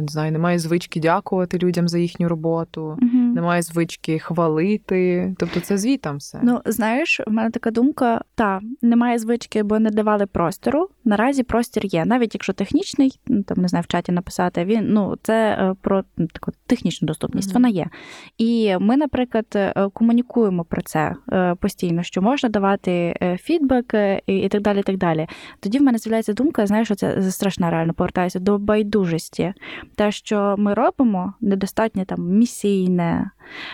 не 0.00 0.08
знаю, 0.08 0.32
немає 0.32 0.58
звички 0.58 1.00
дякувати 1.00 1.58
людям 1.58 1.88
за 1.88 1.98
їхню 1.98 2.28
роботу, 2.28 2.82
угу. 2.82 3.18
немає 3.18 3.62
звички 3.62 4.18
хвалити. 4.18 5.34
Тобто 5.38 5.60
це 5.60 5.78
звітам 5.78 6.16
все. 6.16 6.40
Ну 6.42 6.60
знаєш, 6.66 7.20
в 7.26 7.30
мене 7.30 7.50
така 7.50 7.70
думка: 7.70 8.20
та 8.34 8.60
немає 8.82 9.18
звички, 9.18 9.62
бо 9.62 9.78
не 9.78 9.90
давали 9.90 10.26
простору. 10.26 10.88
Наразі 11.04 11.42
простір 11.42 11.86
є, 11.86 12.04
навіть 12.04 12.34
якщо 12.34 12.52
технічний, 12.52 13.20
ну 13.26 13.42
там 13.42 13.58
не 13.58 13.68
знаю, 13.68 13.82
в 13.82 13.86
чаті 13.86 14.12
написати. 14.12 14.64
Він 14.64 14.86
ну 14.88 15.16
це 15.22 15.58
е, 15.60 15.74
про 15.80 16.04
ну, 16.16 16.26
таку 16.26 16.52
технічну 16.66 17.06
доступність. 17.06 17.48
Угу. 17.48 17.54
Вона 17.54 17.68
є. 17.68 17.86
І 18.38 18.76
ми, 18.80 18.96
наприклад, 18.96 19.46
е, 19.54 19.88
комунікуємо 19.92 20.64
про 20.64 20.82
це 20.82 21.14
е, 21.32 21.54
постійно, 21.54 22.02
що 22.02 22.22
можна 22.22 22.48
давати 22.48 23.14
фідбек 23.40 23.94
і 24.26 24.48
так 24.48 24.62
далі. 24.62 24.80
і 24.80 24.82
так 24.82 24.96
далі. 24.96 25.26
Тоді 25.60 25.78
в 25.78 25.82
мене 25.82 25.98
з'являється 25.98 26.32
думка, 26.32 26.66
знаєш, 26.66 26.88
що 26.88 26.94
це 26.94 27.22
страшна 27.22 27.70
реально 27.70 27.94
повертаюся 27.94 28.38
до 28.38 28.58
байдужості 28.58 29.54
те, 29.96 30.12
що 30.12 30.54
ми 30.58 30.74
робимо, 30.74 31.34
недостатньо 31.40 32.04
там 32.04 32.20
місійне, 32.20 33.30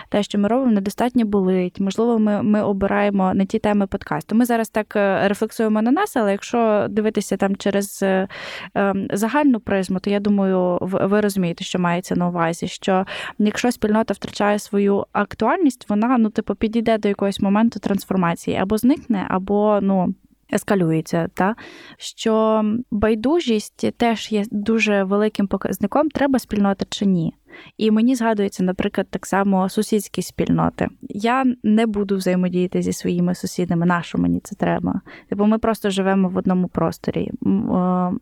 те, 0.08 0.22
що 0.22 0.38
ми 0.38 0.48
робимо, 0.48 0.72
недостатньо 0.72 1.24
болить. 1.24 1.80
Можливо, 1.80 2.18
ми 2.18 2.42
ми 2.42 2.62
обираємо 2.62 3.34
не 3.34 3.46
ті 3.46 3.58
теми 3.58 3.86
подкасту. 3.86 4.36
Ми 4.36 4.44
зараз 4.44 4.68
так 4.68 4.96
е, 4.96 5.28
рефлексуємо 5.28 5.82
на 5.82 5.90
нас, 5.90 6.16
але 6.16 6.32
якщо 6.32 6.86
дивитися 6.90 7.36
там 7.36 7.56
через 7.56 8.02
е, 8.02 8.28
ем, 8.74 9.08
загальну 9.12 9.60
призму, 9.60 10.00
то 10.00 10.10
я 10.10 10.20
думаю, 10.20 10.78
ви 10.80 11.20
розумієте, 11.20 11.64
що 11.64 11.78
мається 11.78 12.16
на 12.16 12.28
увазі, 12.28 12.68
що 12.68 13.06
якщо 13.38 13.72
спільнота 13.72 14.14
втрачає 14.14 14.58
свою 14.58 15.06
актуальність, 15.12 15.86
вона 15.88 16.18
ну, 16.18 16.30
типу, 16.30 16.54
підійде 16.54 16.98
до 16.98 17.08
якогось 17.08 17.40
моменту 17.40 17.80
трансформації 17.80 18.56
або 18.56 18.78
зникне, 18.78 19.26
або 19.28 19.78
ну 19.82 20.14
ескалюється, 20.52 21.28
та 21.34 21.56
що 21.98 22.62
байдужість 22.90 23.96
теж 23.96 24.32
є 24.32 24.44
дуже 24.50 25.04
великим 25.04 25.46
показником, 25.46 26.08
треба 26.08 26.38
спільнота 26.38 26.86
чи 26.88 27.06
ні. 27.06 27.34
І 27.76 27.90
мені 27.90 28.14
згадується, 28.14 28.62
наприклад, 28.62 29.06
так 29.10 29.26
само 29.26 29.68
сусідські 29.68 30.22
спільноти. 30.22 30.88
Я 31.08 31.44
не 31.62 31.86
буду 31.86 32.16
взаємодіяти 32.16 32.82
зі 32.82 32.92
своїми 32.92 33.34
сусідами, 33.34 33.86
на 33.86 34.02
що 34.02 34.18
мені 34.18 34.40
це 34.40 34.56
треба. 34.56 35.00
Типу, 35.28 35.44
ми 35.44 35.58
просто 35.58 35.90
живемо 35.90 36.28
в 36.28 36.36
одному 36.36 36.68
просторі. 36.68 37.30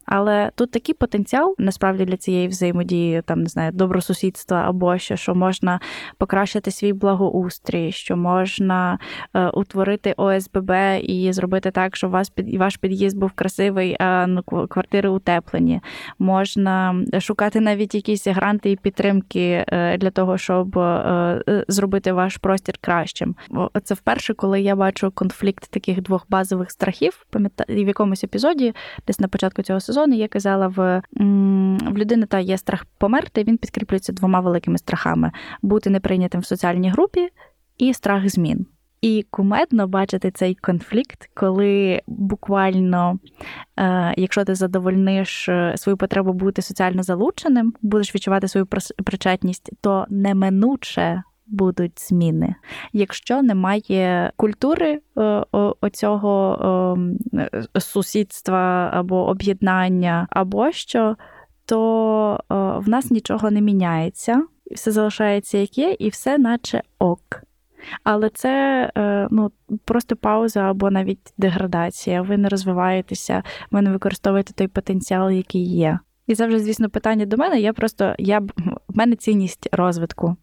Але 0.04 0.50
тут 0.54 0.70
такий 0.70 0.94
потенціал 0.94 1.54
насправді 1.58 2.04
для 2.04 2.16
цієї 2.16 2.48
взаємодії, 2.48 3.22
там 3.22 3.42
не 3.42 3.48
знаю, 3.48 3.72
добросусідства 3.72 4.64
або 4.66 4.98
що, 4.98 5.16
що 5.16 5.34
можна 5.34 5.80
покращити 6.18 6.70
свій 6.70 6.92
благоустрій, 6.92 7.92
що 7.92 8.16
можна 8.16 8.98
е, 9.34 9.48
утворити 9.48 10.14
ОСББ 10.16 10.72
і 11.02 11.32
зробити 11.32 11.70
так, 11.70 11.96
щоб 11.96 12.10
вас 12.10 12.30
під 12.30 12.56
ваш 12.56 12.76
під'їзд 12.76 13.18
був 13.18 13.32
красивий, 13.32 13.96
а 14.00 14.26
ну, 14.26 14.42
квартири 14.42 15.08
утеплені. 15.08 15.80
Можна 16.18 17.04
шукати 17.20 17.60
навіть 17.60 17.94
якісь 17.94 18.26
гранти 18.26 18.70
і 18.70 18.76
підтримки 18.76 19.17
підтримки 19.22 19.64
е, 19.68 19.98
для 19.98 20.10
того, 20.10 20.38
щоб 20.38 20.78
е, 20.78 21.42
е, 21.48 21.64
зробити 21.68 22.12
ваш 22.12 22.36
простір 22.36 22.78
кращим. 22.80 23.36
Це 23.84 23.94
вперше, 23.94 24.34
коли 24.34 24.60
я 24.60 24.76
бачу 24.76 25.10
конфлікт 25.10 25.70
таких 25.70 26.02
двох 26.02 26.26
базових 26.28 26.70
страхів. 26.70 27.26
Пам'ятаю, 27.30 27.84
в 27.84 27.88
якомусь 27.88 28.24
епізоді, 28.24 28.74
десь 29.06 29.20
на 29.20 29.28
початку 29.28 29.62
цього 29.62 29.80
сезону, 29.80 30.14
я 30.14 30.28
казала 30.28 30.68
в 30.68 31.02
в 31.88 31.96
людини 31.96 32.26
та 32.26 32.38
є 32.38 32.58
страх 32.58 32.84
померти. 32.98 33.44
Він 33.44 33.58
підкріплюється 33.58 34.12
двома 34.12 34.40
великими 34.40 34.78
страхами: 34.78 35.32
бути 35.62 35.90
неприйнятим 35.90 36.40
в 36.40 36.46
соціальній 36.46 36.90
групі 36.90 37.28
і 37.78 37.94
страх 37.94 38.28
змін. 38.28 38.66
І 39.00 39.26
кумедно 39.30 39.88
бачити 39.88 40.30
цей 40.30 40.54
конфлікт, 40.54 41.30
коли 41.34 42.02
буквально, 42.06 43.18
е, 43.76 44.14
якщо 44.16 44.44
ти 44.44 44.54
задовольниш 44.54 45.48
е, 45.48 45.72
свою 45.76 45.96
потребу 45.96 46.32
бути 46.32 46.62
соціально 46.62 47.02
залученим, 47.02 47.74
будеш 47.82 48.14
відчувати 48.14 48.48
свою 48.48 48.66
причетність, 49.04 49.70
то 49.80 50.06
неминуче 50.08 51.22
будуть 51.46 52.00
зміни. 52.00 52.54
Якщо 52.92 53.42
немає 53.42 54.32
культури 54.36 55.00
е, 55.18 55.44
оцього 55.80 56.98
сусідства 57.78 58.90
або 58.94 59.26
об'єднання, 59.26 60.26
або 60.30 60.72
що, 60.72 61.16
то 61.64 62.40
в 62.84 62.88
нас 62.88 63.10
нічого 63.10 63.50
не 63.50 63.60
міняється, 63.60 64.42
все 64.72 64.90
залишається 64.90 65.58
як 65.58 65.78
є, 65.78 65.96
і 65.98 66.08
все 66.08 66.38
наче 66.38 66.82
ок. 66.98 67.47
Але 68.04 68.30
це 68.30 68.84
е, 68.96 69.28
ну, 69.30 69.50
просто 69.84 70.16
пауза 70.16 70.60
або 70.60 70.90
навіть 70.90 71.34
деградація. 71.38 72.22
Ви 72.22 72.36
не 72.36 72.48
розвиваєтеся, 72.48 73.42
ви 73.70 73.82
не 73.82 73.90
використовуєте 73.90 74.52
той 74.52 74.68
потенціал, 74.68 75.30
який 75.30 75.76
є. 75.76 75.98
І 76.26 76.34
вже, 76.46 76.58
звісно, 76.58 76.90
питання 76.90 77.26
до 77.26 77.36
мене. 77.36 77.60
Я 77.60 77.72
просто 77.72 78.14
я 78.18 78.38
в 78.38 78.46
мене 78.88 79.16
цінність 79.16 79.68
розвитку. 79.72 80.36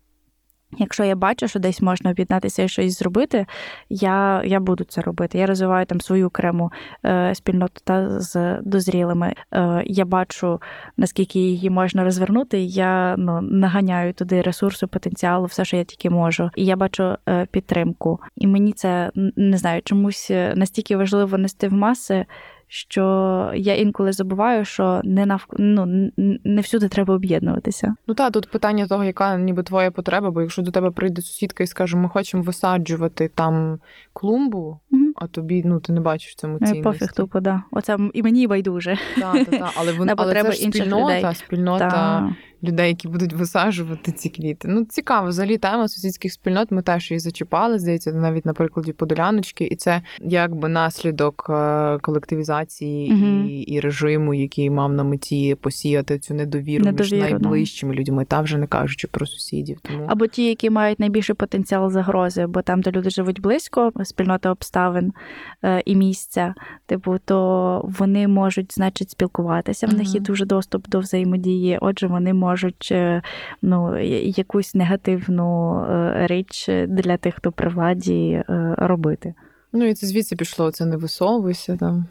Якщо 0.78 1.04
я 1.04 1.16
бачу, 1.16 1.48
що 1.48 1.60
десь 1.60 1.82
можна 1.82 2.12
об'єднатися 2.12 2.64
і 2.64 2.68
щось 2.68 3.00
зробити, 3.00 3.46
я 3.90 4.42
я 4.46 4.60
буду 4.60 4.84
це 4.84 5.02
робити. 5.02 5.38
Я 5.38 5.46
розвиваю 5.46 5.86
там 5.86 6.02
свою 6.02 6.28
окрему 6.28 6.72
е, 7.06 7.36
спільноту 7.36 7.82
та 7.84 8.20
з 8.20 8.60
дозрілими. 8.62 9.34
Е, 9.52 9.84
Я 9.86 10.06
бачу, 10.06 10.62
наскільки 10.98 11.40
її 11.40 11.70
можна 11.70 12.04
розвернути. 12.04 12.60
Я 12.62 13.16
ну, 13.18 13.42
наганяю 13.42 14.14
туди 14.14 14.42
ресурсу, 14.42 14.88
потенціалу, 14.88 15.46
все, 15.46 15.66
що 15.66 15.78
я 15.78 15.84
тільки 15.84 16.10
можу. 16.10 16.50
І 16.56 16.66
я 16.66 16.76
бачу 16.76 17.16
е, 17.30 17.48
підтримку. 17.52 18.20
І 18.36 18.48
мені 18.48 18.74
це 18.74 19.12
не 19.36 19.58
знаю, 19.58 19.82
чомусь 19.86 20.32
е, 20.32 20.54
настільки 20.56 20.98
важливо 20.98 21.38
нести 21.38 21.68
в 21.68 21.74
маси 21.74 22.26
що 22.76 23.52
я 23.56 23.76
інколи 23.76 24.12
забуваю, 24.12 24.66
що 24.66 25.02
не 25.04 25.26
нав... 25.26 25.48
ну, 25.58 26.12
не 26.44 26.62
всюди 26.62 26.88
треба 26.88 27.16
об'єднуватися. 27.16 27.96
Ну 28.08 28.14
так, 28.14 28.34
тут 28.34 28.50
питання 28.50 28.88
того, 28.88 29.04
яка 29.04 29.38
ніби 29.38 29.64
твоя 29.64 29.92
потреба, 29.92 30.32
бо 30.32 30.42
якщо 30.42 30.62
до 30.62 30.72
тебе 30.72 30.92
прийде 30.92 31.22
сусідка 31.22 31.64
і 31.64 31.68
скаже, 31.68 31.98
ми 31.98 32.10
хочемо 32.10 32.44
висаджувати 32.44 33.32
там 33.36 33.80
клумбу, 34.14 34.80
а 35.16 35.28
тобі 35.28 35.64
ну 35.66 35.80
ти 35.80 35.94
не 35.94 36.02
бачиш 36.02 36.36
цьому 36.36 36.58
цінності. 36.58 36.82
Пофіг 36.82 37.12
тупо, 37.12 37.40
да. 37.40 37.64
Оце 37.72 37.98
і 38.14 38.24
мені 38.24 38.48
байдуже. 38.48 38.98
Так, 39.20 39.46
та, 39.46 39.58
та. 39.58 39.72
Але 39.76 39.92
вони 39.98 40.14
але 40.18 40.44
це 40.44 40.52
ж 40.52 40.58
спільнота, 40.58 41.18
людей. 41.20 41.36
спільнота. 41.36 41.90
Та 41.90 42.36
людей, 42.66 42.88
які 42.88 43.08
будуть 43.08 43.34
висаджувати 43.34 44.12
ці 44.12 44.30
квіти. 44.30 44.68
Ну, 44.68 44.86
цікаво, 44.86 45.28
взагалі 45.28 45.58
тема 45.58 45.88
сусідських 45.88 46.34
спільнот. 46.34 46.72
Ми 46.72 46.82
теж 46.82 47.12
її 47.12 47.20
зачіпали, 47.20 47.80
здається, 47.80 48.14
навіть 48.14 48.46
на 48.46 48.54
прикладі 48.54 48.94
Подоляночки, 48.94 49.66
і 49.66 49.76
це 49.76 50.02
якби 50.22 50.70
наслідок 50.70 51.48
е, 51.50 51.98
колективізації 52.02 53.14
угу. 53.14 53.50
і 53.50 53.76
і 53.76 53.80
режиму, 53.80 54.34
який 54.34 54.70
мав 54.70 54.94
на 54.94 55.04
меті 55.04 55.56
посіяти 55.56 56.20
цю 56.20 56.34
недовіру, 56.34 56.86
недовіру 56.86 57.16
між 57.16 57.32
найближчими 57.32 57.94
да. 57.94 58.00
людьми, 58.00 58.26
та 58.26 58.42
вже 58.42 58.58
не 58.58 58.68
кажучи 58.68 59.08
про 59.08 59.26
сусідів. 59.26 59.80
Тому 59.82 60.06
або 60.08 60.28
ті, 60.28 60.46
які 60.46 60.70
мають 60.70 61.00
найбільший 61.00 61.36
потенціал 61.36 61.92
загрози, 61.92 62.46
бо 62.46 62.62
там, 62.62 62.82
де 62.82 62.92
люди 62.92 63.10
живуть 63.10 63.42
близько, 63.42 63.92
спільнота 64.04 64.52
обставин 64.52 65.14
е, 65.64 65.84
і 65.86 65.96
місця, 65.96 66.54
типу, 66.86 67.18
то 67.26 67.82
вони 68.00 68.28
можуть, 68.28 68.74
значить, 68.74 69.10
спілкуватися. 69.10 69.88
В 69.88 69.94
них 69.94 70.16
є 70.16 70.20
дуже 70.20 70.46
доступ 70.46 70.90
до 70.90 71.00
взаємодії. 71.00 71.78
Отже, 71.82 72.08
вони 72.08 72.34
можуть 72.34 72.55
можуть 72.56 72.90
е, 72.92 73.22
ну, 73.62 74.00
якусь 74.38 74.76
негативну 74.76 75.80
е, 75.90 76.28
річ 76.28 76.70
для 76.88 77.18
тих, 77.18 77.36
хто 77.36 77.52
при 77.52 77.70
владі 77.70 78.32
е, 78.32 78.76
робити. 78.78 79.34
Ну 79.74 79.86
і 79.86 79.94
це 79.94 80.08
звідси 80.08 80.36
пішло, 80.36 80.72
це 80.72 80.86
не 80.86 80.98
висовуйся 80.98 81.78
там. 81.78 82.06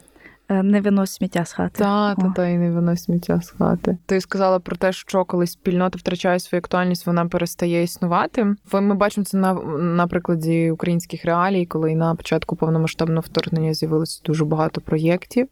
Не 0.49 0.81
винось 0.81 1.11
сміття 1.11 1.45
з 1.45 1.53
хати. 1.53 1.83
Так, 1.83 2.17
та, 2.17 2.29
та, 2.35 2.47
і 2.47 2.57
не 2.57 2.71
винось 2.71 3.03
сміття 3.03 3.41
з 3.41 3.49
хати. 3.49 3.97
Ти 4.05 4.21
сказала 4.21 4.59
про 4.59 4.75
те, 4.75 4.91
що 4.91 5.25
коли 5.25 5.47
спільнота 5.47 5.97
втрачає 5.97 6.39
свою 6.39 6.59
актуальність, 6.59 7.07
вона 7.07 7.25
перестає 7.25 7.83
існувати. 7.83 8.55
Ми 8.73 8.95
бачимо 8.95 9.25
це 9.25 9.37
на 9.37 9.53
на 9.79 10.07
прикладі 10.07 10.71
українських 10.71 11.25
реалій, 11.25 11.65
коли 11.65 11.95
на 11.95 12.15
початку 12.15 12.55
повномасштабного 12.55 13.21
вторгнення 13.21 13.73
з'явилося 13.73 14.21
дуже 14.25 14.45
багато 14.45 14.81
проєктів, 14.81 15.47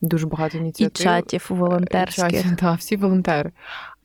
дуже 0.00 0.26
багато 0.26 0.58
ініціатив. 0.58 1.00
І 1.00 1.04
чатів 1.04 1.46
волонтерських. 1.48 2.30
Чатів, 2.30 2.56
так, 2.56 2.78
всі 2.78 2.96
волонтери. 2.96 3.52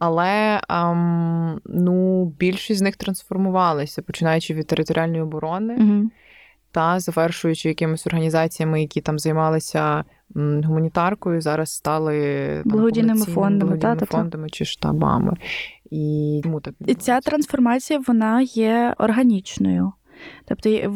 Але 0.04 0.62
ам, 0.68 1.60
ну, 1.66 2.26
більшість 2.26 2.80
з 2.80 2.82
них 2.82 2.96
трансформувалися, 2.96 4.02
починаючи 4.02 4.54
від 4.54 4.68
територіальної 4.68 5.22
оборони 5.22 5.76
угу. 5.80 6.10
та 6.72 7.00
завершуючи 7.00 7.70
якимись 7.70 8.08
організаціями, 8.08 8.82
які 8.82 9.02
там 9.02 9.20
займалися 9.20 10.04
м, 10.36 10.64
гуманітаркою, 10.64 11.42
зараз 11.42 11.72
стали 11.72 12.48
там, 12.64 12.72
благодійними 12.72 13.26
фондами, 13.26 13.60
благодійними 13.60 14.00
та, 14.00 14.06
фондами 14.06 14.50
чи 14.50 14.66
штабами. 14.66 15.34
І 15.92 16.40
тому 16.44 16.62
так 16.62 16.74
І 16.86 16.96
ця 16.96 17.20
трансформація 17.20 18.02
вона 18.08 18.42
є 18.42 18.96
органічною. 18.98 19.92
Тобто 20.46 20.70
е, 20.70 20.88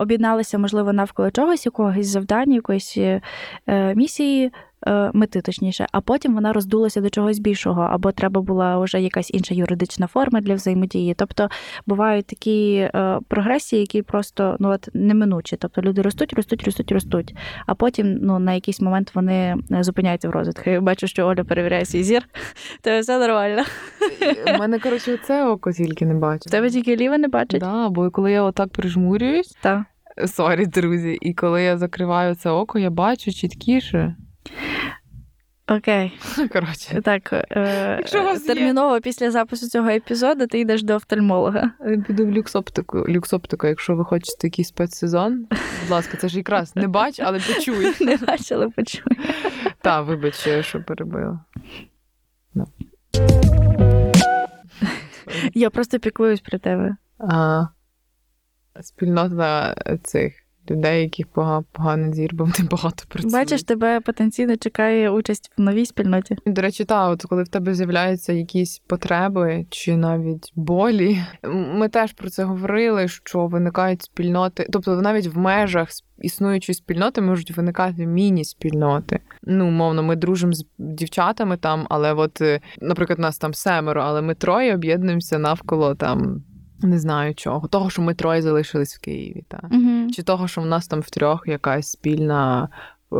об'єдналися, 0.00 0.58
можливо, 0.58 0.92
навколо 0.92 1.30
чогось, 1.30 1.66
якогось 1.66 2.06
завдання, 2.06 2.54
якоїсь 2.54 2.96
е, 2.96 3.20
місії, 3.94 4.52
мети, 5.14 5.40
точніше, 5.40 5.86
а 5.92 6.00
потім 6.00 6.34
вона 6.34 6.52
роздулася 6.52 7.00
до 7.00 7.10
чогось 7.10 7.38
більшого, 7.38 7.82
або 7.82 8.12
треба 8.12 8.40
була 8.40 8.78
вже 8.78 9.00
якась 9.00 9.30
інша 9.30 9.54
юридична 9.54 10.06
форма 10.06 10.40
для 10.40 10.54
взаємодії. 10.54 11.14
Тобто 11.14 11.48
бувають 11.86 12.26
такі 12.26 12.74
е, 12.76 13.18
прогресії, 13.28 13.80
які 13.80 14.02
просто 14.02 14.56
ну 14.60 14.68
от 14.70 14.88
неминучі. 14.94 15.56
Тобто 15.56 15.82
люди 15.82 16.02
ростуть, 16.02 16.32
ростуть, 16.32 16.64
ростуть, 16.64 16.92
ростуть. 16.92 17.34
А 17.66 17.74
потім 17.74 18.18
ну, 18.22 18.38
на 18.38 18.52
якийсь 18.52 18.80
момент 18.80 19.10
вони 19.14 19.56
е, 19.72 19.82
зупиняються 19.82 20.28
в 20.28 20.30
розвитку. 20.30 20.70
Я 20.70 20.80
бачу, 20.80 21.06
що 21.06 21.26
Оля 21.26 21.44
перевіряє 21.44 21.84
свій 21.84 22.02
зір, 22.02 22.22
то 22.82 23.00
все 23.00 23.18
нормально. 23.18 23.62
У 24.54 24.58
мене, 24.58 24.78
коротше, 24.78 25.18
це 25.24 25.46
око 25.46 25.72
тільки 25.72 26.06
не 26.06 26.14
бачить. 26.14 26.52
Тебе 26.52 26.70
тільки 26.70 26.96
ліве 26.96 27.18
не 27.18 27.28
бачить? 27.28 27.60
Да, 27.60 27.88
бо 27.88 28.10
коли 28.10 28.32
я 28.32 28.42
отак 28.42 28.68
прижмурююсь, 28.72 29.56
так. 29.62 29.82
Sorry, 30.26 30.66
друзі, 30.66 31.18
і 31.20 31.34
коли 31.34 31.62
я 31.62 31.76
закриваю 31.76 32.34
це 32.34 32.50
око, 32.50 32.78
я 32.78 32.90
бачу 32.90 33.32
чіткіше. 33.32 34.16
Окей. 35.68 36.18
Коротше. 36.52 37.00
Так, 37.04 37.32
е, 37.32 38.02
терміново 38.46 39.00
після 39.00 39.30
запису 39.30 39.68
цього 39.68 39.88
епізоду 39.88 40.46
ти 40.46 40.60
йдеш 40.60 40.82
до 40.82 40.94
офтальмолога. 40.96 41.70
Піду 42.06 42.26
в 42.26 42.30
люксоптику. 42.30 42.98
Люксоптику, 43.08 43.66
якщо 43.66 43.96
ви 43.96 44.04
хочете 44.04 44.46
якийсь 44.46 44.68
спецсезон, 44.68 45.46
будь 45.80 45.90
ласка, 45.90 46.16
це 46.16 46.28
ж 46.28 46.36
якраз 46.36 46.76
не 46.76 46.88
бач, 46.88 47.20
але 47.20 47.40
почуй. 47.40 47.94
Не 48.06 48.16
бач, 48.16 48.52
але 48.52 48.68
почуй. 48.68 49.02
Так, 49.80 50.06
вибач, 50.06 50.48
що 50.60 50.82
перебила. 50.82 51.40
No. 52.54 52.66
Я 55.54 55.70
просто 55.70 55.98
піклуюсь 55.98 56.40
про 56.40 56.58
тебе. 56.58 56.96
А, 57.18 57.66
Спільнота 58.80 59.74
цих 60.02 60.43
людей, 60.70 61.02
яких 61.02 61.26
поганий 61.72 62.12
зір, 62.12 62.34
бо 62.34 62.44
вони 62.44 62.68
багато 62.70 63.04
працюють. 63.08 63.32
Бачиш, 63.32 63.62
тебе 63.62 64.00
потенційно 64.00 64.56
чекає 64.56 65.10
участь 65.10 65.52
в 65.58 65.60
новій 65.60 65.86
спільноті. 65.86 66.36
До 66.46 66.62
речі, 66.62 66.84
та 66.84 67.08
от 67.08 67.22
коли 67.22 67.42
в 67.42 67.48
тебе 67.48 67.74
з'являються 67.74 68.32
якісь 68.32 68.82
потреби 68.86 69.66
чи 69.70 69.96
навіть 69.96 70.52
болі, 70.54 71.20
ми 71.52 71.88
теж 71.88 72.12
про 72.12 72.30
це 72.30 72.44
говорили, 72.44 73.08
що 73.08 73.46
виникають 73.46 74.02
спільноти, 74.02 74.66
тобто 74.72 75.00
навіть 75.00 75.26
в 75.26 75.38
межах 75.38 75.88
існуючої 76.18 76.74
спільноти 76.74 77.20
можуть 77.20 77.56
виникати 77.56 78.06
міні-спільноти. 78.06 79.20
Ну, 79.42 79.70
мовно, 79.70 80.02
ми 80.02 80.16
дружимо 80.16 80.52
з 80.52 80.66
дівчатами 80.78 81.56
там, 81.56 81.86
але 81.90 82.12
от, 82.12 82.40
е, 82.40 82.60
наприклад, 82.80 83.18
нас 83.18 83.38
там 83.38 83.54
семеро, 83.54 84.02
але 84.02 84.22
ми 84.22 84.34
троє 84.34 84.74
об'єднуємося 84.74 85.38
навколо 85.38 85.94
там. 85.94 86.42
Не 86.82 86.98
знаю 86.98 87.34
чого. 87.34 87.68
Того, 87.68 87.90
що 87.90 88.02
ми 88.02 88.14
троє 88.14 88.42
залишились 88.42 88.96
в 88.96 89.00
Києві, 89.00 89.44
та 89.48 89.68
угу. 89.72 90.03
Чи 90.14 90.22
того, 90.22 90.48
що 90.48 90.60
в 90.60 90.66
нас 90.66 90.86
там 90.86 91.00
в 91.00 91.10
трьох 91.10 91.42
якась 91.46 91.90
спільна 91.90 92.68
е, 93.12 93.16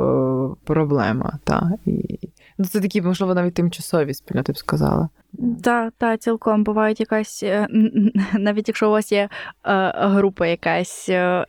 проблема. 0.65 1.39
Та 1.45 1.71
і 1.87 2.19
ну, 2.59 2.65
це 2.65 2.81
такі, 2.81 3.03
можливо, 3.03 3.35
навіть 3.35 3.55
тимчасові 3.55 4.15
спільно, 4.15 4.43
ти 4.43 4.53
б 4.53 4.59
сказала. 4.59 5.09
Так, 5.63 5.93
так, 5.99 6.21
цілком 6.21 6.65
бувають 6.65 7.01
якась, 7.01 7.43
е, 7.43 7.67
навіть 8.39 8.69
якщо 8.69 8.89
у 8.89 8.91
вас 8.91 9.13
є 9.13 9.23
е, 9.23 9.29
група 9.97 10.47
якась 10.47 11.09
е, 11.09 11.45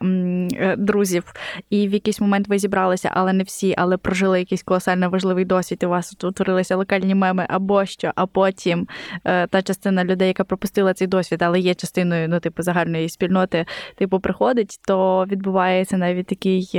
друзів, 0.78 1.34
і 1.70 1.88
в 1.88 1.94
якийсь 1.94 2.22
момент 2.22 2.48
ви 2.48 2.60
зібралися, 2.60 3.12
але 3.14 3.34
не 3.34 3.44
всі, 3.44 3.76
але 3.78 3.98
прожили 3.98 4.40
якийсь 4.40 4.64
колосально 4.64 5.10
важливий 5.10 5.46
досвід, 5.46 5.80
і 5.84 5.86
у 5.86 5.90
вас 5.90 6.24
утворилися 6.24 6.76
локальні 6.76 7.16
меми 7.16 7.46
або 7.50 7.86
що, 7.86 8.12
а 8.16 8.26
потім 8.26 8.88
та 9.24 9.62
частина 9.62 10.04
людей, 10.04 10.28
яка 10.28 10.44
пропустила 10.44 10.94
цей 10.94 11.08
досвід, 11.08 11.42
але 11.42 11.60
є 11.60 11.74
частиною 11.74 12.30
ну, 12.30 12.40
типу, 12.40 12.64
загальної 12.64 13.10
спільноти, 13.10 13.66
типу, 13.96 14.20
приходить, 14.20 14.80
то 14.88 15.26
відбувається 15.26 15.98
навіть 15.98 16.28
такий 16.28 16.70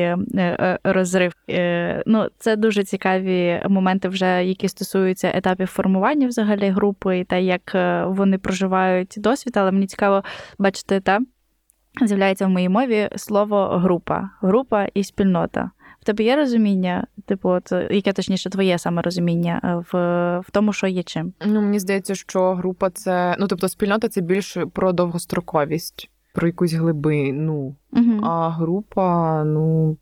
розрив. 0.84 1.32
Ну, 2.06 2.28
Це 2.38 2.56
дуже 2.56 2.84
цікаві 2.84 3.62
моменти, 3.68 4.08
вже 4.08 4.44
які 4.44 4.68
стосуються 4.68 5.32
етапів 5.34 5.66
формування 5.66 6.26
взагалі 6.26 6.68
груп 6.68 6.95
групи 6.96 7.24
та 7.28 7.36
як 7.36 7.74
е, 7.74 8.04
вони 8.06 8.38
проживають 8.38 9.14
досвід, 9.18 9.56
але 9.56 9.72
мені 9.72 9.86
цікаво 9.86 10.22
бачити, 10.58 11.00
та 11.00 11.20
з'являється 12.06 12.46
в 12.46 12.50
моїй 12.50 12.68
мові 12.68 13.08
слово 13.16 13.68
група, 13.68 14.30
група 14.40 14.84
і 14.94 15.04
спільнота. 15.04 15.70
В 16.00 16.04
тебе 16.04 16.24
є 16.24 16.36
розуміння, 16.36 17.06
типу, 17.26 17.48
от, 17.48 17.72
яке 17.90 18.12
точніше 18.12 18.50
твоє 18.50 18.78
саме 18.78 19.02
розуміння 19.02 19.60
е, 19.64 19.84
в 19.92 20.40
в 20.40 20.50
тому, 20.50 20.72
що 20.72 20.86
є 20.86 21.02
чим? 21.02 21.32
Ну 21.46 21.60
мені 21.60 21.78
здається, 21.78 22.14
що 22.14 22.54
група 22.54 22.90
це 22.90 23.36
ну 23.38 23.46
тобто 23.46 23.68
спільнота 23.68 24.08
це 24.08 24.20
більше 24.20 24.66
про 24.66 24.92
довгостроковість, 24.92 26.10
про 26.34 26.46
якусь 26.46 26.72
глибину. 26.72 27.76
Угу. 27.92 28.20
А 28.22 28.50
група, 28.50 29.44
ну, 29.44 29.96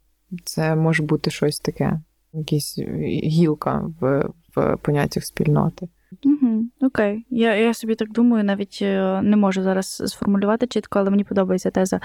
це 0.44 0.76
може 0.76 1.02
бути 1.02 1.30
щось 1.30 1.60
таке, 1.60 2.00
якась 2.32 2.78
гілка 3.24 3.90
в, 4.00 4.28
в 4.56 4.76
поняттях 4.82 5.24
спільноти. 5.24 5.88
Угу, 6.24 6.64
Окей. 6.80 7.26
Я 7.30 7.54
я 7.54 7.74
собі 7.74 7.94
так 7.94 8.12
думаю, 8.12 8.44
навіть 8.44 8.78
е, 8.82 9.22
не 9.22 9.36
можу 9.36 9.62
зараз 9.62 10.02
сформулювати 10.06 10.66
чітко, 10.66 10.98
але 10.98 11.10
мені 11.10 11.24
подобається 11.24 11.70
теза 11.70 12.00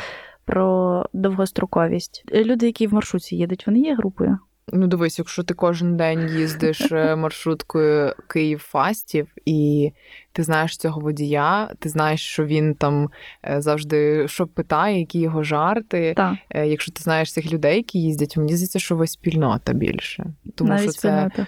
про 0.45 1.06
довгостроковість. 1.13 2.24
Люди, 2.34 2.65
які 2.65 2.88
в 2.88 2.93
маршрутці 2.93 3.36
їдуть, 3.36 3.67
вони 3.67 3.80
є 3.80 3.95
групою. 3.95 4.38
Ну, 4.74 4.88
дивись, 4.88 5.19
якщо 5.19 5.43
ти 5.43 5.54
кожен 5.54 5.98
день 5.98 6.30
їздиш 6.38 6.91
е, 6.91 7.15
маршруткою 7.15 8.13
Київ 8.28 8.60
Фастів, 8.60 9.28
і 9.45 9.91
ти 10.32 10.43
знаєш 10.43 10.78
цього 10.78 11.02
водія, 11.02 11.69
ти 11.80 11.89
знаєш, 11.89 12.22
що 12.22 12.45
він 12.45 12.76
там 12.76 13.10
е, 13.45 13.62
завжди 13.62 14.28
що 14.28 14.48
питає, 14.48 15.00
які 15.00 15.19
його 15.19 15.43
жарти. 15.43 16.13
Так. 16.17 16.36
Е, 16.50 16.67
якщо 16.67 16.91
ти 16.91 17.04
знаєш 17.04 17.34
цих 17.34 17.54
людей, 17.54 17.76
які 17.76 18.02
їздять, 18.02 18.38
мені 18.38 18.56
здається, 18.56 18.80
що 18.80 18.95
ви 18.95 19.08
спільнота 19.08 19.74
більше. 19.74 20.26
Тому 20.56 20.69
Навіть 20.69 20.84
що 20.84 20.91
це 20.91 20.98
спільнота. 21.00 21.48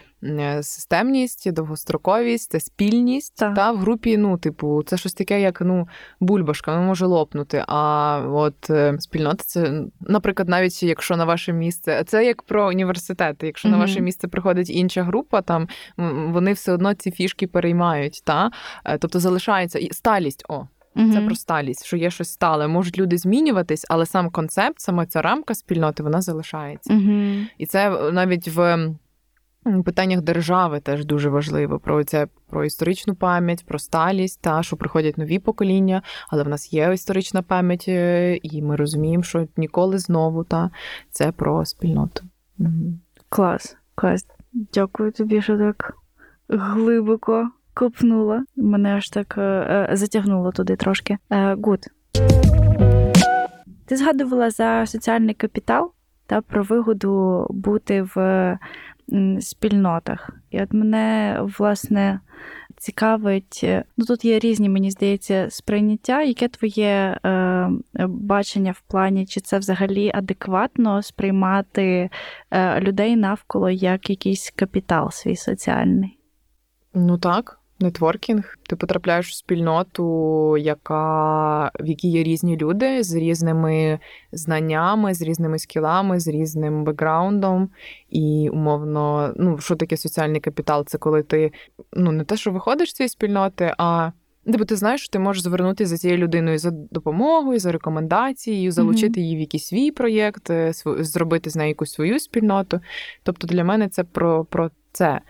Системність, 0.61 1.51
довгостроковість, 1.51 2.51
це 2.51 2.59
спільність. 2.59 3.35
Так. 3.35 3.55
Та 3.55 3.71
в 3.71 3.77
групі, 3.77 4.17
ну, 4.17 4.37
типу, 4.37 4.83
це 4.83 4.97
щось 4.97 5.13
таке, 5.13 5.41
як 5.41 5.61
ну, 5.61 5.87
бульбашка, 6.19 6.71
вона 6.71 6.83
може 6.85 7.05
лопнути. 7.05 7.63
А 7.67 8.17
от 8.31 8.69
е, 8.69 8.95
спільнота 8.99 9.43
це, 9.47 9.83
наприклад, 10.01 10.49
навіть 10.49 10.83
якщо 10.83 11.17
на 11.17 11.25
ваше 11.25 11.53
місце, 11.53 12.03
це 12.07 12.25
як 12.25 12.43
про 12.43 12.67
університети. 12.67 13.45
Якщо 13.45 13.69
на 13.69 13.77
ваше 13.77 14.01
місце 14.01 14.27
приходить 14.27 14.69
інша 14.69 15.03
група, 15.03 15.41
там 15.41 15.67
вони 16.27 16.53
все 16.53 16.73
одно 16.73 16.93
ці 16.93 17.11
фішки 17.11 17.47
переймають. 17.47 18.21
Та? 18.23 18.51
Е, 18.85 18.97
Тобто 18.97 19.19
залишається 19.19 19.79
і 19.79 19.93
сталість. 19.93 20.45
О, 20.49 20.67
це 20.95 21.01
Мгм. 21.01 21.25
про 21.25 21.35
сталість, 21.35 21.85
що 21.85 21.97
є 21.97 22.09
щось 22.09 22.29
стале. 22.29 22.67
Можуть 22.67 22.97
люди 22.97 23.17
змінюватись, 23.17 23.85
але 23.89 24.05
сам 24.05 24.29
концепт, 24.29 24.79
сама 24.79 25.05
ця 25.05 25.21
рамка 25.21 25.55
спільноти, 25.55 26.03
вона 26.03 26.21
залишається. 26.21 26.93
Мгм. 26.93 27.47
І 27.57 27.65
це 27.65 28.11
навіть 28.11 28.47
в 28.47 28.89
м, 29.67 29.83
питаннях 29.83 30.21
держави 30.21 30.79
теж 30.79 31.05
дуже 31.05 31.29
важливо. 31.29 31.79
Про 31.79 32.03
це 32.03 32.27
про 32.49 32.65
історичну 32.65 33.15
пам'ять, 33.15 33.65
про 33.65 33.79
сталість, 33.79 34.41
та 34.41 34.63
що 34.63 34.77
приходять 34.77 35.17
нові 35.17 35.39
покоління, 35.39 36.01
але 36.29 36.43
в 36.43 36.47
нас 36.47 36.73
є 36.73 36.93
історична 36.93 37.41
пам'ять, 37.41 37.85
е, 37.87 38.35
і 38.43 38.61
ми 38.61 38.75
розуміємо, 38.75 39.23
що 39.23 39.47
ніколи 39.57 39.97
знову 39.97 40.43
та 40.43 40.69
це 41.11 41.31
про 41.31 41.65
спільноту. 41.65 42.23
Клас, 43.29 43.77
клас. 43.95 44.25
Дякую 44.53 45.11
тобі, 45.11 45.41
що 45.41 45.57
так 45.57 45.93
глибоко 46.49 47.49
копнула. 47.73 48.43
Мене 48.55 48.95
аж 48.95 49.09
так 49.09 49.35
е, 49.37 49.41
е, 49.41 49.95
затягнуло 49.95 50.51
туди 50.51 50.75
трошки. 50.75 51.17
Гуд. 51.63 51.79
Ти 53.85 53.97
згадувала 53.97 54.49
за 54.49 54.85
соціальний 54.85 55.35
капітал 55.35 55.91
та 56.27 56.41
про 56.41 56.63
вигоду 56.63 57.47
бути 57.49 58.01
в 58.15 58.57
спільнотах. 59.39 60.29
І 60.51 60.61
от 60.61 60.73
мене, 60.73 61.37
власне, 61.57 62.19
цікавить, 62.77 63.61
е, 63.63 63.83
ну 63.97 64.05
тут 64.05 64.25
є 64.25 64.39
різні, 64.39 64.69
мені 64.69 64.91
здається, 64.91 65.47
сприйняття. 65.49 66.21
Яке 66.21 66.47
твоє 66.47 67.19
е, 67.25 67.69
бачення 68.07 68.71
в 68.71 68.81
плані, 68.81 69.25
чи 69.25 69.41
це 69.41 69.59
взагалі 69.59 70.11
адекватно 70.13 71.01
сприймати 71.01 72.09
е, 72.51 72.79
людей 72.79 73.15
навколо 73.15 73.69
як 73.69 74.09
якийсь 74.09 74.53
капітал 74.55 75.11
свій 75.11 75.35
соціальний? 75.35 76.17
Ну 76.93 77.17
так, 77.17 77.60
нетворкінг. 77.81 78.57
Ти 78.69 78.75
потрапляєш 78.75 79.29
в 79.29 79.33
спільноту, 79.33 80.57
яка, 80.57 81.71
в 81.79 81.85
якій 81.85 82.09
є 82.09 82.23
різні 82.23 82.57
люди 82.57 83.03
з 83.03 83.15
різними 83.15 83.99
знаннями, 84.31 85.13
з 85.13 85.21
різними 85.21 85.59
скілами, 85.59 86.19
з 86.19 86.27
різним 86.27 86.83
бекграундом. 86.83 87.69
І 88.09 88.49
умовно, 88.53 89.33
ну 89.37 89.57
що 89.57 89.75
таке 89.75 89.97
соціальний 89.97 90.41
капітал? 90.41 90.85
Це 90.85 90.97
коли 90.97 91.23
ти 91.23 91.51
ну 91.93 92.11
не 92.11 92.23
те, 92.23 92.37
що 92.37 92.51
виходиш 92.51 92.89
з 92.89 92.93
цієї 92.93 93.09
спільноти, 93.09 93.73
а 93.77 94.11
Бо 94.45 94.65
ти 94.65 94.75
знаєш, 94.75 95.01
що 95.01 95.11
ти 95.11 95.19
можеш 95.19 95.43
звернутися 95.43 95.89
за 95.89 95.97
цією 95.97 96.17
людиною 96.19 96.57
за 96.57 96.71
допомогою, 96.71 97.59
за 97.59 97.71
рекомендацією, 97.71 98.71
залучити 98.71 99.21
її 99.21 99.35
в 99.35 99.39
якийсь 99.39 99.65
свій 99.65 99.91
проєкт, 99.91 100.49
е, 100.49 100.71
зробити 100.85 101.49
з 101.49 101.55
нею 101.55 101.69
якусь 101.69 101.93
свою 101.93 102.19
спільноту. 102.19 102.79
Тобто 103.23 103.47
для 103.47 103.63
мене 103.63 103.89
це 103.89 104.03
про, 104.03 104.45
про 104.45 104.71
це. 104.91 105.21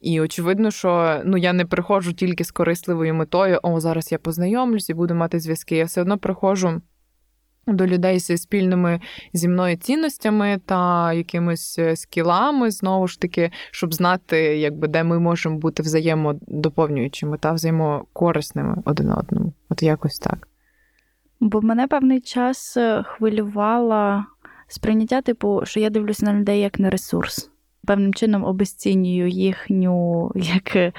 І 0.00 0.20
очевидно, 0.20 0.70
що 0.70 1.22
ну 1.24 1.36
я 1.36 1.52
не 1.52 1.64
приходжу 1.64 2.12
тільки 2.12 2.44
з 2.44 2.50
корисливою 2.50 3.14
метою, 3.14 3.60
о, 3.62 3.80
зараз 3.80 4.12
я 4.12 4.18
познайомлюсь 4.18 4.90
і 4.90 4.94
буду 4.94 5.14
мати 5.14 5.40
зв'язки. 5.40 5.76
Я 5.76 5.84
все 5.84 6.00
одно 6.00 6.18
приходжу 6.18 6.80
до 7.66 7.86
людей 7.86 8.18
зі 8.18 8.36
спільними 8.36 9.00
зі 9.32 9.48
мною 9.48 9.76
цінностями 9.76 10.60
та 10.66 11.12
якимись 11.12 11.78
е, 11.78 11.96
скілами, 11.96 12.70
знову 12.70 13.08
ж 13.08 13.20
таки, 13.20 13.50
щоб 13.70 13.94
знати, 13.94 14.36
якби 14.38 14.88
де 14.88 15.04
ми 15.04 15.18
можемо 15.18 15.58
бути 15.58 15.82
взаємодоповнюючими 15.82 17.38
та 17.38 17.52
взаємокорисними 17.52 18.82
один 18.84 19.12
одному. 19.12 19.52
От 19.68 19.82
якось 19.82 20.18
так. 20.18 20.48
Бо 21.40 21.60
мене 21.60 21.88
певний 21.88 22.20
час 22.20 22.76
е, 22.76 23.02
хвилювало 23.06 24.24
сприйняття, 24.68 25.22
типу, 25.22 25.60
що 25.64 25.80
я 25.80 25.90
дивлюся 25.90 26.26
на 26.26 26.34
людей 26.34 26.60
як 26.60 26.78
на 26.78 26.90
ресурс. 26.90 27.50
Певним 27.88 28.14
чином 28.14 28.44
обесцінюю 28.44 29.28
їхню 29.28 30.30
як 30.34 30.92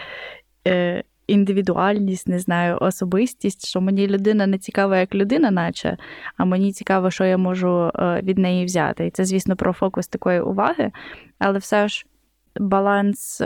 е, 0.67 1.03
індивідуальність, 1.27 2.27
не 2.27 2.39
знаю, 2.39 2.77
особистість, 2.81 3.67
що 3.67 3.81
мені 3.81 4.07
людина 4.07 4.47
не 4.47 4.57
цікава 4.57 4.97
як 4.97 5.15
людина, 5.15 5.51
наче, 5.51 5.97
а 6.37 6.45
мені 6.45 6.71
цікаво, 6.71 7.11
що 7.11 7.25
я 7.25 7.37
можу 7.37 7.91
е, 7.95 8.21
від 8.23 8.37
неї 8.37 8.65
взяти. 8.65 9.05
І 9.05 9.11
це, 9.11 9.25
звісно, 9.25 9.55
про 9.55 9.73
фокус 9.73 10.07
такої 10.07 10.41
уваги, 10.41 10.91
але 11.39 11.59
все 11.59 11.87
ж 11.87 12.05
баланс 12.59 13.41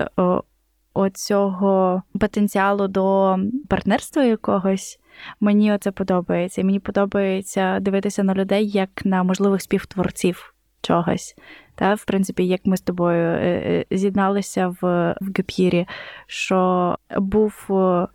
оцього 0.93 2.03
потенціалу 2.19 2.87
до 2.87 3.37
партнерства 3.69 4.23
якогось. 4.23 4.99
Мені 5.39 5.73
оце 5.73 5.91
подобається. 5.91 6.63
Мені 6.63 6.79
подобається 6.79 7.79
дивитися 7.79 8.23
на 8.23 8.33
людей 8.33 8.69
як 8.69 9.05
на 9.05 9.23
можливих 9.23 9.61
співтворців 9.61 10.52
чогось. 10.83 11.35
Та, 11.75 11.93
в 11.93 12.05
принципі, 12.05 12.47
як 12.47 12.61
ми 12.65 12.77
з 12.77 12.81
тобою 12.81 13.25
е, 13.25 13.85
е, 13.91 13.97
з'єдналися 13.97 14.67
в, 14.67 14.77
в 15.21 15.31
Геп'єрі, 15.37 15.87
що 16.27 16.97
був 17.17 17.67
е, 17.69 18.07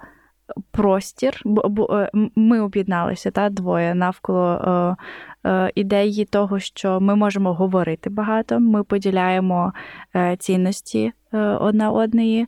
простір, 0.71 1.43
ми 2.35 2.61
об'єдналися 2.61 3.31
та, 3.31 3.51
двоє 3.51 3.95
навколо 3.95 4.97
ідеї 5.75 6.25
того, 6.25 6.59
що 6.59 7.01
ми 7.01 7.15
можемо 7.15 7.55
говорити 7.55 8.11
багато, 8.11 8.61
ми 8.61 8.85
поділяємо 8.85 9.73
цінності 10.39 11.13
одна 11.61 11.91
одної, 11.91 12.47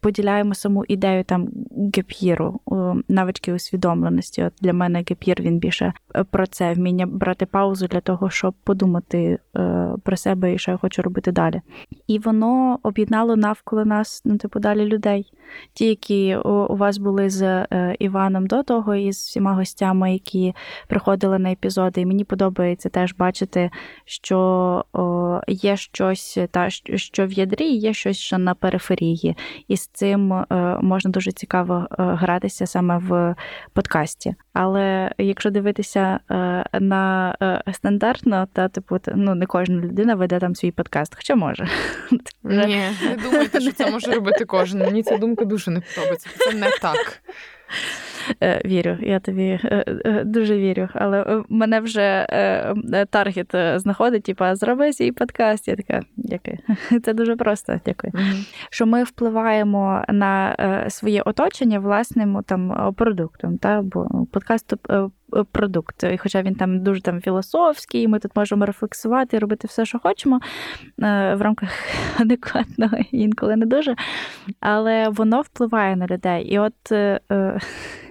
поділяємо 0.00 0.54
саму 0.54 0.84
ідею 0.88 1.24
там 1.24 1.48
gap 1.96 2.17
year 2.17 2.46
у, 2.46 2.60
навички 3.08 3.52
усвідомленості. 3.52 4.42
От 4.42 4.52
для 4.60 4.72
мене 4.72 5.04
gap 5.08 5.22
year 5.22 5.40
він 5.40 5.58
більше 5.58 5.92
е, 6.16 6.24
про 6.24 6.46
це 6.46 6.72
вміння 6.72 7.06
брати 7.06 7.46
паузу 7.46 7.86
для 7.86 8.00
того, 8.00 8.30
щоб 8.30 8.54
подумати 8.64 9.38
е, 9.56 9.88
про 10.02 10.16
себе 10.16 10.54
і 10.54 10.58
що 10.58 10.70
я 10.70 10.76
хочу 10.76 11.02
робити 11.02 11.32
далі. 11.32 11.60
І 12.06 12.18
воно 12.18 12.78
об'єднало 12.82 13.36
навколо 13.36 13.84
нас, 13.84 14.22
ну 14.24 14.36
типу, 14.36 14.60
далі 14.60 14.84
людей. 14.84 15.32
Ті, 15.72 15.86
які 15.86 16.36
у, 16.36 16.76
вас 16.76 16.98
були 16.98 17.30
з 17.30 17.42
е, 17.42 17.96
Іваном 17.98 18.46
до 18.46 18.62
того, 18.62 18.94
і 18.94 19.12
з 19.12 19.16
всіма 19.16 19.54
гостями, 19.54 20.12
які 20.12 20.54
приходили 20.88 21.38
на 21.38 21.52
епізоди. 21.52 22.00
І 22.00 22.06
мені 22.06 22.24
подобається 22.24 22.88
теж 22.88 23.14
бачити, 23.14 23.70
що 24.04 24.84
є 25.48 25.76
щось, 25.76 26.38
та 26.50 26.70
що 26.94 27.26
в 27.26 27.32
ядрі, 27.32 27.64
є 27.64 27.92
щось, 27.92 28.16
що 28.16 28.38
на 28.38 28.54
периферії. 28.54 29.36
І 29.68 29.76
з 29.86 29.98
цим 29.98 30.32
е, 30.32 30.44
можна 30.82 31.10
дуже 31.10 31.32
цікаво 31.32 31.86
е, 31.90 31.94
гратися 31.98 32.66
саме 32.66 32.98
в 32.98 33.34
подкасті. 33.72 34.34
Але 34.52 35.10
якщо 35.18 35.50
дивитися 35.50 36.20
е, 36.30 36.64
на 36.80 37.34
стандартно, 37.72 38.46
та 38.52 38.68
типу, 38.68 38.98
ну 39.14 39.34
не 39.34 39.46
кожна 39.46 39.76
людина 39.76 40.14
веде 40.14 40.38
там 40.38 40.54
свій 40.54 40.70
подкаст, 40.70 41.14
хоча 41.16 41.34
може. 41.34 41.68
Ні, 42.44 42.82
не 43.02 43.16
думайте, 43.22 43.60
що 43.60 43.72
це 43.72 43.90
може 43.90 44.12
робити 44.12 44.44
кожен. 44.44 44.78
Мені 44.78 45.02
ця 45.02 45.18
думка 45.18 45.44
дуже 45.44 45.70
не 45.70 45.80
подобається. 45.80 46.28
Це 46.38 46.52
не 46.52 46.70
так. 46.70 47.22
Е, 48.42 48.62
Вірю, 48.64 48.96
я 49.00 49.20
тобі 49.20 49.60
е, 49.64 49.84
е, 50.04 50.24
дуже 50.24 50.58
вірю. 50.58 50.88
Але 50.92 51.42
мене 51.48 51.80
вже 51.80 52.26
таргет 53.10 53.80
знаходить, 53.80 54.22
типа, 54.22 54.54
зроби 54.54 54.92
свій 54.92 55.12
подкаст. 55.12 55.68
Я 55.68 55.76
така, 55.76 56.00
дякую. 56.16 56.58
Це 57.02 57.14
дуже 57.14 57.36
просто, 57.36 57.80
дякую. 57.86 58.12
Що 58.70 58.86
ми 58.86 59.04
впливаємо 59.04 60.04
на 60.08 60.56
своє 60.88 61.22
оточення 61.22 61.78
власним 61.78 62.42
там 62.46 62.94
продуктом. 62.96 63.58
Та? 63.58 63.82
Бо 63.82 64.06
ну, 64.10 64.26
подкаст 64.26 64.74
продукт. 65.44 66.04
І 66.04 66.18
хоча 66.18 66.42
він 66.42 66.54
там 66.54 66.82
дуже 66.82 67.02
там 67.02 67.20
філософський, 67.20 68.08
ми 68.08 68.18
тут 68.18 68.36
можемо 68.36 68.66
рефлексувати, 68.66 69.38
робити 69.38 69.66
все, 69.68 69.84
що 69.84 69.98
хочемо 69.98 70.40
е, 71.02 71.34
в 71.34 71.42
рамках 71.42 71.70
адекватного, 72.20 72.96
інколи 73.10 73.56
не 73.56 73.66
дуже. 73.66 73.96
Але 74.60 75.08
воно 75.08 75.40
впливає 75.40 75.96
на 75.96 76.06
людей. 76.06 76.44
І 76.44 76.58
от. 76.58 76.92
е, 76.92 77.20
е, 77.32 77.60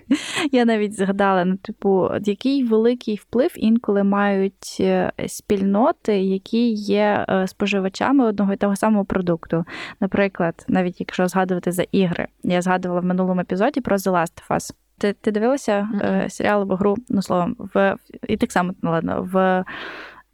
Я 0.51 0.65
навіть 0.65 0.97
згадала, 0.97 1.45
ну, 1.45 1.55
типу, 1.57 2.09
який 2.21 2.63
великий 2.63 3.15
вплив 3.15 3.51
інколи 3.55 4.03
мають 4.03 4.77
е, 4.79 5.11
спільноти, 5.27 6.21
які 6.21 6.71
є 6.71 7.25
е, 7.29 7.47
споживачами 7.47 8.25
одного 8.25 8.53
і 8.53 8.57
того 8.57 8.75
самого 8.75 9.05
продукту. 9.05 9.65
Наприклад, 9.99 10.65
навіть 10.67 10.99
якщо 10.99 11.27
згадувати 11.27 11.71
за 11.71 11.83
ігри, 11.91 12.27
я 12.43 12.61
згадувала 12.61 13.01
в 13.01 13.05
минулому 13.05 13.41
епізоді 13.41 13.81
про 13.81 13.95
The 13.95 14.11
Last 14.11 14.49
of 14.49 14.55
Us. 14.55 14.84
Ти, 14.97 15.13
ти 15.13 15.31
дивилася 15.31 15.89
е, 16.01 16.29
серіал 16.29 16.61
або 16.61 16.75
гру, 16.75 16.95
ну 17.09 17.21
словом, 17.21 17.55
в 17.59 17.95
і 18.27 18.37
так 18.37 18.51
само 18.51 18.73
ну, 18.81 18.91
ладно, 18.91 19.29
в 19.33 19.63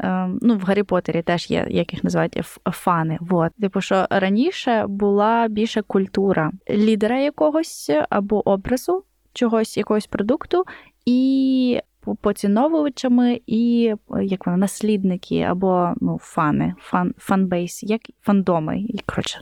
Ем, 0.03 0.39
ну, 0.41 0.57
в 0.57 0.61
Гаррі 0.61 0.83
Поттері 0.83 1.21
теж 1.21 1.51
є, 1.51 1.67
як 1.69 1.93
їх 1.93 2.03
називають, 2.03 2.39
фани. 2.71 3.17
Вот. 3.21 3.51
Типу, 3.61 3.81
що 3.81 4.07
раніше 4.09 4.85
була 4.87 5.47
більше 5.47 5.81
культура 5.81 6.51
лідера 6.69 7.19
якогось 7.19 7.91
або 8.09 8.49
образу 8.49 9.03
чогось, 9.33 9.77
якогось 9.77 10.07
продукту, 10.07 10.63
і 11.05 11.79
поціновувачами 12.21 13.41
і 13.47 13.93
як 14.21 14.45
вона, 14.45 14.57
наслідники 14.57 15.41
або 15.41 15.93
ну, 16.01 16.17
фани, 16.21 16.73
фан, 16.79 17.13
fanbase, 17.17 17.83
як 17.83 18.01
фандоми. 18.21 18.79
І, 18.79 18.99
коротше, 19.05 19.39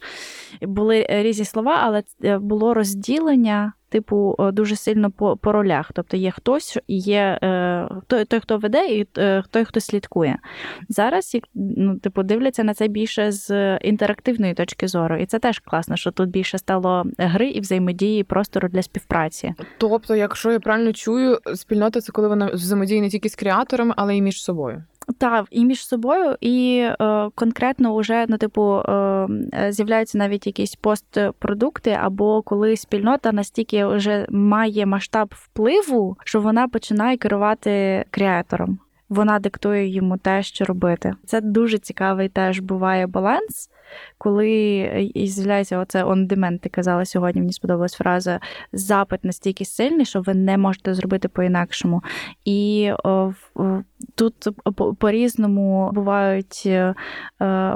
були 0.62 1.05
різні 1.10 1.45
слова, 1.45 1.79
але 1.84 2.03
е, 2.23 2.38
було 2.38 2.73
розділення 2.73 3.73
типу, 3.89 4.36
дуже 4.54 4.75
сильно 4.75 5.12
по 5.12 5.38
по 5.38 5.52
ролях. 5.52 5.91
Тобто 5.93 6.17
є 6.17 6.32
хтось, 6.32 6.78
є 6.88 7.39
е, 7.43 7.89
той, 8.08 8.25
той, 8.25 8.39
хто 8.39 8.58
веде, 8.58 8.88
і 8.88 9.08
е, 9.17 9.43
той, 9.49 9.65
хто 9.65 9.80
слідкує. 9.80 10.38
Зараз 10.89 11.38
ну, 11.56 11.95
типу, 11.95 12.23
дивляться 12.23 12.63
на 12.63 12.73
це 12.73 12.88
більше 12.88 13.32
з 13.32 13.78
інтерактивної 13.78 14.54
точки 14.54 14.88
зору. 14.88 15.18
І 15.18 15.26
це 15.26 15.39
теж 15.39 15.59
класно, 15.59 15.95
що 15.95 16.11
тут 16.11 16.30
більше 16.30 16.57
стало 16.57 17.05
гри 17.18 17.49
і 17.49 17.59
взаємодії 17.59 18.24
простору 18.24 18.70
для 18.70 18.82
співпраці. 18.82 19.53
Тобто, 19.78 20.16
якщо 20.16 20.51
я 20.51 20.59
правильно 20.59 20.93
чую, 20.93 21.39
спільнота 21.55 22.01
це 22.01 22.11
коли 22.11 22.28
вона 22.28 22.45
взаємодіє 22.45 23.01
не 23.01 23.09
тільки 23.09 23.30
з 23.30 23.36
креаторами, 23.36 23.93
але 23.97 24.18
й 24.18 24.22
між 24.22 24.43
собою. 24.43 24.84
Так, 25.18 25.45
і 25.51 25.66
між 25.66 25.88
собою, 25.88 26.36
і 26.41 26.88
е, 27.01 27.30
конкретно 27.36 27.95
вже 27.97 28.26
ну, 28.30 28.38
типу, 28.38 28.80
е, 28.80 29.28
з'являються 29.70 30.18
навіть 30.18 30.47
якісь 30.47 30.76
постпродукти, 30.76 31.97
або 32.01 32.41
коли 32.41 32.78
спільнота 32.78 33.32
настільки 33.32 33.86
вже 33.86 34.26
має 34.30 34.86
масштаб 34.86 35.34
впливу, 35.38 36.18
що 36.24 36.41
вона 36.41 36.68
починає 36.68 37.18
керувати 37.18 38.05
креатором. 38.10 38.80
Вона 39.10 39.39
диктує 39.39 39.88
йому 39.88 40.18
те, 40.18 40.43
що 40.43 40.66
робити. 40.66 41.14
Це 41.26 41.41
дуже 41.41 41.78
цікавий 41.78 42.30
теж 42.30 42.60
буває 42.60 43.07
баланс 43.07 43.70
коли 44.18 44.51
і 45.14 45.28
з'являється 45.28 45.78
оце 45.78 46.03
on 46.03 46.28
demand, 46.28 46.60
ти 46.60 46.70
казала 46.70 47.05
сьогодні, 47.05 47.41
мені 47.41 47.53
сподобалась 47.53 47.93
фраза 47.93 48.39
запит 48.74 49.24
настільки 49.24 49.66
сильний, 49.66 50.05
що 50.05 50.22
ви 50.22 50.34
не 50.34 50.57
можете 50.57 50.93
зробити 50.93 51.28
по-інакшому. 51.28 52.03
І 52.45 52.91
о, 53.03 53.34
тут 54.16 54.47
по-різному 54.99 55.91
бувають 55.93 56.64
е, 56.66 56.95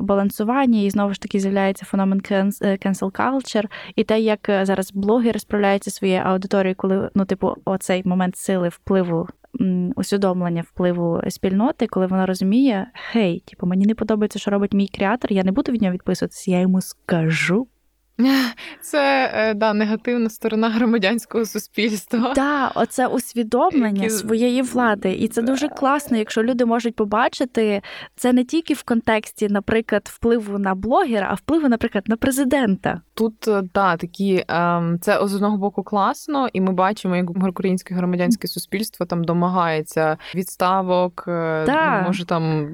балансування, 0.01 0.81
і 0.81 0.89
знову 0.89 1.13
ж 1.13 1.21
таки 1.21 1.39
з'являється 1.39 1.85
феномен 1.85 2.19
cancel 2.19 3.11
culture, 3.11 3.65
і 3.95 4.03
те, 4.03 4.19
як 4.19 4.39
зараз 4.61 4.91
блогери 4.93 5.39
справляються 5.39 5.91
своєю 5.91 6.21
аудиторією, 6.25 6.75
коли 6.75 7.09
ну, 7.15 7.25
типу, 7.25 7.55
оцей 7.65 8.01
момент 8.05 8.37
сили 8.37 8.69
впливу 8.69 9.27
усвідомлення 9.95 10.61
впливу 10.61 11.21
спільноти, 11.29 11.87
коли 11.87 12.07
вона 12.07 12.25
розуміє, 12.25 12.87
хей, 13.11 13.43
типу, 13.47 13.67
мені 13.67 13.85
не 13.85 13.95
подобається, 13.95 14.39
що 14.39 14.51
робить 14.51 14.73
мій 14.73 14.87
креатор, 14.87 15.31
я 15.33 15.43
не 15.43 15.51
буду 15.51 15.71
від 15.71 15.81
нього 15.81 15.93
відписуватися, 15.93 16.51
я 16.51 16.59
йому 16.59 16.81
скажу. 16.81 17.67
Це 18.81 19.31
е, 19.33 19.53
да, 19.53 19.73
негативна 19.73 20.29
сторона 20.29 20.69
громадянського 20.69 21.45
суспільства. 21.45 22.33
Так, 22.33 22.71
оце 22.75 23.07
усвідомлення 23.07 24.03
Які... 24.03 24.15
своєї 24.15 24.61
влади. 24.61 25.13
І 25.13 25.27
це 25.27 25.41
дуже 25.41 25.69
класно, 25.69 26.17
якщо 26.17 26.43
люди 26.43 26.65
можуть 26.65 26.95
побачити 26.95 27.81
це 28.15 28.33
не 28.33 28.43
тільки 28.43 28.73
в 28.73 28.83
контексті, 28.83 29.47
наприклад, 29.49 30.09
впливу 30.13 30.59
на 30.59 30.75
блогера, 30.75 31.27
а 31.31 31.33
впливу, 31.33 31.69
наприклад, 31.69 32.03
на 32.07 32.15
президента. 32.15 33.01
Тут 33.13 33.47
е, 33.47 33.63
да, 33.73 33.97
такі 33.97 34.45
ем, 34.47 34.97
це 35.01 35.27
з 35.27 35.35
одного 35.35 35.57
боку 35.57 35.83
класно, 35.83 36.47
і 36.53 36.61
ми 36.61 36.71
бачимо, 36.71 37.15
як 37.15 37.29
українське 37.29 37.95
громадянське 37.95 38.47
суспільство 38.47 39.05
там 39.05 39.23
домагається 39.23 40.17
відставок, 40.35 41.23
да. 41.65 41.99
Е, 42.01 42.07
може 42.07 42.25
там 42.25 42.69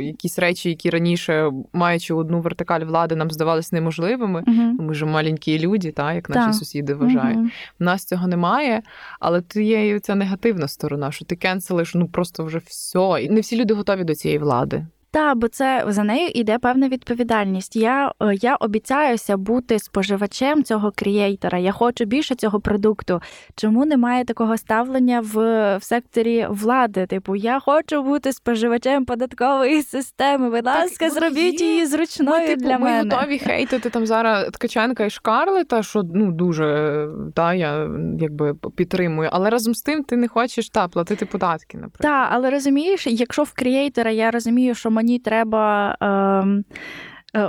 якісь 0.00 0.38
речі, 0.38 0.68
які 0.68 0.90
раніше 0.90 1.50
маючи 1.72 2.14
одну 2.14 2.40
вертикаль 2.40 2.80
влади, 2.80 3.16
нам 3.16 3.30
здавалися 3.30 3.68
неможливими. 3.72 4.44
Угу 4.46 4.83
ми 4.84 4.94
ж 4.94 5.06
маленькі 5.06 5.58
люди, 5.58 5.92
та, 5.92 6.12
як 6.12 6.30
наші 6.30 6.46
так. 6.46 6.54
сусіди 6.54 6.94
вважають. 6.94 7.38
Угу. 7.38 7.48
У 7.80 7.84
нас 7.84 8.04
цього 8.04 8.26
немає, 8.26 8.82
але 9.20 9.40
то 9.40 9.60
є 9.60 10.00
ця 10.00 10.14
негативна 10.14 10.68
сторона, 10.68 11.12
що 11.12 11.24
ти 11.24 11.36
кенселиш 11.36 11.94
ну 11.94 12.08
просто 12.08 12.44
вже 12.44 12.58
все. 12.58 13.18
І 13.22 13.30
не 13.30 13.40
всі 13.40 13.56
люди 13.56 13.74
готові 13.74 14.04
до 14.04 14.14
цієї 14.14 14.38
влади. 14.38 14.86
Так, 15.14 15.36
бо 15.38 15.48
це 15.48 15.84
за 15.88 16.04
нею 16.04 16.30
йде 16.34 16.58
певна 16.58 16.88
відповідальність. 16.88 17.76
Я 17.76 18.12
е, 18.22 18.34
я 18.34 18.56
обіцяюся 18.56 19.36
бути 19.36 19.78
споживачем 19.78 20.64
цього 20.64 20.92
крієйтора. 20.96 21.58
Я 21.58 21.72
хочу 21.72 22.04
більше 22.04 22.34
цього 22.34 22.60
продукту. 22.60 23.20
Чому 23.56 23.86
немає 23.86 24.24
такого 24.24 24.56
ставлення 24.56 25.20
в, 25.20 25.36
в 25.76 25.82
секторі 25.82 26.46
влади? 26.50 27.06
Типу, 27.06 27.36
я 27.36 27.60
хочу 27.60 28.02
бути 28.02 28.32
споживачем 28.32 29.04
податкової 29.04 29.82
системи. 29.82 30.50
Будь 30.50 30.66
ласка, 30.66 31.10
зробіть 31.10 31.60
є. 31.60 31.66
її 31.66 31.86
зручною 31.86 32.40
ми, 32.40 32.46
типу, 32.46 32.60
для 32.60 32.78
ми 32.78 32.84
мене. 32.84 33.04
Ми 33.04 33.16
готові 33.16 33.38
хейтити 33.38 33.90
там 33.90 34.06
зараз 34.06 34.48
Ткаченка 34.52 35.04
і 35.04 35.10
Шкарлета, 35.10 35.82
що 35.82 36.02
ну 36.14 36.32
дуже 36.32 37.08
та 37.34 37.54
я 37.54 37.90
якби 38.20 38.54
підтримую. 38.76 39.28
Але 39.32 39.50
разом 39.50 39.74
з 39.74 39.82
тим 39.82 40.04
ти 40.04 40.16
не 40.16 40.28
хочеш 40.28 40.68
та 40.68 40.88
платити 40.88 41.26
податки. 41.26 41.78
наприклад. 41.78 42.12
Так, 42.12 42.28
але 42.32 42.50
розумієш, 42.50 43.06
якщо 43.06 43.42
в 43.42 43.52
крієйтора 43.52 44.10
я 44.10 44.30
розумію, 44.30 44.74
що 44.74 44.90
мені 45.04 45.18
треба. 45.18 45.96
Е, 46.02 46.64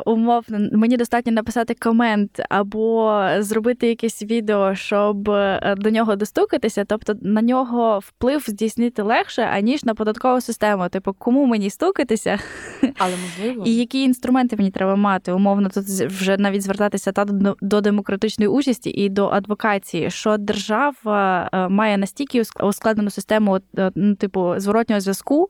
умовно, 0.05 0.69
мені 0.71 0.97
достатньо 0.97 1.31
написати 1.31 1.73
комент 1.73 2.41
або 2.49 3.21
зробити 3.39 3.87
якесь 3.87 4.23
відео, 4.23 4.75
щоб 4.75 5.29
е, 5.29 5.75
до 5.77 5.89
нього 5.89 6.15
достукатися. 6.15 6.85
Тобто 6.85 7.13
на 7.21 7.41
нього 7.41 7.99
вплив 8.03 8.43
здійснити 8.47 9.01
легше, 9.01 9.49
аніж 9.53 9.83
на 9.83 9.95
податкову 9.95 10.41
систему. 10.41 10.89
Типу, 10.89 11.13
кому 11.13 11.45
мені 11.45 11.69
стукатися, 11.69 12.39
але 12.97 13.13
можливо 13.25 13.63
і 13.65 13.75
які 13.75 14.03
інструменти 14.03 14.55
мені 14.55 14.71
треба 14.71 14.95
мати. 14.95 15.31
Умовно, 15.31 15.69
тут 15.69 15.83
вже 15.85 16.37
навіть 16.37 16.61
звертатися 16.61 17.11
та 17.11 17.25
до 17.61 17.81
демократичної 17.81 18.49
участі 18.49 18.89
і 18.89 19.09
до 19.09 19.27
адвокації, 19.27 20.11
що 20.11 20.37
держава 20.37 21.49
е, 21.53 21.67
має 21.67 21.97
настільки 21.97 22.41
ускладнену 22.63 23.09
систему, 23.09 23.59
ну, 23.95 24.15
типу, 24.15 24.53
зворотнього 24.57 25.01
зв'язку, 25.01 25.49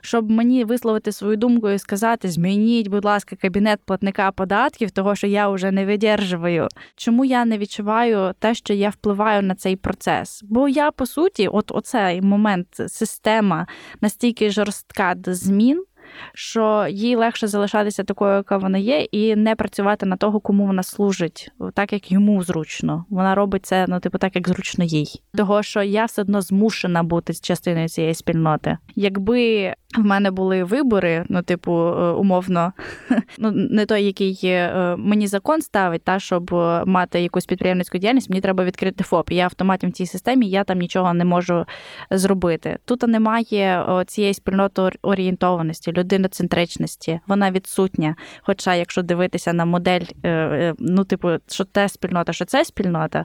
щоб 0.00 0.30
мені 0.30 0.64
висловити 0.64 1.12
свою 1.12 1.36
думку 1.36 1.70
і 1.70 1.78
сказати: 1.78 2.28
змініть, 2.28 2.88
будь 2.88 3.04
ласка, 3.04 3.36
кабінет 3.36 3.69
кабінет 3.70 3.80
платника 3.86 4.32
податків, 4.32 4.90
того 4.90 5.14
що 5.14 5.26
я 5.26 5.48
вже 5.48 5.70
не 5.70 5.86
видержую. 5.86 6.68
Чому 6.96 7.24
я 7.24 7.44
не 7.44 7.58
відчуваю 7.58 8.34
те, 8.38 8.54
що 8.54 8.74
я 8.74 8.90
впливаю 8.90 9.42
на 9.42 9.54
цей 9.54 9.76
процес? 9.76 10.42
Бо 10.44 10.68
я 10.68 10.90
по 10.90 11.06
суті, 11.06 11.48
от 11.48 11.70
оцей 11.74 12.22
момент 12.22 12.66
система 12.88 13.66
настільки 14.00 14.50
жорстка 14.50 15.14
до 15.14 15.34
змін 15.34 15.84
що 16.34 16.86
їй 16.90 17.16
легше 17.16 17.46
залишатися 17.46 18.04
такою, 18.04 18.34
яка 18.34 18.56
вона 18.56 18.78
є, 18.78 19.00
і 19.00 19.36
не 19.36 19.54
працювати 19.54 20.06
на 20.06 20.16
того, 20.16 20.40
кому 20.40 20.66
вона 20.66 20.82
служить, 20.82 21.52
так 21.74 21.92
як 21.92 22.12
йому 22.12 22.42
зручно. 22.42 23.04
Вона 23.10 23.34
робить 23.34 23.66
це, 23.66 23.86
ну, 23.88 24.00
типу, 24.00 24.18
так 24.18 24.36
як 24.36 24.48
зручно 24.48 24.84
їй. 24.84 25.22
Того, 25.34 25.62
що 25.62 25.82
я 25.82 26.04
все 26.04 26.22
одно 26.22 26.40
змушена 26.40 27.02
бути 27.02 27.34
частиною 27.34 27.88
цієї 27.88 28.14
спільноти. 28.14 28.78
Якби 28.94 29.74
в 29.98 30.04
мене 30.04 30.30
були 30.30 30.64
вибори, 30.64 31.24
ну, 31.28 31.42
типу, 31.42 31.72
е, 31.72 32.12
умовно, 32.12 32.72
ну 33.38 33.50
не 33.50 33.86
той, 33.86 34.04
який 34.04 34.40
е, 34.44 34.96
мені 34.98 35.26
закон 35.26 35.60
ставить, 35.60 36.04
та 36.04 36.18
щоб 36.18 36.50
мати 36.86 37.20
якусь 37.20 37.46
підприємницьку 37.46 37.98
діяльність, 37.98 38.30
мені 38.30 38.40
треба 38.40 38.64
відкрити 38.64 39.04
ФОП. 39.04 39.32
Я 39.32 39.44
автоматом 39.44 39.90
в 39.90 39.92
цій 39.92 40.06
системі, 40.06 40.48
я 40.48 40.64
там 40.64 40.78
нічого 40.78 41.14
не 41.14 41.24
можу 41.24 41.64
зробити. 42.10 42.78
Тут 42.84 43.02
немає 43.02 43.86
цієї 44.06 44.34
спільноти 44.34 44.82
орієнтованості 45.02 45.92
людиноцентричності, 45.92 47.20
вона 47.26 47.50
відсутня. 47.50 48.16
Хоча, 48.42 48.74
якщо 48.74 49.02
дивитися 49.02 49.52
на 49.52 49.64
модель, 49.64 50.04
е, 50.22 50.28
е, 50.30 50.74
ну, 50.78 51.04
типу, 51.04 51.30
що 51.48 51.64
те 51.64 51.88
спільнота, 51.88 52.32
що 52.32 52.44
це 52.44 52.64
спільнота, 52.64 53.24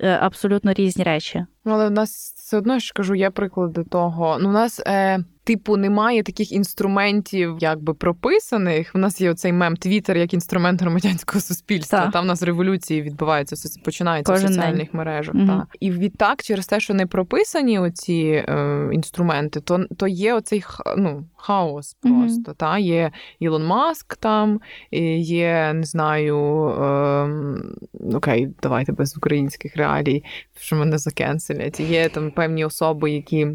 е, 0.00 0.18
абсолютно 0.20 0.72
різні 0.72 1.04
речі. 1.04 1.46
Але 1.64 1.88
в 1.88 1.90
нас 1.90 2.34
все 2.36 2.58
одно 2.58 2.78
ж 2.78 2.92
кажу, 2.94 3.14
є 3.14 3.30
приклади 3.30 3.84
того. 3.84 4.38
Ну, 4.40 4.48
у 4.48 4.52
нас. 4.52 4.82
Е 4.86 5.24
типу, 5.46 5.76
немає 5.76 6.22
таких 6.22 6.52
інструментів, 6.52 7.56
якби 7.60 7.94
прописаних. 7.94 8.92
У 8.94 8.98
нас 8.98 9.20
є 9.20 9.30
оцей 9.30 9.52
мем 9.52 9.76
Твіттер 9.76 10.16
як 10.16 10.34
інструмент 10.34 10.82
громадянського 10.82 11.40
суспільства. 11.40 12.00
Так. 12.00 12.12
Там 12.12 12.24
у 12.24 12.28
нас 12.28 12.42
революції 12.42 13.02
відбуваються, 13.02 13.80
починаються 13.84 14.32
Кожен 14.32 14.50
в 14.50 14.54
соціальних 14.54 14.78
день. 14.78 14.88
мережах. 14.92 15.34
Угу. 15.34 15.46
Та. 15.46 15.66
І 15.80 15.90
відтак, 15.90 16.42
через 16.42 16.66
те, 16.66 16.80
що 16.80 16.94
не 16.94 17.06
прописані 17.06 17.78
оці 17.78 18.44
е, 18.48 18.88
інструменти, 18.92 19.60
то 19.60 19.86
то 19.96 20.06
є 20.06 20.34
оцей 20.34 20.64
ну, 20.96 21.24
хаос 21.36 21.94
просто. 21.94 22.42
Угу. 22.46 22.54
Та 22.56 22.78
Є 22.78 23.10
Ілон 23.40 23.66
Маск 23.66 24.16
там, 24.16 24.60
є, 25.20 25.72
не 25.74 25.84
знаю, 25.84 26.38
е, 26.68 28.16
окей, 28.16 28.48
давайте 28.62 28.92
без 28.92 29.16
українських 29.16 29.76
реалій, 29.76 30.24
що 30.58 30.76
мене 30.76 30.98
закенселять. 30.98 31.80
Є 31.80 32.08
там 32.08 32.30
певні 32.30 32.64
особи, 32.64 33.10
які 33.10 33.48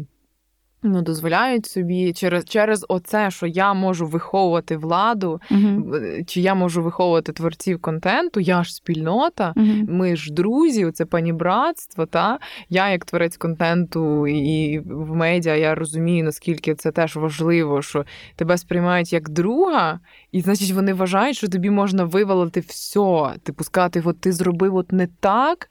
ну, 0.82 1.02
дозволяють 1.02 1.66
собі 1.66 2.12
через 2.12 2.44
через 2.44 2.86
оце, 2.88 3.30
що 3.30 3.46
я 3.46 3.74
можу 3.74 4.06
виховувати 4.06 4.76
владу, 4.76 5.40
uh 5.50 6.24
чи 6.26 6.40
я 6.40 6.54
можу 6.54 6.82
виховувати 6.82 7.32
творців 7.32 7.80
контенту, 7.80 8.40
я 8.40 8.64
ж 8.64 8.74
спільнота, 8.74 9.52
uh 9.56 9.90
ми 9.90 10.16
ж 10.16 10.32
друзі, 10.32 10.90
це 10.92 11.04
панібратство. 11.04 12.06
Та 12.06 12.38
я, 12.68 12.90
як 12.90 13.04
творець 13.04 13.36
контенту 13.36 14.26
і 14.26 14.78
в 14.78 15.14
медіа, 15.14 15.56
я 15.56 15.74
розумію, 15.74 16.24
наскільки 16.24 16.74
це 16.74 16.90
теж 16.90 17.16
важливо, 17.16 17.82
що 17.82 18.04
тебе 18.36 18.58
сприймають 18.58 19.12
як 19.12 19.30
друга, 19.30 20.00
і 20.32 20.40
значить 20.40 20.70
вони 20.70 20.94
вважають, 20.94 21.36
що 21.36 21.48
тобі 21.48 21.70
можна 21.70 22.04
вивалити 22.04 22.60
все. 22.60 23.34
Типу 23.42 23.64
сказати, 23.64 24.02
от 24.04 24.20
ти 24.20 24.32
зробив 24.32 24.76
от 24.76 24.92
не 24.92 25.08
так. 25.20 25.70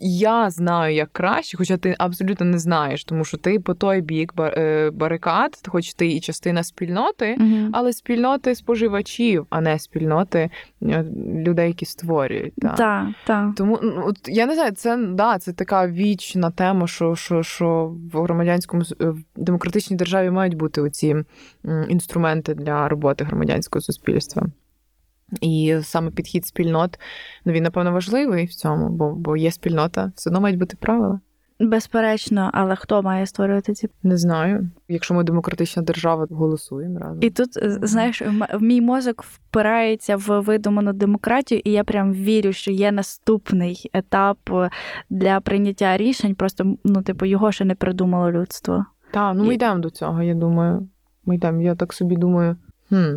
Я 0.00 0.50
знаю 0.50 0.94
як 0.94 1.12
краще, 1.12 1.56
хоча 1.56 1.76
ти 1.76 1.94
абсолютно 1.98 2.46
не 2.46 2.58
знаєш, 2.58 3.04
тому 3.04 3.24
що 3.24 3.36
ти 3.36 3.60
по 3.60 3.74
той 3.74 4.00
бік. 4.00 4.32
Е, 4.46 4.90
барикад, 4.90 5.58
хоч 5.68 5.94
ти 5.94 6.08
і 6.08 6.20
частина 6.20 6.62
спільноти, 6.62 7.36
uh 7.40 7.68
але 7.72 7.92
спільноти 7.92 8.54
споживачів, 8.54 9.46
а 9.50 9.60
не 9.60 9.78
спільноти 9.78 10.50
е, 10.82 11.04
людей, 11.36 11.68
які 11.68 11.84
створюють. 11.84 12.54
Так, 12.54 12.76
та, 12.76 13.14
та. 13.26 13.52
Тому 13.56 13.78
ну, 13.82 14.04
от 14.06 14.16
я 14.26 14.46
не 14.46 14.54
знаю, 14.54 14.72
це 14.72 14.96
да, 14.96 15.38
це 15.38 15.52
така 15.52 15.88
вічна 15.88 16.50
тема, 16.50 16.86
що 16.86 17.14
що, 17.14 17.42
що 17.42 17.94
в 18.12 18.22
громадянському 18.22 18.82
в 19.00 19.16
демократичній 19.36 19.96
державі 19.96 20.30
мають 20.30 20.54
бути 20.54 20.80
оці 20.80 21.16
інструменти 21.88 22.54
для 22.54 22.88
роботи 22.88 23.24
громадянського 23.24 23.82
суспільства. 23.82 24.46
І 25.40 25.76
саме 25.82 26.10
підхід 26.10 26.46
спільнот, 26.46 26.98
ну 27.44 27.52
він, 27.52 27.62
напевно, 27.62 27.92
важливий 27.92 28.44
в 28.44 28.54
цьому, 28.54 28.88
бо 28.88 29.14
бо 29.14 29.36
є 29.36 29.50
спільнота, 29.50 30.12
все 30.16 30.30
одно 30.30 30.40
мають 30.40 30.58
бути 30.58 30.76
правила. 30.80 31.20
Безперечно, 31.60 32.50
але 32.52 32.76
хто 32.76 33.02
має 33.02 33.26
створювати 33.26 33.74
ці 33.74 33.88
не 34.02 34.16
знаю. 34.16 34.70
Якщо 34.88 35.14
ми 35.14 35.24
демократична 35.24 35.82
держава, 35.82 36.26
голосуємо 36.30 36.98
разом. 36.98 37.18
І 37.20 37.30
тут 37.30 37.48
знаєш, 37.82 38.22
в 38.54 38.62
мій 38.62 38.80
мозок 38.80 39.22
впирається 39.22 40.16
в 40.16 40.40
видуману 40.40 40.92
демократію, 40.92 41.60
і 41.64 41.72
я 41.72 41.84
прям 41.84 42.12
вірю, 42.12 42.52
що 42.52 42.70
є 42.70 42.92
наступний 42.92 43.90
етап 43.92 44.38
для 45.10 45.40
прийняття 45.40 45.96
рішень. 45.96 46.34
Просто 46.34 46.76
ну, 46.84 47.02
типу, 47.02 47.26
його 47.26 47.52
ще 47.52 47.64
не 47.64 47.74
придумало 47.74 48.30
людство. 48.30 48.84
Так, 49.12 49.34
ну 49.36 49.44
ми 49.44 49.52
і... 49.52 49.54
йдемо 49.54 49.78
до 49.78 49.90
цього. 49.90 50.22
Я 50.22 50.34
думаю, 50.34 50.88
ми 51.24 51.34
йдемо. 51.34 51.62
Я 51.62 51.74
так 51.74 51.92
собі 51.92 52.16
думаю. 52.16 52.56
хм. 52.88 53.16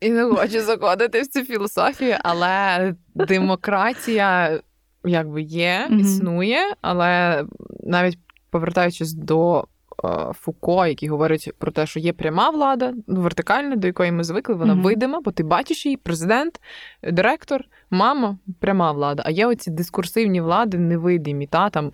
І 0.00 0.10
не 0.10 0.24
хочу 0.24 0.60
заходити 0.60 1.22
в 1.22 1.26
цю 1.26 1.42
філософію, 1.42 2.16
але 2.24 2.94
демократія 3.14 4.60
якби 5.06 5.42
є, 5.42 5.88
mm-hmm. 5.90 6.00
існує, 6.00 6.58
але 6.80 7.44
навіть 7.82 8.18
повертаючись 8.50 9.12
до 9.12 9.64
е, 10.04 10.08
Фуко, 10.34 10.86
який 10.86 11.08
говорить 11.08 11.50
про 11.58 11.72
те, 11.72 11.86
що 11.86 12.00
є 12.00 12.12
пряма 12.12 12.50
влада, 12.50 12.94
ну, 13.06 13.20
вертикальна, 13.20 13.76
до 13.76 13.86
якої 13.86 14.12
ми 14.12 14.24
звикли, 14.24 14.54
вона 14.54 14.74
mm-hmm. 14.74 14.82
видима, 14.82 15.20
бо 15.20 15.30
ти 15.30 15.42
бачиш 15.42 15.86
її, 15.86 15.96
президент, 15.96 16.60
директор, 17.02 17.64
мама, 17.90 18.38
пряма 18.60 18.92
влада. 18.92 19.22
А 19.26 19.30
є 19.30 19.46
оці 19.46 19.70
дискурсивні 19.70 20.40
влади, 20.40 20.78
невидимі, 20.78 21.46
та 21.46 21.70
там 21.70 21.92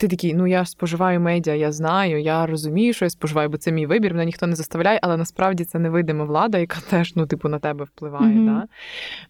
ти 0.00 0.08
такий, 0.08 0.34
ну 0.34 0.46
я 0.46 0.64
споживаю 0.64 1.20
медіа, 1.20 1.54
я 1.54 1.72
знаю, 1.72 2.20
я 2.20 2.46
розумію, 2.46 2.92
що 2.92 3.04
я 3.04 3.10
споживаю, 3.10 3.48
бо 3.48 3.56
це 3.56 3.72
мій 3.72 3.86
вибір, 3.86 4.12
мене 4.12 4.24
ніхто 4.24 4.46
не 4.46 4.56
заставляє, 4.56 4.98
але 5.02 5.16
насправді 5.16 5.64
це 5.64 5.78
невидима 5.78 6.24
влада, 6.24 6.58
яка 6.58 6.80
теж 6.90 7.16
ну, 7.16 7.26
типу, 7.26 7.48
на 7.48 7.58
тебе 7.58 7.84
впливає. 7.84 8.34
Mm-hmm. 8.34 8.66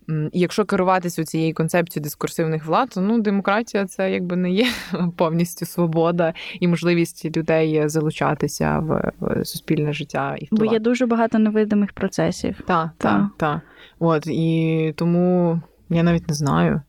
Да? 0.08 0.28
І 0.32 0.40
якщо 0.40 0.64
керуватися 0.64 1.24
цією 1.24 1.54
концепцією 1.54 2.04
дискурсивних 2.04 2.66
влад, 2.66 2.88
то 2.88 3.00
ну, 3.00 3.20
демократія 3.20 3.86
це 3.86 4.10
якби 4.10 4.36
не 4.36 4.50
є 4.50 4.66
повністю 5.16 5.66
свобода 5.66 6.34
і 6.60 6.68
можливість 6.68 7.36
людей 7.36 7.88
залучатися 7.88 8.78
в, 8.78 9.12
суспільне 9.44 9.92
життя 9.92 10.36
і 10.38 10.44
впливати. 10.44 10.66
Бо 10.66 10.72
є 10.72 10.78
дуже 10.78 11.06
багато 11.06 11.38
невидимих 11.38 11.92
процесів. 11.92 12.60
Так, 12.66 12.90
так, 12.98 13.26
так. 13.36 13.60
От 13.98 14.26
і 14.26 14.94
тому 14.96 15.60
я 15.88 16.02
навіть 16.02 16.28
не 16.28 16.34
знаю. 16.34 16.80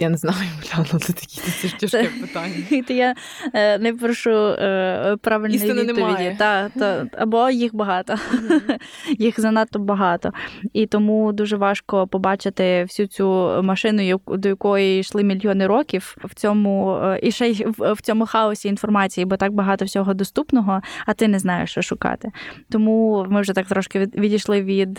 Я 0.00 0.08
не 0.08 0.16
знаю, 0.16 0.36
глянула 0.70 0.98
такі 1.06 1.40
це 1.40 1.68
тяжке 1.68 2.10
питання. 2.20 2.54
Я 2.88 3.14
е, 3.54 3.78
не 3.78 3.94
прошу 3.94 4.30
е, 4.30 5.16
правильної 5.20 5.56
Істини 5.56 5.82
відповіді. 5.82 6.02
Немає. 6.02 6.36
Та, 6.38 6.68
та, 6.68 7.06
або 7.18 7.50
їх 7.50 7.74
багато, 7.74 8.12
mm-hmm. 8.12 8.78
їх 9.18 9.40
занадто 9.40 9.78
багато. 9.78 10.32
І 10.72 10.86
тому 10.86 11.32
дуже 11.32 11.56
важко 11.56 12.06
побачити 12.06 12.82
всю 12.82 13.06
цю 13.06 13.26
машину, 13.62 14.20
до 14.26 14.48
якої 14.48 15.00
йшли 15.00 15.24
мільйони 15.24 15.66
років 15.66 16.16
в 16.24 16.34
цьому 16.34 16.96
е, 16.96 17.20
і 17.22 17.32
ще 17.32 17.48
й 17.48 17.66
в, 17.78 18.02
цьому 18.02 18.26
хаосі 18.26 18.68
інформації, 18.68 19.24
бо 19.24 19.36
так 19.36 19.52
багато 19.52 19.84
всього 19.84 20.14
доступного, 20.14 20.80
а 21.06 21.14
ти 21.14 21.28
не 21.28 21.38
знаєш, 21.38 21.70
що 21.70 21.82
шукати. 21.82 22.30
Тому 22.70 23.26
ми 23.28 23.40
вже 23.40 23.52
так 23.52 23.66
трошки 23.66 23.98
відійшли 23.98 24.62
від 24.62 24.94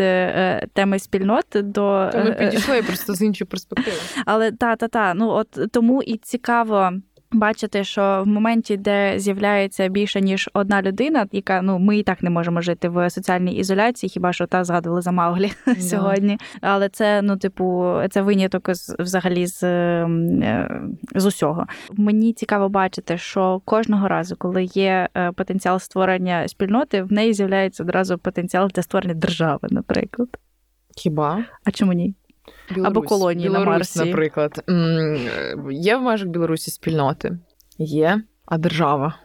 теми 0.73 0.99
спільнот 0.99 1.45
до. 1.53 2.11
Ми 2.25 2.31
підійшли 2.31 2.81
просто 2.81 3.13
з 3.13 3.21
іншої 3.21 3.47
перспективи. 3.47 3.97
Але 4.25 4.51
та, 4.51 4.75
та 4.75 4.88
та 4.89 5.13
ну 5.13 5.29
от 5.29 5.71
тому 5.71 6.03
і 6.03 6.17
цікаво. 6.17 6.91
Бачити, 7.31 7.83
що 7.83 8.23
в 8.25 8.27
моменті, 8.27 8.77
де 8.77 9.19
з'являється 9.19 9.87
більше 9.87 10.21
ніж 10.21 10.49
одна 10.53 10.81
людина, 10.81 11.27
яка 11.31 11.61
ну 11.61 11.79
ми 11.79 11.97
і 11.97 12.03
так 12.03 12.23
не 12.23 12.29
можемо 12.29 12.61
жити 12.61 12.89
в 12.89 13.09
соціальній 13.09 13.55
ізоляції, 13.55 14.09
хіба 14.09 14.33
що 14.33 14.47
та 14.47 14.63
згадували 14.63 15.01
за 15.01 15.11
Мауглі 15.11 15.51
yeah. 15.67 15.79
сьогодні. 15.79 16.37
Але 16.61 16.89
це 16.89 17.21
ну, 17.21 17.37
типу, 17.37 17.95
це 18.09 18.21
виняток 18.21 18.75
з 18.75 18.95
взагалі 18.99 19.47
з 19.47 19.63
е, 19.63 20.81
з 21.15 21.25
усього. 21.25 21.65
Мені 21.91 22.33
цікаво 22.33 22.69
бачити, 22.69 23.17
що 23.17 23.61
кожного 23.65 24.07
разу, 24.07 24.35
коли 24.35 24.63
є 24.63 25.09
е, 25.17 25.31
потенціал 25.31 25.79
створення 25.79 26.47
спільноти, 26.47 27.03
в 27.03 27.11
неї 27.11 27.33
з'являється 27.33 27.83
одразу 27.83 28.17
потенціал 28.17 28.67
для 28.75 28.81
створення 28.81 29.13
держави, 29.13 29.67
наприклад. 29.71 30.29
Хіба? 30.95 31.45
А 31.63 31.71
чому 31.71 31.93
ні? 31.93 32.13
Білорусь. 32.75 32.97
Або 32.97 33.01
колонії 33.01 33.49
Білорусь, 33.49 33.65
на 33.65 33.71
Марсі. 33.71 33.99
наприклад. 33.99 34.63
Є 35.71 35.97
в 35.97 36.01
межах 36.01 36.27
Білорусі 36.27 36.71
спільноти? 36.71 37.37
Є, 37.77 38.21
а 38.45 38.57
держава. 38.57 39.15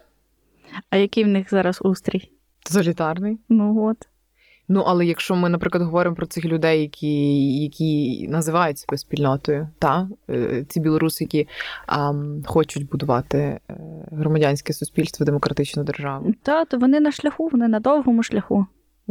А 0.90 0.96
який 0.96 1.24
в 1.24 1.28
них 1.28 1.50
зараз 1.50 1.78
устрій? 1.82 2.30
Тоталітарний. 2.62 3.38
Ну 3.48 3.84
от. 3.84 4.08
Ну, 4.68 4.80
але 4.80 5.06
якщо 5.06 5.36
ми, 5.36 5.48
наприклад, 5.48 5.82
говоримо 5.84 6.16
про 6.16 6.26
цих 6.26 6.44
людей, 6.44 6.80
які 6.80 7.62
які 7.62 8.26
називають 8.28 8.78
себе 8.78 8.98
спільнотою, 8.98 9.68
та 9.78 10.08
е, 10.30 10.64
ці 10.68 10.80
білоруси, 10.80 11.24
які 11.24 11.48
а, 11.86 12.12
хочуть 12.46 12.88
будувати 12.88 13.38
е, 13.38 13.60
громадянське 14.12 14.72
суспільство, 14.72 15.26
демократичну 15.26 15.84
державу, 15.84 16.34
та 16.42 16.64
то 16.64 16.78
вони 16.78 17.00
на 17.00 17.12
шляху, 17.12 17.48
вони 17.48 17.68
на 17.68 17.80
довгому 17.80 18.22
шляху. 18.22 18.66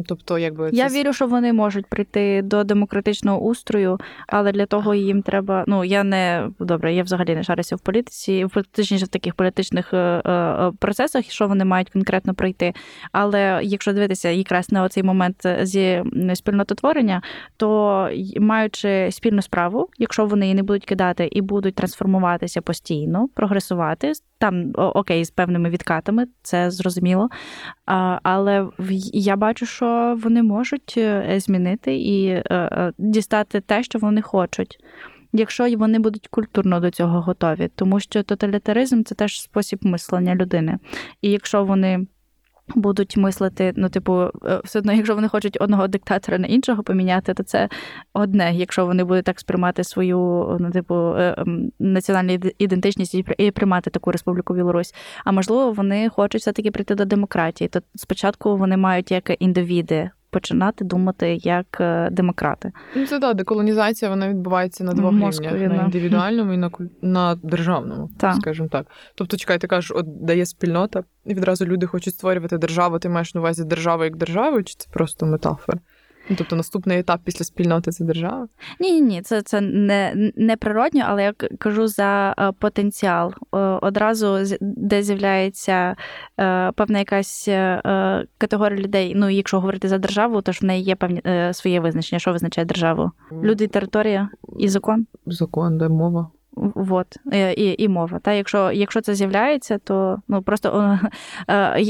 Тобто, 0.07 0.37
якби 0.37 0.69
я 0.73 0.87
вірю, 0.87 1.13
що 1.13 1.27
вони 1.27 1.53
можуть 1.53 1.85
прийти 1.85 2.41
до 2.41 2.63
демократичного 2.63 3.39
устрою, 3.39 3.99
але 4.27 4.51
для 4.51 4.65
того 4.65 4.95
їм 4.95 5.21
треба. 5.21 5.63
Ну 5.67 5.83
я 5.83 6.03
не 6.03 6.49
добре, 6.59 6.93
я 6.93 7.03
взагалі 7.03 7.35
не 7.35 7.43
шарюся 7.43 7.75
в 7.75 7.79
політиці, 7.79 8.45
в 8.45 8.63
точніше 8.71 9.05
в 9.05 9.07
таких 9.07 9.35
політичних 9.35 9.93
е, 9.93 9.97
е, 9.97 10.71
процесах, 10.79 11.25
що 11.31 11.47
вони 11.47 11.65
мають 11.65 11.89
конкретно 11.89 12.33
пройти. 12.33 12.73
Але 13.11 13.59
якщо 13.63 13.93
дивитися 13.93 14.29
якраз 14.29 14.71
на 14.71 14.89
цей 14.89 15.03
момент 15.03 15.47
зі 15.61 16.03
спільнототворення, 16.33 17.21
то 17.57 18.09
маючи 18.39 19.09
спільну 19.11 19.41
справу, 19.41 19.89
якщо 19.97 20.25
вони 20.25 20.45
її 20.45 20.55
не 20.55 20.63
будуть 20.63 20.85
кидати 20.85 21.29
і 21.31 21.41
будуть 21.41 21.75
трансформуватися 21.75 22.61
постійно, 22.61 23.27
прогресувати 23.33 24.13
там 24.43 24.71
окей, 24.75 25.25
з 25.25 25.31
певними 25.31 25.69
відкатами, 25.69 26.25
це 26.41 26.71
зрозуміло. 26.71 27.29
Але 27.85 28.67
я 29.13 29.35
бачу, 29.35 29.65
що 29.65 30.19
вони 30.23 30.43
можуть 30.43 30.93
е, 30.97 31.39
змінити 31.39 31.95
і 31.95 32.27
е, 32.27 32.43
е, 32.51 32.93
дістати 32.97 33.61
те, 33.61 33.83
що 33.83 33.99
вони 33.99 34.21
хочуть. 34.21 34.77
Якщо 35.33 35.77
вони 35.77 35.99
будуть 35.99 36.27
культурно 36.27 36.79
до 36.79 36.91
цього 36.91 37.21
готові, 37.21 37.69
тому 37.75 37.99
що 37.99 38.23
тоталітаризм 38.23 39.03
це 39.03 39.15
теж 39.15 39.41
спосіб 39.41 39.79
мислення 39.81 40.35
людини. 40.35 40.77
І 41.21 41.31
якщо 41.31 41.63
вони 41.63 42.07
будуть 42.75 43.17
мислити, 43.17 43.73
ну, 43.75 43.89
типу, 43.89 44.29
е, 44.45 44.61
все 44.63 44.79
одно, 44.79 44.93
якщо 44.93 45.15
вони 45.15 45.27
хочуть 45.27 45.57
одного 45.61 45.87
диктатора 45.87 46.37
на 46.37 46.47
іншого 46.47 46.83
поміняти, 46.83 47.33
то 47.33 47.43
це 47.43 47.69
одне, 48.13 48.55
якщо 48.55 48.85
вони 48.85 49.03
будуть 49.03 49.25
так 49.25 49.39
сприймати 49.39 49.83
свою 49.83 50.17
ну, 50.59 50.71
типу, 50.71 50.95
е, 50.95 51.35
ем, 51.37 51.71
національну 51.79 52.39
ідентичність 52.57 53.15
і 53.37 53.51
приймати 53.51 53.89
таку 53.89 54.11
республіку 54.11 54.53
Білорусь. 54.53 54.93
А 55.25 55.31
можливо, 55.31 55.71
вони 55.71 56.09
хочуть 56.09 56.41
все-таки 56.41 56.71
прийти 56.71 56.95
до 56.95 57.05
демократії. 57.05 57.67
То 57.67 57.81
спочатку 57.95 58.57
вони 58.57 58.77
мають 58.77 59.11
як 59.11 59.41
індивіди 59.41 60.09
починати 60.33 60.85
думати 60.85 61.35
як 61.35 61.77
е, 61.79 62.09
демократи. 62.11 62.71
Ну 62.95 63.05
це 63.05 63.19
да, 63.19 63.33
деколонізація 63.33 64.11
вона 64.11 64.29
відбувається 64.29 64.83
на 64.83 64.93
двох 64.93 65.11
Москві, 65.11 65.47
рівнях: 65.47 65.77
на 65.77 65.83
індивідуальному 65.83 66.53
і 66.53 66.57
на 66.57 66.71
на 67.01 67.35
державному, 67.35 68.09
так. 68.19 68.35
скажімо 68.35 68.67
так. 68.71 68.87
Тобто, 69.15 69.37
чекай, 69.37 69.57
ти 69.57 69.67
кажеш, 69.67 69.91
от 69.95 70.25
дає 70.25 70.45
спільнота, 70.45 71.03
і 71.25 71.33
відразу 71.33 71.65
люди 71.65 71.85
хочуть 71.87 72.13
створювати 72.13 72.57
державу. 72.57 72.99
Ти 72.99 73.09
маєш 73.09 73.35
на 73.35 73.41
увазі 73.41 73.63
державу 73.63 74.03
як 74.03 74.17
державу, 74.17 74.63
чи 74.63 74.75
це 74.77 74.89
просто 74.91 75.25
метафора? 75.25 75.79
Ну, 76.29 76.35
Тобто 76.37 76.55
наступний 76.55 76.99
етап 76.99 77.21
після 77.23 77.45
спільноти 77.45 77.91
це 77.91 78.05
держава? 78.05 78.47
Ні, 78.79 78.91
ні, 78.91 79.01
ні, 79.01 79.21
це 79.21 79.41
це 79.41 79.61
не 79.61 80.31
не 80.35 80.57
природньо, 80.57 81.03
але 81.07 81.23
я 81.23 81.33
кажу 81.57 81.87
за 81.87 82.35
е, 82.39 82.51
потенціал. 82.59 83.33
Одразу 83.81 84.57
де 84.61 85.03
з'являється 85.03 85.95
е, 86.39 86.71
певна 86.71 86.99
якась 86.99 87.47
е, 87.47 88.25
категорія 88.37 88.79
людей. 88.79 89.13
Ну, 89.15 89.29
якщо 89.29 89.59
говорити 89.59 89.87
за 89.87 89.97
державу, 89.97 90.41
то 90.41 90.51
ж 90.51 90.59
в 90.61 90.65
неї 90.65 90.83
є 90.83 90.95
певні 90.95 91.21
своє 91.53 91.79
визначення, 91.79 92.19
що 92.19 92.31
визначає 92.31 92.65
державу. 92.65 93.11
Люди, 93.43 93.67
територія 93.67 94.29
і 94.59 94.67
закон. 94.67 95.07
Закон, 95.25 95.77
де 95.77 95.89
мова. 95.89 96.29
Вот, 96.55 97.07
і 97.55 97.75
і 97.77 97.87
мова. 97.87 98.19
Та 98.19 98.33
Якщо 98.33 98.71
якщо 98.71 99.01
це 99.01 99.15
з'являється, 99.15 99.77
то 99.77 100.21
ну 100.27 100.41
просто 100.41 100.99
е, 101.49 101.85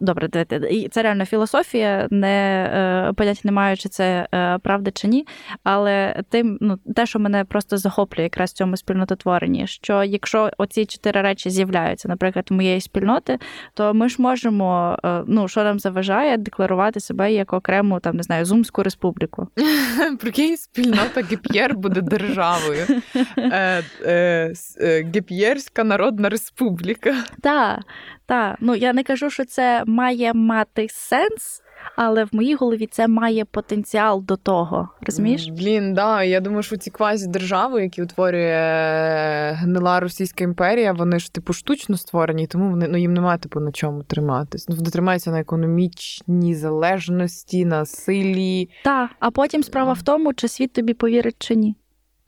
добре, 0.00 0.46
це 0.90 1.02
реально 1.02 1.24
філософія, 1.24 2.08
не 2.10 2.64
е, 3.08 3.12
поняття 3.12 3.40
не 3.44 3.52
маю, 3.52 3.76
чи 3.76 3.88
це 3.88 4.28
е, 4.34 4.58
правда 4.58 4.90
чи 4.90 5.08
ні. 5.08 5.26
Але 5.64 6.22
тим, 6.28 6.58
ну, 6.60 6.78
те, 6.94 7.06
що 7.06 7.18
мене 7.18 7.44
просто 7.44 7.76
захоплює 7.76 8.22
якраз 8.24 8.50
в 8.50 8.54
цьому 8.54 8.76
спільнототворенні, 8.76 9.66
що 9.66 10.04
якщо 10.04 10.50
оці 10.58 10.86
чотири 10.86 11.22
речі 11.22 11.50
з'являються, 11.50 12.08
наприклад, 12.08 12.46
в 12.50 12.54
моєї 12.54 12.80
спільноти, 12.80 13.38
то 13.74 13.94
ми 13.94 14.08
ж 14.08 14.16
можемо, 14.18 14.98
ну 15.26 15.48
що 15.48 15.64
нам 15.64 15.78
заважає, 15.78 16.36
декларувати 16.36 17.00
себе 17.00 17.32
як 17.32 17.52
окрему 17.52 18.00
там 18.00 18.16
не 18.16 18.22
знаю, 18.22 18.44
Зумську 18.44 18.82
республіку. 18.82 19.48
Прикинь, 20.20 20.56
спільнота 20.56 21.20
Гіп'єр 21.30 21.74
буде 21.74 22.00
державою 22.00 22.86
е, 24.06 24.52
е, 24.80 25.02
Геп'єрська 25.14 25.84
Народна 25.84 26.28
Республіка. 26.28 27.14
Так, 27.42 27.80
так. 28.26 28.56
Ну 28.60 28.74
я 28.74 28.92
не 28.92 29.02
кажу, 29.02 29.30
що 29.30 29.44
це 29.44 29.82
має 29.86 30.32
мати 30.34 30.86
сенс. 30.90 31.62
Але 31.96 32.24
в 32.24 32.28
моїй 32.32 32.54
голові 32.54 32.88
це 32.90 33.08
має 33.08 33.44
потенціал 33.44 34.22
до 34.24 34.36
того. 34.36 34.88
Розумієш? 35.00 35.48
Блін, 35.48 35.94
да. 35.94 36.22
Я 36.22 36.40
думаю, 36.40 36.62
що 36.62 36.76
ці 36.76 36.90
квазі 36.90 37.28
держави, 37.28 37.82
які 37.82 38.02
утворює 38.02 39.52
гнила 39.54 40.00
Російська 40.00 40.44
імперія, 40.44 40.92
вони 40.92 41.18
ж 41.18 41.32
типу 41.32 41.52
штучно 41.52 41.96
створені, 41.96 42.46
тому 42.46 42.70
вони 42.70 42.88
ну 42.88 42.98
їм 42.98 43.14
немає 43.14 43.38
типу 43.38 43.60
на 43.60 43.72
чому 43.72 44.02
триматись. 44.02 44.68
Ну 44.68 44.76
вони 44.76 44.90
тримаються 44.90 45.30
на 45.30 45.40
економічній 45.40 46.54
залежності, 46.54 47.64
на 47.64 47.86
силі. 47.86 48.68
Так, 48.84 49.10
а 49.20 49.30
потім 49.30 49.62
справа 49.62 49.92
в 49.92 50.02
тому, 50.02 50.34
чи 50.34 50.48
світ 50.48 50.72
тобі 50.72 50.94
повірить 50.94 51.36
чи 51.38 51.54
ні. 51.54 51.76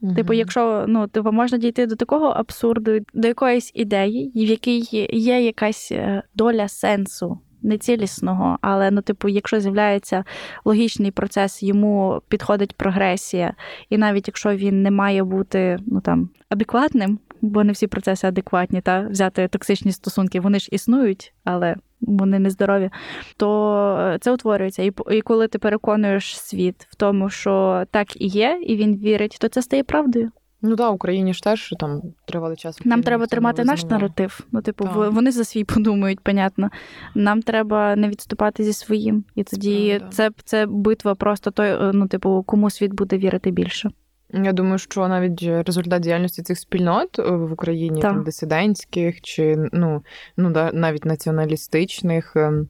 Угу. 0.01 0.15
Типу, 0.15 0.33
якщо 0.33 0.85
ну 0.89 1.07
типу, 1.07 1.33
можна 1.33 1.59
дійти 1.59 1.87
до 1.87 1.97
такого 1.97 2.27
абсурду, 2.27 2.99
до 3.15 3.29
якоїсь 3.29 3.73
ідеї, 3.75 4.33
в 4.35 4.39
якій 4.39 5.07
є 5.13 5.41
якась 5.41 5.93
е, 5.93 6.23
доля 6.35 6.69
сенсу. 6.69 7.39
Нецілісного, 7.63 8.59
але 8.61 8.91
ну, 8.91 9.03
типу, 9.03 9.29
якщо 9.29 9.61
з'являється 9.61 10.25
логічний 10.65 11.11
процес, 11.11 11.63
йому 11.63 12.23
підходить 12.29 12.77
прогресія, 12.77 13.55
і 13.91 13.99
навіть 13.99 14.29
якщо 14.29 14.57
він 14.57 14.83
не 14.83 14.91
має 14.91 15.25
бути 15.25 15.79
ну 15.87 16.01
там 16.01 16.31
адекватним, 16.49 17.19
бо 17.41 17.65
не 17.65 17.73
всі 17.73 17.87
процеси 17.87 18.27
адекватні, 18.27 18.81
та 18.81 19.01
взяти 19.01 19.49
токсичні 19.49 19.93
стосунки, 19.93 20.41
вони 20.41 20.59
ж 20.59 20.69
існують, 20.73 21.35
але 21.45 21.77
вони 22.01 22.39
нездорові, 22.39 22.91
то 23.37 23.99
е, 24.01 24.19
це 24.21 24.33
утворюється. 24.33 24.83
І 24.83 24.93
і 25.11 25.21
коли 25.21 25.49
ти 25.49 25.59
переконуєш 25.59 26.41
світ 26.41 26.87
в 26.91 26.95
тому, 26.95 27.31
що 27.31 27.85
так 27.91 28.21
і 28.21 28.27
є, 28.27 28.61
і 28.67 28.77
він 28.77 28.97
вірить, 28.97 29.37
то 29.41 29.49
це 29.49 29.63
стає 29.63 29.85
правдою. 29.85 30.31
Ну 30.63 30.77
так, 30.77 30.93
Україні 30.93 31.35
ж 31.35 31.43
теж 31.43 31.75
там 31.81 32.03
тривалий 32.25 32.57
час. 32.57 32.85
Нам 32.85 33.03
треба 33.03 33.27
тримати 33.27 33.65
наш 33.65 33.85
наратив. 33.85 34.41
Ну, 34.53 34.63
типу, 34.63 34.85
так. 34.85 35.13
вони 35.13 35.31
за 35.31 35.45
свій 35.45 35.65
подумають, 35.65 36.21
понятно. 36.21 36.71
Нам 37.15 37.43
треба 37.43 37.97
не 37.97 38.09
відступати 38.09 38.65
зі 38.65 38.73
своїм. 38.73 39.25
І 39.35 39.45
тоді 39.45 40.01
це 40.11 40.31
це 40.45 40.67
битва 40.67 41.15
просто 41.15 41.51
той, 41.51 41.69
е, 41.69 41.91
ну, 41.95 42.09
типу, 42.09 42.45
кому 42.47 42.71
світ 42.71 42.93
буде 42.93 43.19
вірити 43.19 43.51
більше. 43.51 43.91
Я 44.31 44.53
думаю, 44.53 44.79
що 44.79 45.09
навіть 45.09 45.43
результат 45.43 46.03
діяльності 46.03 46.43
цих 46.43 46.59
спільнот 46.59 47.19
е, 47.19 47.23
в 47.23 47.53
Україні, 47.53 48.03
там 48.03 48.25
дисидентських 48.25 49.21
чи 49.21 49.57
ну, 49.73 50.03
ну 50.37 50.51
да, 50.51 50.71
навіть 50.73 51.05
націоналістичних. 51.05 52.37
Ем, 52.37 52.69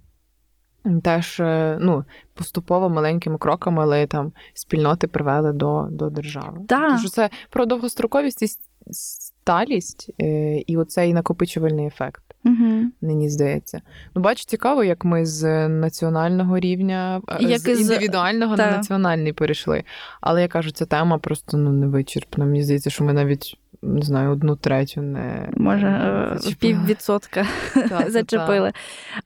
теж 1.05 1.41
е, 1.41 1.79
ну, 1.81 2.05
поступово 2.35 2.89
маленькими 2.89 3.39
кроками, 3.39 3.83
але 3.83 4.07
там 4.07 4.33
спільноти 4.55 5.07
привели 5.07 5.53
до 5.53 5.89
до 5.91 6.11
держави. 6.11 6.59
Да. 6.61 6.87
Тому 6.87 6.99
що 6.99 7.09
це 7.09 7.31
про 7.51 7.67
довгостроковість 7.67 8.43
і 8.43 8.49
сталість 8.91 10.11
е, 10.21 10.57
і 10.57 10.77
оцей 10.77 11.13
накопичувальний 11.13 11.87
ефект. 11.87 12.23
Угу. 12.45 12.85
Мені 13.01 13.31
здається. 13.31 13.81
Ну, 14.15 14.23
бач, 14.23 14.45
цікаво, 14.45 14.85
як 14.85 15.05
ми 15.05 15.27
з 15.27 15.69
національного 15.69 16.59
рівня, 16.59 17.23
як 17.41 17.61
з 17.61 17.81
індивідуального 17.81 18.57
та. 18.57 18.67
на 18.67 18.77
національний 18.77 19.33
перейшли. 19.33 19.85
Але 20.21 20.43
я 20.43 20.49
кажу, 20.49 20.71
ця 20.71 20.87
тема 20.87 21.19
просто 21.19 21.57
ну, 21.57 21.73
не 21.73 21.87
вичерпна. 21.87 22.45
Мені 22.45 22.63
здається, 22.63 22.91
що 22.91 23.05
ми 23.05 23.13
навіть. 23.13 23.59
Не 23.83 24.03
знаю, 24.03 24.31
одну 24.31 24.57
третю 24.57 25.03
не 25.03 25.49
може 25.57 25.87
е, 25.87 26.55
піввідсотка 26.59 27.47
зачепили. 28.09 28.73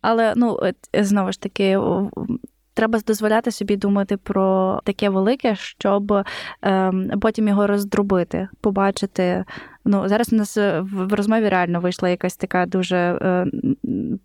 Але 0.00 0.32
ну 0.36 0.58
знову 0.94 1.32
ж 1.32 1.40
таки, 1.40 1.78
треба 2.74 2.98
дозволяти 3.06 3.50
собі 3.50 3.76
думати 3.76 4.16
про 4.16 4.80
таке 4.84 5.08
велике, 5.08 5.54
щоб 5.56 6.24
ем, 6.62 7.10
потім 7.20 7.48
його 7.48 7.66
роздробити, 7.66 8.48
побачити 8.60 9.44
Ну 9.84 10.08
зараз 10.08 10.32
у 10.32 10.36
нас 10.36 10.56
е, 10.56 10.80
в 10.80 11.12
розмові 11.12 11.48
реально 11.48 11.80
вийшла 11.80 12.08
якась 12.08 12.36
така 12.36 12.66
дуже 12.66 12.96
е, 12.96 13.46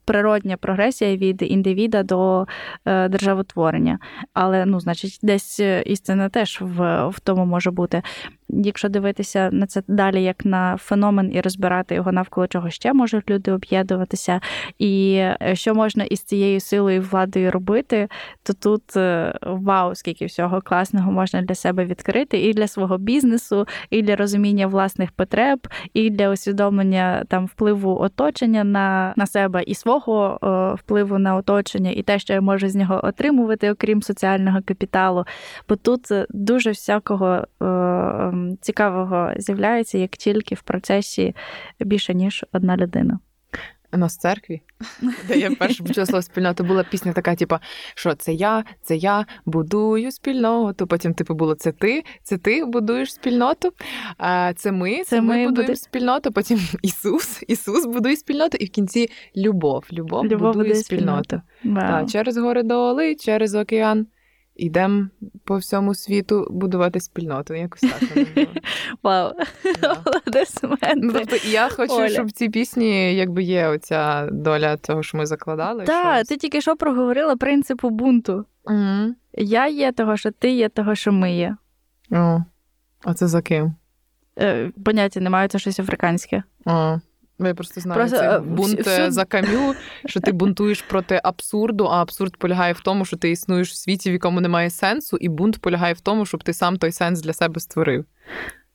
природня 0.05 0.57
прогресія 0.57 1.17
від 1.17 1.41
індивіда 1.41 2.03
до 2.03 2.47
е, 2.85 3.09
державотворення. 3.09 3.99
Але 4.33 4.65
ну, 4.65 4.79
значить, 4.79 5.19
десь 5.23 5.59
істина 5.85 6.29
теж 6.29 6.61
в, 6.61 7.07
в 7.07 7.19
тому 7.19 7.45
може 7.45 7.71
бути. 7.71 8.01
Якщо 8.49 8.89
дивитися 8.89 9.49
на 9.51 9.67
це 9.67 9.81
далі, 9.87 10.23
як 10.23 10.45
на 10.45 10.77
феномен 10.77 11.31
і 11.33 11.41
розбирати 11.41 11.95
його 11.95 12.11
навколо 12.11 12.47
чого 12.47 12.69
ще 12.69 12.93
можуть 12.93 13.29
люди 13.29 13.51
об'єднуватися, 13.51 14.41
і 14.79 15.23
що 15.53 15.75
можна 15.75 16.03
із 16.03 16.19
цією 16.19 16.59
силою 16.59 17.01
владою 17.01 17.51
робити, 17.51 18.07
то 18.43 18.53
тут 18.53 18.81
вау, 19.41 19.95
скільки 19.95 20.25
всього 20.25 20.61
класного 20.61 21.11
можна 21.11 21.41
для 21.41 21.55
себе 21.55 21.85
відкрити, 21.85 22.37
і 22.37 22.53
для 22.53 22.67
свого 22.67 22.97
бізнесу, 22.97 23.67
і 23.89 24.01
для 24.01 24.15
розуміння 24.15 24.67
власних 24.67 25.11
потреб 25.11 25.67
і 25.93 26.09
для 26.09 26.29
усвідомлення 26.29 27.23
там 27.27 27.45
впливу 27.45 27.99
оточення 27.99 28.63
на 28.63 29.13
на 29.15 29.25
себе 29.25 29.63
і 29.63 29.75
свого 29.75 30.37
о, 30.41 30.75
впливу 30.75 31.17
на 31.17 31.35
оточення, 31.35 31.91
і 31.91 32.03
те, 32.03 32.19
що 32.19 32.33
я 32.33 32.41
можу 32.41 32.69
з 32.69 32.75
нього 32.75 33.01
отримувати, 33.03 33.71
окрім 33.71 34.01
соціального 34.01 34.59
капіталу. 34.65 35.25
Бо 35.69 35.75
тут 35.75 36.01
дуже 36.29 36.71
всякого 36.71 37.47
о, 37.59 37.65
цікавого 38.61 39.31
з'являється 39.37 39.97
як 39.97 40.11
тільки 40.11 40.55
в 40.55 40.61
процесі 40.61 41.35
більше 41.79 42.13
ніж 42.13 42.45
одна 42.51 42.77
людина. 42.77 43.19
У 43.93 43.97
нас 43.97 44.17
в 44.17 44.19
церкві, 44.19 44.61
де 45.27 45.37
я 45.37 45.51
перше 45.51 45.83
почула 45.83 46.05
слово 46.05 46.21
спільнота, 46.21 46.63
була 46.63 46.83
пісня 46.83 47.13
така, 47.13 47.35
типу, 47.35 47.55
що 47.95 48.15
це 48.15 48.33
я, 48.33 48.63
це 48.81 48.95
я 48.95 49.25
будую 49.45 50.11
спільноту. 50.11 50.87
Потім, 50.87 51.13
типу, 51.13 51.33
було 51.33 51.55
це 51.55 51.71
ти, 51.71 52.03
це 52.23 52.37
ти 52.37 52.65
будуєш 52.65 53.13
спільноту, 53.13 53.71
а 54.17 54.53
це 54.53 54.71
ми, 54.71 54.97
це, 54.97 55.03
це 55.03 55.21
ми, 55.21 55.27
ми 55.27 55.45
будуємо 55.45 55.67
буде... 55.67 55.75
спільноту. 55.75 56.31
Потім 56.31 56.59
Ісус, 56.81 57.43
Ісус 57.47 57.85
будує 57.85 58.15
спільноту, 58.15 58.57
і 58.57 58.65
в 58.65 58.69
кінці 58.69 59.09
любов. 59.37 59.85
Любов, 59.93 60.25
любов 60.25 60.53
будує 60.53 60.75
спільноту. 60.75 61.41
спільноту. 61.59 61.87
Так, 61.87 62.09
через 62.09 62.37
гори 62.37 62.63
доли, 62.63 63.15
через 63.15 63.55
океан. 63.55 64.07
Ідемо 64.57 65.07
по 65.43 65.57
всьому 65.57 65.95
світу 65.95 66.47
будувати 66.51 66.99
спільноту. 66.99 67.53
Якось 67.53 67.81
так. 67.81 68.01
Вау. 69.03 69.31
Ну, 70.95 71.11
тобто 71.13 71.35
Я 71.49 71.69
хочу, 71.69 71.93
Оля. 71.93 72.09
щоб 72.09 72.27
в 72.27 72.31
цій 72.31 72.49
пісні 72.49 73.15
якби 73.15 73.43
є 73.43 73.67
оця 73.67 74.29
доля 74.31 74.77
того, 74.77 75.03
що 75.03 75.17
ми 75.17 75.25
закладали. 75.25 75.83
Так, 75.83 76.27
ти 76.27 76.37
тільки 76.37 76.61
що 76.61 76.75
проговорила 76.75 77.35
принципу 77.35 77.89
бунту. 77.89 78.45
Угу. 78.65 79.15
Я 79.33 79.67
є 79.67 79.91
того, 79.91 80.17
що 80.17 80.31
ти 80.31 80.51
є 80.51 80.69
того, 80.69 80.95
що 80.95 81.11
ми 81.11 81.35
є. 81.35 81.57
О, 82.11 82.43
А 83.03 83.13
це 83.13 83.27
за 83.27 83.41
ким? 83.41 83.75
Е, 84.39 84.71
Поняття 84.85 85.19
немає, 85.19 85.47
це 85.47 85.59
щось 85.59 85.79
африканське. 85.79 86.43
О. 86.65 86.99
Я 87.39 87.53
просто 87.53 87.81
знаю 87.81 87.99
просто, 87.99 88.17
це 88.17 88.39
бунт 88.39 88.79
всю... 88.79 89.11
за 89.11 89.25
кам'ю, 89.25 89.73
що 90.05 90.19
ти 90.19 90.31
бунтуєш 90.31 90.81
проти 90.81 91.21
абсурду, 91.23 91.85
а 91.85 92.01
абсурд 92.01 92.37
полягає 92.37 92.73
в 92.73 92.79
тому, 92.79 93.05
що 93.05 93.17
ти 93.17 93.31
існуєш 93.31 93.71
в 93.71 93.75
світі, 93.75 94.09
в 94.09 94.13
якому 94.13 94.41
немає 94.41 94.69
сенсу, 94.69 95.17
і 95.17 95.29
бунт 95.29 95.61
полягає 95.61 95.93
в 95.93 95.99
тому, 95.99 96.25
щоб 96.25 96.43
ти 96.43 96.53
сам 96.53 96.77
той 96.77 96.91
сенс 96.91 97.21
для 97.21 97.33
себе 97.33 97.59
створив. 97.59 98.05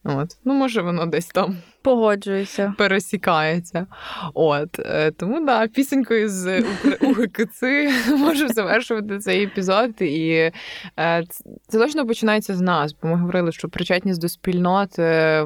От, 0.04 0.36
ну 0.44 0.54
може 0.54 0.82
воно 0.82 1.06
десь 1.06 1.26
там 1.26 1.56
погоджуюся, 1.82 2.74
пересікається. 2.78 3.86
От 4.34 4.78
е, 4.78 5.10
тому 5.10 5.46
да, 5.46 5.68
пісенькою 5.68 6.28
з 6.28 6.60
УГКЦ 7.00 7.62
можу 8.18 8.48
завершувати 8.48 9.18
цей 9.18 9.44
епізод. 9.44 9.90
І 10.00 10.50
е, 10.98 11.24
це 11.68 11.78
точно 11.78 12.06
починається 12.06 12.54
з 12.54 12.60
нас, 12.60 12.96
бо 13.02 13.08
ми 13.08 13.16
говорили, 13.16 13.52
що 13.52 13.68
причетність 13.68 14.20
до 14.20 14.28
спільнот 14.28 14.98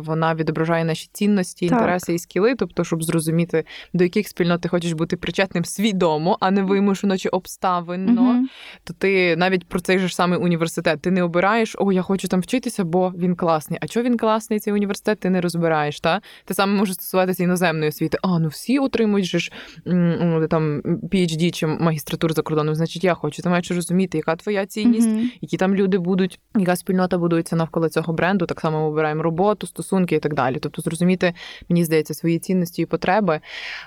вона 0.07 0.35
відображає 0.35 0.85
наші 0.85 1.09
цінності, 1.13 1.67
інтереси 1.67 2.15
і 2.15 2.19
скіли. 2.19 2.55
Тобто, 2.55 2.85
щоб 2.85 3.03
зрозуміти, 3.03 3.65
до 3.93 4.05
яких 4.05 4.29
спільнот 4.29 4.61
ти 4.61 4.69
хочеш 4.69 4.93
бути 4.93 5.17
причетним 5.17 5.65
свідомо, 5.65 6.37
а 6.41 6.51
не 6.51 6.63
вимушено 6.63 7.19
чи 7.19 7.29
обставинно, 7.29 8.47
то 8.85 8.95
ти 8.95 9.37
навіть 9.37 9.69
про 9.69 9.81
цей 9.81 9.99
же 9.99 10.09
ж 10.09 10.15
самий 10.15 10.39
університет 10.39 11.01
ти 11.01 11.11
не 11.11 11.23
обираєш, 11.23 11.77
о, 11.79 11.93
я 11.93 12.03
хочу 12.03 12.29
там 12.29 12.41
вчитися, 12.41 12.85
бо 12.85 13.13
він 13.19 13.37
класний. 13.37 13.79
А 13.83 13.87
чого 13.87 14.05
він 14.07 14.17
класний, 14.17 14.46
цей 14.49 14.73
університет, 14.73 15.21
ти 15.21 15.31
не 15.31 15.41
розбираєш. 15.41 16.01
Та? 16.01 16.21
Те 16.45 16.55
саме 16.55 16.79
може 16.79 16.95
стосуватися 16.95 17.45
іноземної 17.45 17.89
освіти. 17.89 18.19
А, 18.23 18.39
ну 18.39 18.49
всі 18.49 18.79
отримують 18.79 19.27
же 19.27 19.39
ж 19.39 19.53
ну, 19.85 20.49
там 20.49 20.81
PhD 20.81 21.51
чи 21.51 21.67
магістратуру 21.67 22.35
за 22.35 22.43
кордоном, 22.43 22.75
значить, 22.75 23.05
я 23.05 23.15
хочу. 23.15 23.43
Ти 23.43 23.49
маєш 23.49 23.71
розуміти, 23.71 24.19
яка 24.19 24.37
твоя 24.37 24.67
цінність, 24.67 25.09
mm-hmm. 25.09 25.27
які 25.41 25.57
там 25.57 25.75
люди 25.75 25.99
будуть, 25.99 26.41
яка 26.57 26.77
спільнота 26.77 27.19
будується 27.19 27.57
навколо 27.57 27.89
цього 27.89 28.13
бренду. 28.13 28.47
Так 28.47 28.61
само 28.61 28.81
ми 28.81 28.87
обираємо 28.87 29.23
роботу, 29.23 29.67
стосунки 29.67 30.15
і 30.15 30.19
так 30.19 30.35
далі. 30.35 30.59
Тобто, 30.61 30.83
зрозуміти, 30.83 31.35
мені 31.69 31.85
здається, 31.85 32.15
свої 32.15 32.39
цінності 32.39 32.83
і 32.83 32.87
потреби. 32.87 33.41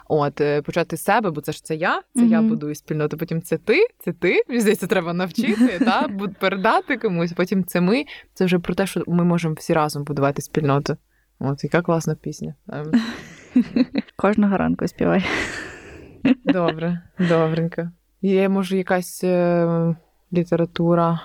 От 0.08 0.42
е, 0.42 0.62
почати 0.62 0.98
з 0.98 1.04
себе, 1.04 1.32
бо 1.32 1.42
це 1.42 1.52
ж 1.52 1.64
це 1.64 1.76
я, 1.76 2.02
це 2.16 2.22
mm-hmm. 2.22 2.32
я 2.32 2.42
будую 2.42 2.76
спільноту. 2.76 3.18
Потім 3.18 3.42
це 3.42 3.58
ти, 3.58 3.88
це 4.00 4.12
ти. 4.12 4.44
Мені 4.48 4.62
здається, 4.62 4.88
треба 4.88 5.14
навчити, 5.14 5.80
та 5.86 6.10
передати 6.40 6.98
комусь. 6.98 7.34
Потім 7.34 7.64
це 7.64 7.82
ми. 7.82 8.06
Це 8.34 8.46
вже 8.46 8.60
про 8.60 8.76
те, 8.76 8.88
що 8.88 9.04
ми 9.08 9.24
можемо 9.24 9.54
всі 9.54 9.74
разом 9.74 10.04
будувати 10.04 10.42
спільноту. 10.42 10.49
От, 11.40 11.64
яка 11.64 11.82
класна 11.82 12.16
пісня. 12.16 12.54
Ем. 12.70 12.92
Кожного 14.16 14.58
ранку 14.58 14.88
співай. 14.88 15.26
Добре, 16.46 17.02
добренько. 17.20 17.92
Є, 18.22 18.50
може, 18.50 18.78
якась 18.78 19.24
е, 19.24 19.96
література, 20.34 21.22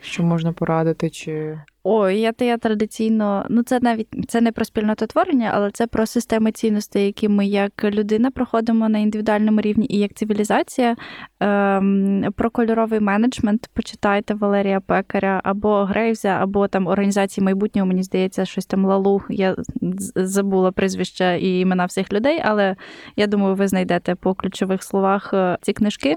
що 0.00 0.22
можна 0.22 0.52
порадити? 0.52 1.10
чи... 1.10 1.60
Ой, 1.84 2.20
я 2.20 2.32
я 2.40 2.58
традиційно, 2.58 3.46
ну 3.48 3.62
це 3.62 3.80
навіть 3.80 4.08
це 4.28 4.40
не 4.40 4.52
про 4.52 4.64
спільнототворення, 4.64 5.50
але 5.54 5.70
це 5.70 5.86
про 5.86 6.06
системи 6.06 6.52
цінностей, 6.52 7.06
які 7.06 7.28
ми 7.28 7.46
як 7.46 7.84
людина 7.84 8.30
проходимо 8.30 8.88
на 8.88 8.98
індивідуальному 8.98 9.60
рівні 9.60 9.86
і 9.90 9.98
як 9.98 10.14
цивілізація. 10.14 10.96
Ем, 11.40 12.32
Про 12.36 12.50
кольоровий 12.50 13.00
менеджмент 13.00 13.70
почитайте 13.74 14.34
Валерія 14.34 14.80
Пекаря 14.80 15.40
або 15.44 15.84
Грейвза, 15.84 16.28
або 16.28 16.68
там 16.68 16.86
організації 16.86 17.44
майбутнього, 17.44 17.88
мені 17.88 18.02
здається, 18.02 18.44
щось 18.44 18.66
там 18.66 18.84
Лалу. 18.84 19.22
Я 19.28 19.56
забула 20.14 20.72
прізвища 20.72 21.34
і 21.34 21.58
імена 21.60 21.84
всіх 21.84 22.12
людей, 22.12 22.40
але 22.44 22.76
я 23.16 23.26
думаю, 23.26 23.54
ви 23.54 23.68
знайдете 23.68 24.14
по 24.14 24.34
ключових 24.34 24.82
словах 24.82 25.30
е, 25.34 25.58
ці 25.62 25.72
книжки. 25.72 26.16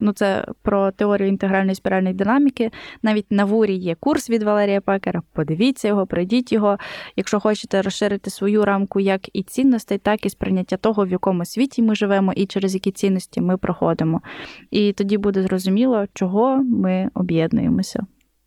Ну, 0.00 0.12
це 0.12 0.46
про 0.62 0.90
теорію 0.90 1.28
інтегральної 1.28 1.74
спіральної 1.74 2.14
динаміки. 2.14 2.70
Навіть 3.02 3.26
на 3.30 3.44
вурі 3.44 3.74
є 3.74 3.94
курс 3.94 4.30
від 4.30 4.42
Валерія 4.42 4.80
Пекера. 4.80 5.22
Подивіться 5.32 5.88
його, 5.88 6.06
пройдіть 6.06 6.52
його. 6.52 6.78
Якщо 7.16 7.40
хочете 7.40 7.82
розширити 7.82 8.30
свою 8.30 8.64
рамку 8.64 9.00
як 9.00 9.20
і 9.32 9.42
цінностей, 9.42 9.98
так 9.98 10.26
і 10.26 10.30
сприйняття 10.30 10.76
того, 10.76 11.04
в 11.04 11.08
якому 11.08 11.44
світі 11.44 11.82
ми 11.82 11.94
живемо, 11.94 12.32
і 12.32 12.46
через 12.46 12.74
які 12.74 12.90
цінності 12.90 13.40
ми 13.40 13.56
проходимо. 13.56 14.22
І 14.70 14.92
тоді 14.92 15.18
буде 15.18 15.42
зрозуміло, 15.42 16.04
чого 16.14 16.56
ми 16.56 17.08
об'єднуємося. 17.14 18.06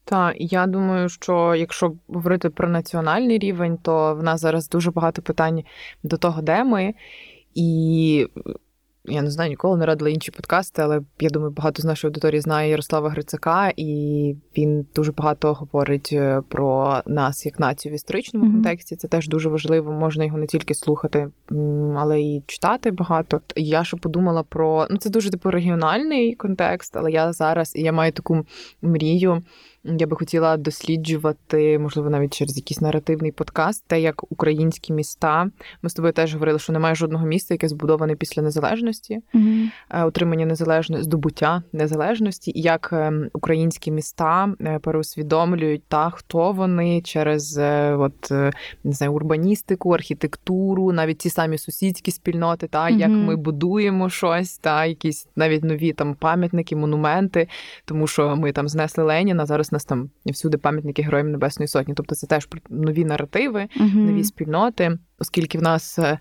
Так, 0.10 0.36
я 0.40 0.68
думаю, 0.68 1.10
що 1.10 1.56
якщо 1.56 1.94
говорити 2.08 2.50
про 2.50 2.70
національний 2.70 3.40
рівень, 3.40 3.78
то 3.78 4.16
в 4.16 4.24
нас 4.24 4.42
зараз 4.42 4.70
дуже 4.70 4.92
багато 4.92 5.22
питань 5.22 5.64
до 6.04 6.18
того, 6.18 6.42
де 6.42 6.64
ми. 6.64 6.94
І 7.56 8.28
я 9.08 9.22
не 9.22 9.32
знаю, 9.32 9.50
ніколи 9.50 9.78
не 9.78 9.86
радила 9.86 10.10
інші 10.10 10.32
подкасти, 10.32 10.82
але 10.82 11.02
я 11.20 11.30
думаю, 11.30 11.52
багато 11.52 11.82
з 11.82 11.86
нашої 11.86 12.10
аудиторії 12.10 12.42
знає 12.42 12.70
Ярослава 12.70 13.10
Грицака, 13.10 13.74
і 13.78 14.36
він 14.58 14.86
дуже 14.96 15.12
багато 15.12 15.54
говорить 15.54 16.10
е, 16.14 16.42
про 16.48 17.02
нас 17.06 17.46
як 17.46 17.60
націю 17.60 17.92
в 17.92 17.96
історичному 17.96 18.46
mm-hmm. 18.46 18.52
контексті. 18.52 18.96
Це 18.96 19.08
теж 19.08 19.28
дуже 19.28 19.50
важливо. 19.50 19.92
Можна 19.92 20.26
його 20.26 20.38
не 20.38 20.48
тільки 20.48 20.74
слухати, 20.74 21.30
але 21.98 22.22
й 22.22 22.44
читати 22.48 22.92
багато. 22.92 23.42
Я 23.56 23.84
ще 23.84 23.98
подумала 23.98 24.44
про 24.44 24.88
ну 24.90 24.98
це 24.98 25.10
дуже 25.10 25.30
типу 25.30 25.52
регіональний 25.52 26.36
контекст, 26.36 26.98
але 26.98 27.12
я 27.12 27.34
зараз 27.34 27.76
і 27.76 27.82
я 27.82 27.92
маю 27.92 28.12
таку 28.12 28.46
мрію. 28.82 29.44
Я 30.00 30.08
би 30.08 30.16
хотіла 30.16 30.58
досліджувати, 30.58 31.80
можливо, 31.80 32.10
навіть 32.10 32.34
через 32.34 32.58
якийсь 32.58 32.82
наративний 32.82 33.32
подкаст, 33.32 33.84
те, 33.88 34.02
як 34.02 34.32
українські 34.32 34.94
міста. 34.94 35.50
Ми 35.82 35.90
з 35.90 35.94
тобою 35.94 36.14
теж 36.14 36.34
говорили, 36.34 36.60
що 36.60 36.74
немає 36.74 36.96
жодного 36.96 37.26
міста, 37.26 37.54
яке 37.54 37.68
збудоване 37.68 38.16
після 38.16 38.42
незалежності, 38.42 39.20
mm 39.34 39.68
отримання 39.90 40.46
незалежності, 40.46 41.04
здобуття 41.04 41.64
незалежності, 41.74 42.52
і 42.56 42.62
як 42.62 42.90
ем, 42.94 43.30
українські 43.34 43.92
міста 43.92 44.54
е, 44.62 44.80
переусвідомлюють 44.80 45.84
та 45.88 46.10
хто 46.10 46.52
вони 46.52 47.02
через 47.02 47.58
е, 47.58 47.96
от 47.96 48.32
не 48.84 48.92
знаю, 48.92 49.14
урбаністику, 49.14 49.92
архітектуру, 49.92 50.92
навіть 50.92 51.18
ті 51.18 51.30
самі 51.30 51.58
сусідські 51.58 52.12
спільноти, 52.12 52.68
та 52.68 52.86
mm 52.86 52.98
як 52.98 53.10
ми 53.10 53.36
будуємо 53.36 54.10
щось, 54.10 54.58
та 54.58 54.86
якісь 54.86 55.28
навіть 55.36 55.64
нові 55.64 55.94
там 55.94 56.16
пам'ятники, 56.16 56.76
монументи, 56.76 57.48
тому 57.86 58.08
що 58.08 58.36
ми 58.36 58.52
там 58.52 58.68
знесли 58.68 59.04
Леніна 59.04 59.46
зараз 59.46 59.72
нас 59.78 59.86
там 59.86 60.10
всюди 60.26 60.58
пам'ятники 60.58 61.02
Героям 61.02 61.32
Небесної 61.32 61.68
Сотні. 61.68 61.94
Тобто 61.94 62.16
це 62.16 62.28
теж 62.28 62.48
нові 62.70 63.06
наративи, 63.06 63.68
uh 63.80 63.96
нові 63.96 64.24
спільноти, 64.24 65.00
оскільки 65.20 65.58
в 65.58 65.62
нас. 65.62 66.00
Е, 66.00 66.20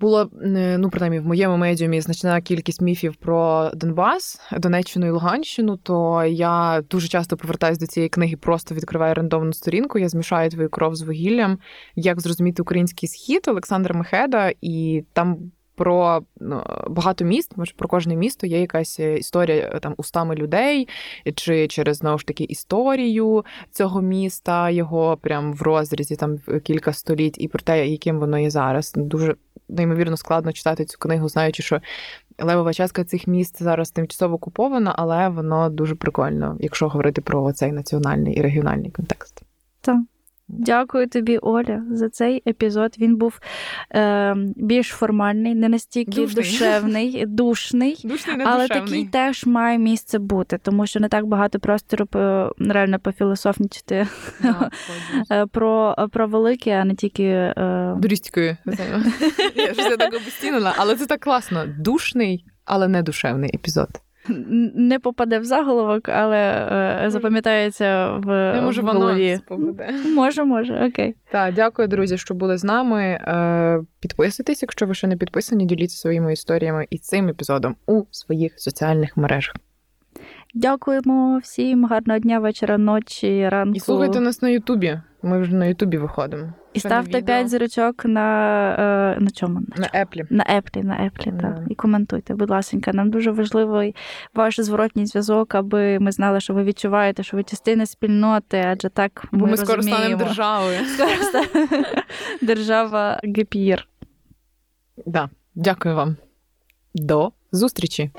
було 0.00 0.30
е, 0.42 0.78
ну 0.78 0.90
принаймні 0.90 1.20
в 1.20 1.26
моєму 1.26 1.56
медіумі 1.56 2.00
значна 2.00 2.40
кількість 2.40 2.80
міфів 2.80 3.14
про 3.16 3.70
Донбас, 3.74 4.40
Донеччину 4.58 5.06
і 5.06 5.10
Луганщину. 5.10 5.76
То 5.76 6.24
я 6.24 6.82
дуже 6.90 7.08
часто 7.08 7.36
повертаюся 7.36 7.80
до 7.80 7.86
цієї 7.86 8.08
книги, 8.08 8.36
просто 8.36 8.74
відкриваю 8.74 9.14
рандомну 9.14 9.52
сторінку. 9.52 9.98
Я 9.98 10.08
змішаю 10.08 10.50
твою 10.50 10.70
кров 10.70 10.94
з 10.94 11.02
вугіллям. 11.02 11.58
Як 11.96 12.20
зрозуміти 12.20 12.62
український 12.62 13.08
схід 13.08 13.48
Олександра 13.48 13.94
Мехеда, 13.98 14.52
і 14.60 15.04
там 15.12 15.38
про 15.82 16.22
ну, 16.40 16.62
багато 16.86 17.24
міст, 17.24 17.56
може 17.56 17.72
про 17.76 17.88
кожне 17.88 18.16
місто 18.16 18.46
є 18.46 18.60
якась 18.60 18.98
історія 18.98 19.70
е, 19.74 19.78
там 19.78 19.94
устами 19.96 20.34
людей, 20.34 20.88
чи 21.34 21.68
через 21.68 21.96
знову 21.96 22.18
ж 22.18 22.26
таки 22.26 22.44
історію 22.44 23.44
цього 23.70 24.02
міста, 24.02 24.70
його 24.70 25.16
прям 25.16 25.52
в 25.52 25.62
розрізі 25.62 26.16
там 26.16 26.38
кілька 26.62 26.92
століть, 26.92 27.40
і 27.40 27.48
про 27.48 27.60
те, 27.60 27.88
яким 27.88 28.18
воно 28.18 28.38
є 28.38 28.50
зараз. 28.50 28.92
Дуже 28.96 29.36
неймовірно 29.68 30.16
складно 30.16 30.52
читати 30.52 30.84
цю 30.84 30.98
книгу, 30.98 31.28
знаючи, 31.28 31.62
що 31.62 31.80
левова 32.38 32.72
частка 32.72 33.04
цих 33.04 33.26
міст 33.26 33.62
зараз 33.62 33.90
тимчасово 33.90 34.34
окупована, 34.34 34.94
але 34.98 35.28
воно 35.28 35.70
дуже 35.70 35.94
прикольно, 35.94 36.56
якщо 36.60 36.88
говорити 36.88 37.20
про 37.20 37.52
цей 37.52 37.72
національний 37.72 38.34
і 38.34 38.40
регіональний 38.42 38.90
контекст. 38.90 39.42
Так. 39.80 39.96
Дякую 40.52 41.08
тобі, 41.08 41.38
Оля, 41.38 41.82
за 41.90 42.08
цей 42.08 42.42
епізод. 42.46 42.94
Він 42.98 43.16
був 43.16 43.40
е, 43.94 44.34
більш 44.56 44.88
формальний, 44.88 45.54
не 45.54 45.68
настільки 45.68 46.10
душний. 46.20 46.44
душевний, 46.44 47.26
душний, 47.26 48.00
душний 48.04 48.36
не 48.36 48.44
але 48.44 48.68
душевний. 48.68 48.88
такий 48.88 49.04
теж 49.04 49.46
має 49.46 49.78
місце 49.78 50.18
бути, 50.18 50.58
тому 50.62 50.86
що 50.86 51.00
не 51.00 51.08
так 51.08 51.26
багато 51.26 51.60
простору 51.60 52.06
реально 52.58 52.98
пофілософнічити 52.98 54.08
да, 54.42 54.70
е, 55.30 55.46
про 55.46 55.96
про 56.12 56.26
велике, 56.26 56.70
а 56.70 56.84
не 56.84 56.94
тільки 56.94 57.24
е... 57.24 57.94
Дурістькою. 57.98 58.56
Я 59.54 59.74
ж 59.74 59.96
так 59.96 60.14
обостінила, 60.14 60.74
але 60.76 60.96
це 60.96 61.06
так 61.06 61.20
класно. 61.20 61.64
Душний, 61.78 62.44
але 62.64 62.88
не 62.88 63.02
душевний 63.02 63.50
епізод 63.54 63.88
не 64.28 64.98
попаде 64.98 65.38
в 65.38 65.44
заголовок, 65.44 66.08
але 66.08 66.38
е, 67.04 67.10
запам'ятається 67.10 68.12
в, 68.12 68.60
може, 68.62 68.82
в 68.82 68.84
голові. 68.84 69.38
Може, 70.14 70.44
може, 70.44 70.86
окей. 70.86 71.14
Так, 71.30 71.54
дякую, 71.54 71.88
друзі, 71.88 72.18
що 72.18 72.34
були 72.34 72.58
з 72.58 72.64
нами. 72.64 73.02
Е, 73.02 73.84
підписуйтесь, 74.00 74.62
якщо 74.62 74.86
ви 74.86 74.94
ще 74.94 75.06
не 75.06 75.16
підписані, 75.16 75.66
діліться 75.66 75.96
своїми 75.96 76.32
історіями 76.32 76.86
і 76.90 76.98
цим 76.98 77.28
епізодом 77.28 77.76
у 77.86 78.02
своїх 78.10 78.60
соціальних 78.60 79.16
мережах. 79.16 79.54
Дякуємо 80.54 81.40
всім, 81.42 81.84
гарного 81.84 82.18
дня, 82.20 82.38
вечора, 82.38 82.78
ночі, 82.78 83.48
ранку. 83.48 83.76
І 83.76 83.80
слухайте 83.80 84.20
нас 84.20 84.42
на 84.42 84.48
Ютубі. 84.48 85.00
Ми 85.22 85.40
вже 85.40 85.54
на 85.54 85.66
Ютубі 85.66 85.98
виходимо. 85.98 86.52
І 86.72 86.78
Ще 86.78 86.88
ставте 86.88 87.22
5 87.22 87.48
зірочок 87.48 88.04
на 88.04 89.14
е, 89.18 89.20
на 89.20 89.30
чому? 89.30 89.60
На 89.76 89.90
Еплі. 90.00 90.24
На 90.30 90.44
Еплі, 90.48 90.82
на 90.82 91.06
Еплі, 91.06 91.30
mm. 91.30 91.40
так. 91.40 91.58
І 91.68 91.74
коментуйте, 91.74 92.34
будь 92.34 92.50
ласка. 92.50 92.92
Нам 92.92 93.10
дуже 93.10 93.30
важливий 93.30 93.94
ваш 94.34 94.60
зворотній 94.60 95.06
зв'язок, 95.06 95.54
аби 95.54 95.98
ми 95.98 96.12
знали, 96.12 96.40
що 96.40 96.54
ви 96.54 96.64
відчуваєте, 96.64 97.22
що 97.22 97.36
ви 97.36 97.42
частина 97.42 97.86
спільноти, 97.86 98.64
адже 98.66 98.88
так 98.88 99.24
Бо 99.32 99.44
ми, 99.44 99.50
ми 99.50 99.56
скоро 99.56 99.82
станемо 99.82 100.16
державою. 100.16 100.78
Скоро 100.94 101.10
станемо 101.10 101.84
держава 102.42 103.20
Гепір. 103.24 103.88
Да. 105.06 105.30
Дякую 105.54 105.94
вам. 105.94 106.16
До 106.94 107.32
зустрічі. 107.52 108.10